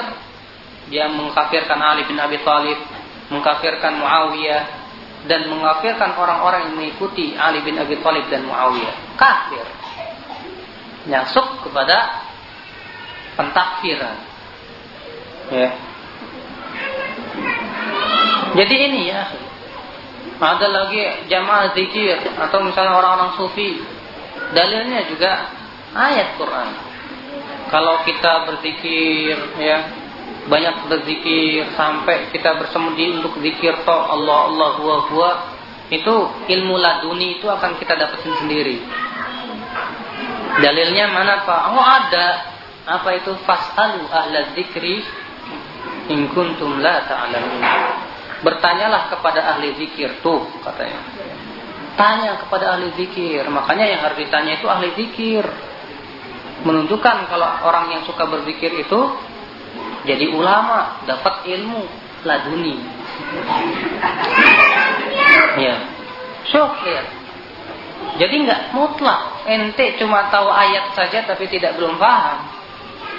[0.87, 2.79] Dia mengkafirkan Ali bin Abi Thalib,
[3.35, 4.63] mengkafirkan Muawiyah,
[5.27, 8.95] dan mengafirkan orang-orang yang mengikuti Ali bin Abi Thalib dan Muawiyah.
[9.19, 9.67] Kafir.
[11.11, 12.23] Nyasuk kepada
[13.35, 14.15] pentakfiran.
[15.51, 15.86] Ya.
[18.57, 19.23] Jadi ini ya.
[20.37, 21.01] Ada lagi
[21.33, 23.81] jamaah zikir atau misalnya orang-orang sufi.
[24.53, 25.49] Dalilnya juga
[25.97, 26.69] ayat Quran.
[27.67, 29.77] Kalau kita berzikir ya
[30.47, 35.31] banyak berzikir sampai kita bersemedi untuk zikir toh Allah Allah huwa huwa
[35.91, 36.15] itu
[36.47, 38.79] ilmu laduni itu akan kita dapetin sendiri
[40.63, 42.27] dalilnya mana pak oh ada
[42.87, 45.03] apa itu fasalu ahla zikri
[46.07, 47.63] in kuntum la ta'lamun
[48.41, 51.01] bertanyalah kepada ahli zikir tuh katanya
[51.97, 55.43] tanya kepada ahli zikir makanya yang harus ditanya itu ahli zikir
[56.63, 58.99] menunjukkan kalau orang yang suka berzikir itu
[60.07, 61.83] jadi ulama, dapat ilmu
[62.23, 62.79] laduni.
[65.59, 65.75] Ya.
[66.47, 67.03] Syukir.
[68.15, 69.43] Jadi nggak mutlak.
[69.43, 72.39] Ente cuma tahu ayat saja tapi tidak belum paham.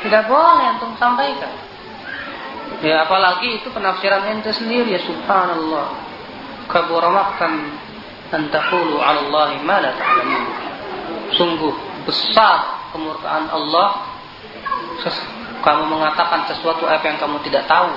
[0.00, 1.52] Tidak boleh untuk sampaikan.
[2.78, 5.86] Ya apalagi itu penafsiran ente sendiri ya subhanallah.
[6.70, 7.74] Kaburamaktan
[8.30, 9.92] antakulu ala Allah ma la.
[11.34, 11.74] Sungguh
[12.06, 14.08] besar kemurkaan Allah
[15.58, 17.90] kamu mengatakan sesuatu apa yang kamu tidak tahu.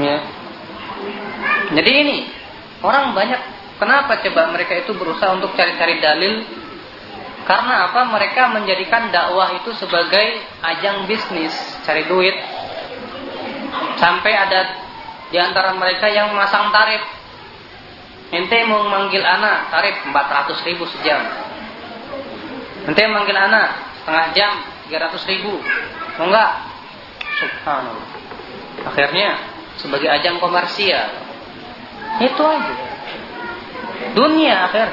[0.00, 0.18] Ya.
[1.76, 2.18] Jadi ini
[2.80, 3.40] orang banyak
[3.76, 6.44] kenapa coba mereka itu berusaha untuk cari-cari dalil
[7.46, 8.10] karena apa?
[8.10, 11.54] Mereka menjadikan dakwah itu sebagai ajang bisnis,
[11.86, 12.34] cari duit.
[13.96, 14.60] Sampai ada
[15.32, 17.02] di antara mereka yang masang tarif.
[18.30, 21.22] Ente mau manggil anak, tarif 400 ribu sejam.
[22.86, 24.52] Ente manggil anak, setengah jam,
[24.90, 25.62] 300 ribu.
[26.18, 26.52] Mau enggak
[27.38, 28.08] subhanallah.
[28.86, 29.28] Akhirnya
[29.78, 31.10] sebagai ajang komersial.
[32.22, 32.74] Itu aja.
[34.16, 34.88] Dunia akhir.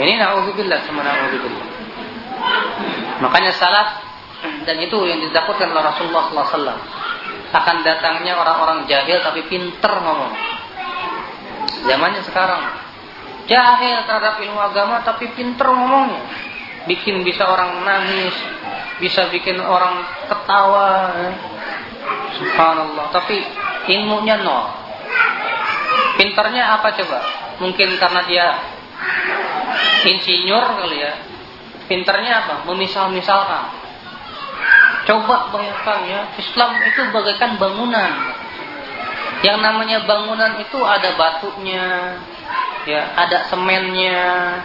[0.00, 1.66] Ini naudzubillah sama naudzubillah.
[3.20, 4.09] Makanya salaf
[4.64, 6.80] dan itu yang ditakutkan oleh Rasulullah SAW
[7.50, 10.32] akan datangnya orang-orang jahil tapi pinter ngomong
[11.84, 12.62] zamannya sekarang
[13.50, 16.22] jahil terhadap ilmu agama tapi pinter ngomongnya
[16.88, 18.32] bikin bisa orang nangis,
[19.02, 20.00] bisa bikin orang
[20.30, 21.12] ketawa.
[22.40, 23.12] Subhanallah.
[23.12, 23.36] Tapi
[23.90, 24.70] ilmunya nol.
[26.16, 27.18] Pinternya apa coba?
[27.60, 28.46] Mungkin karena dia
[30.08, 31.12] insinyur kali ya.
[31.90, 32.54] Pinternya apa?
[32.70, 33.79] Memisal-misalkan.
[35.08, 38.12] Coba bayangkan ya, Islam itu bagaikan bangunan.
[39.40, 42.20] Yang namanya bangunan itu ada batunya,
[42.84, 44.60] ya, ada semennya,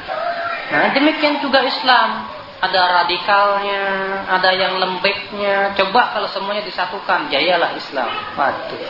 [0.65, 2.33] Nah, demikian juga Islam.
[2.55, 3.83] Ada radikalnya,
[4.25, 5.75] ada yang lembeknya.
[5.77, 8.09] Coba kalau semuanya disatukan, jayalah Islam.
[8.33, 8.81] Waduh.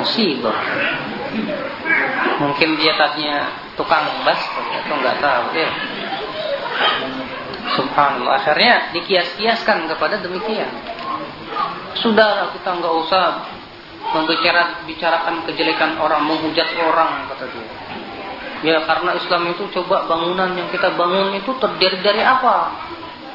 [0.00, 0.58] Musibah.
[2.42, 4.40] Mungkin dia tadinya tukang bas
[4.82, 5.70] atau nggak tahu ya.
[7.74, 8.38] Subhanallah.
[8.38, 10.70] Akhirnya dikias-kiaskan kepada demikian.
[11.98, 13.24] Sudahlah kita nggak usah
[14.14, 17.68] membicara bicarakan kejelekan orang, menghujat orang kata dia.
[18.64, 22.72] Ya karena Islam itu coba bangunan yang kita bangun itu terdiri dari apa?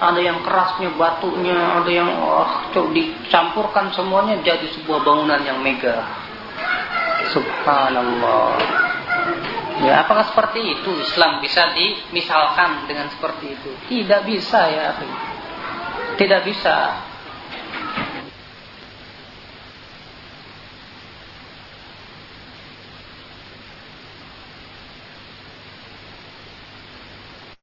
[0.02, 6.02] Ada yang kerasnya batunya, ada yang oh, coba dicampurkan semuanya jadi sebuah bangunan yang megah.
[7.30, 8.58] Subhanallah.
[9.82, 13.70] Ya, apakah seperti itu Islam bisa dimisalkan dengan seperti itu?
[13.90, 14.94] Tidak bisa ya,
[16.18, 17.10] Tidak bisa.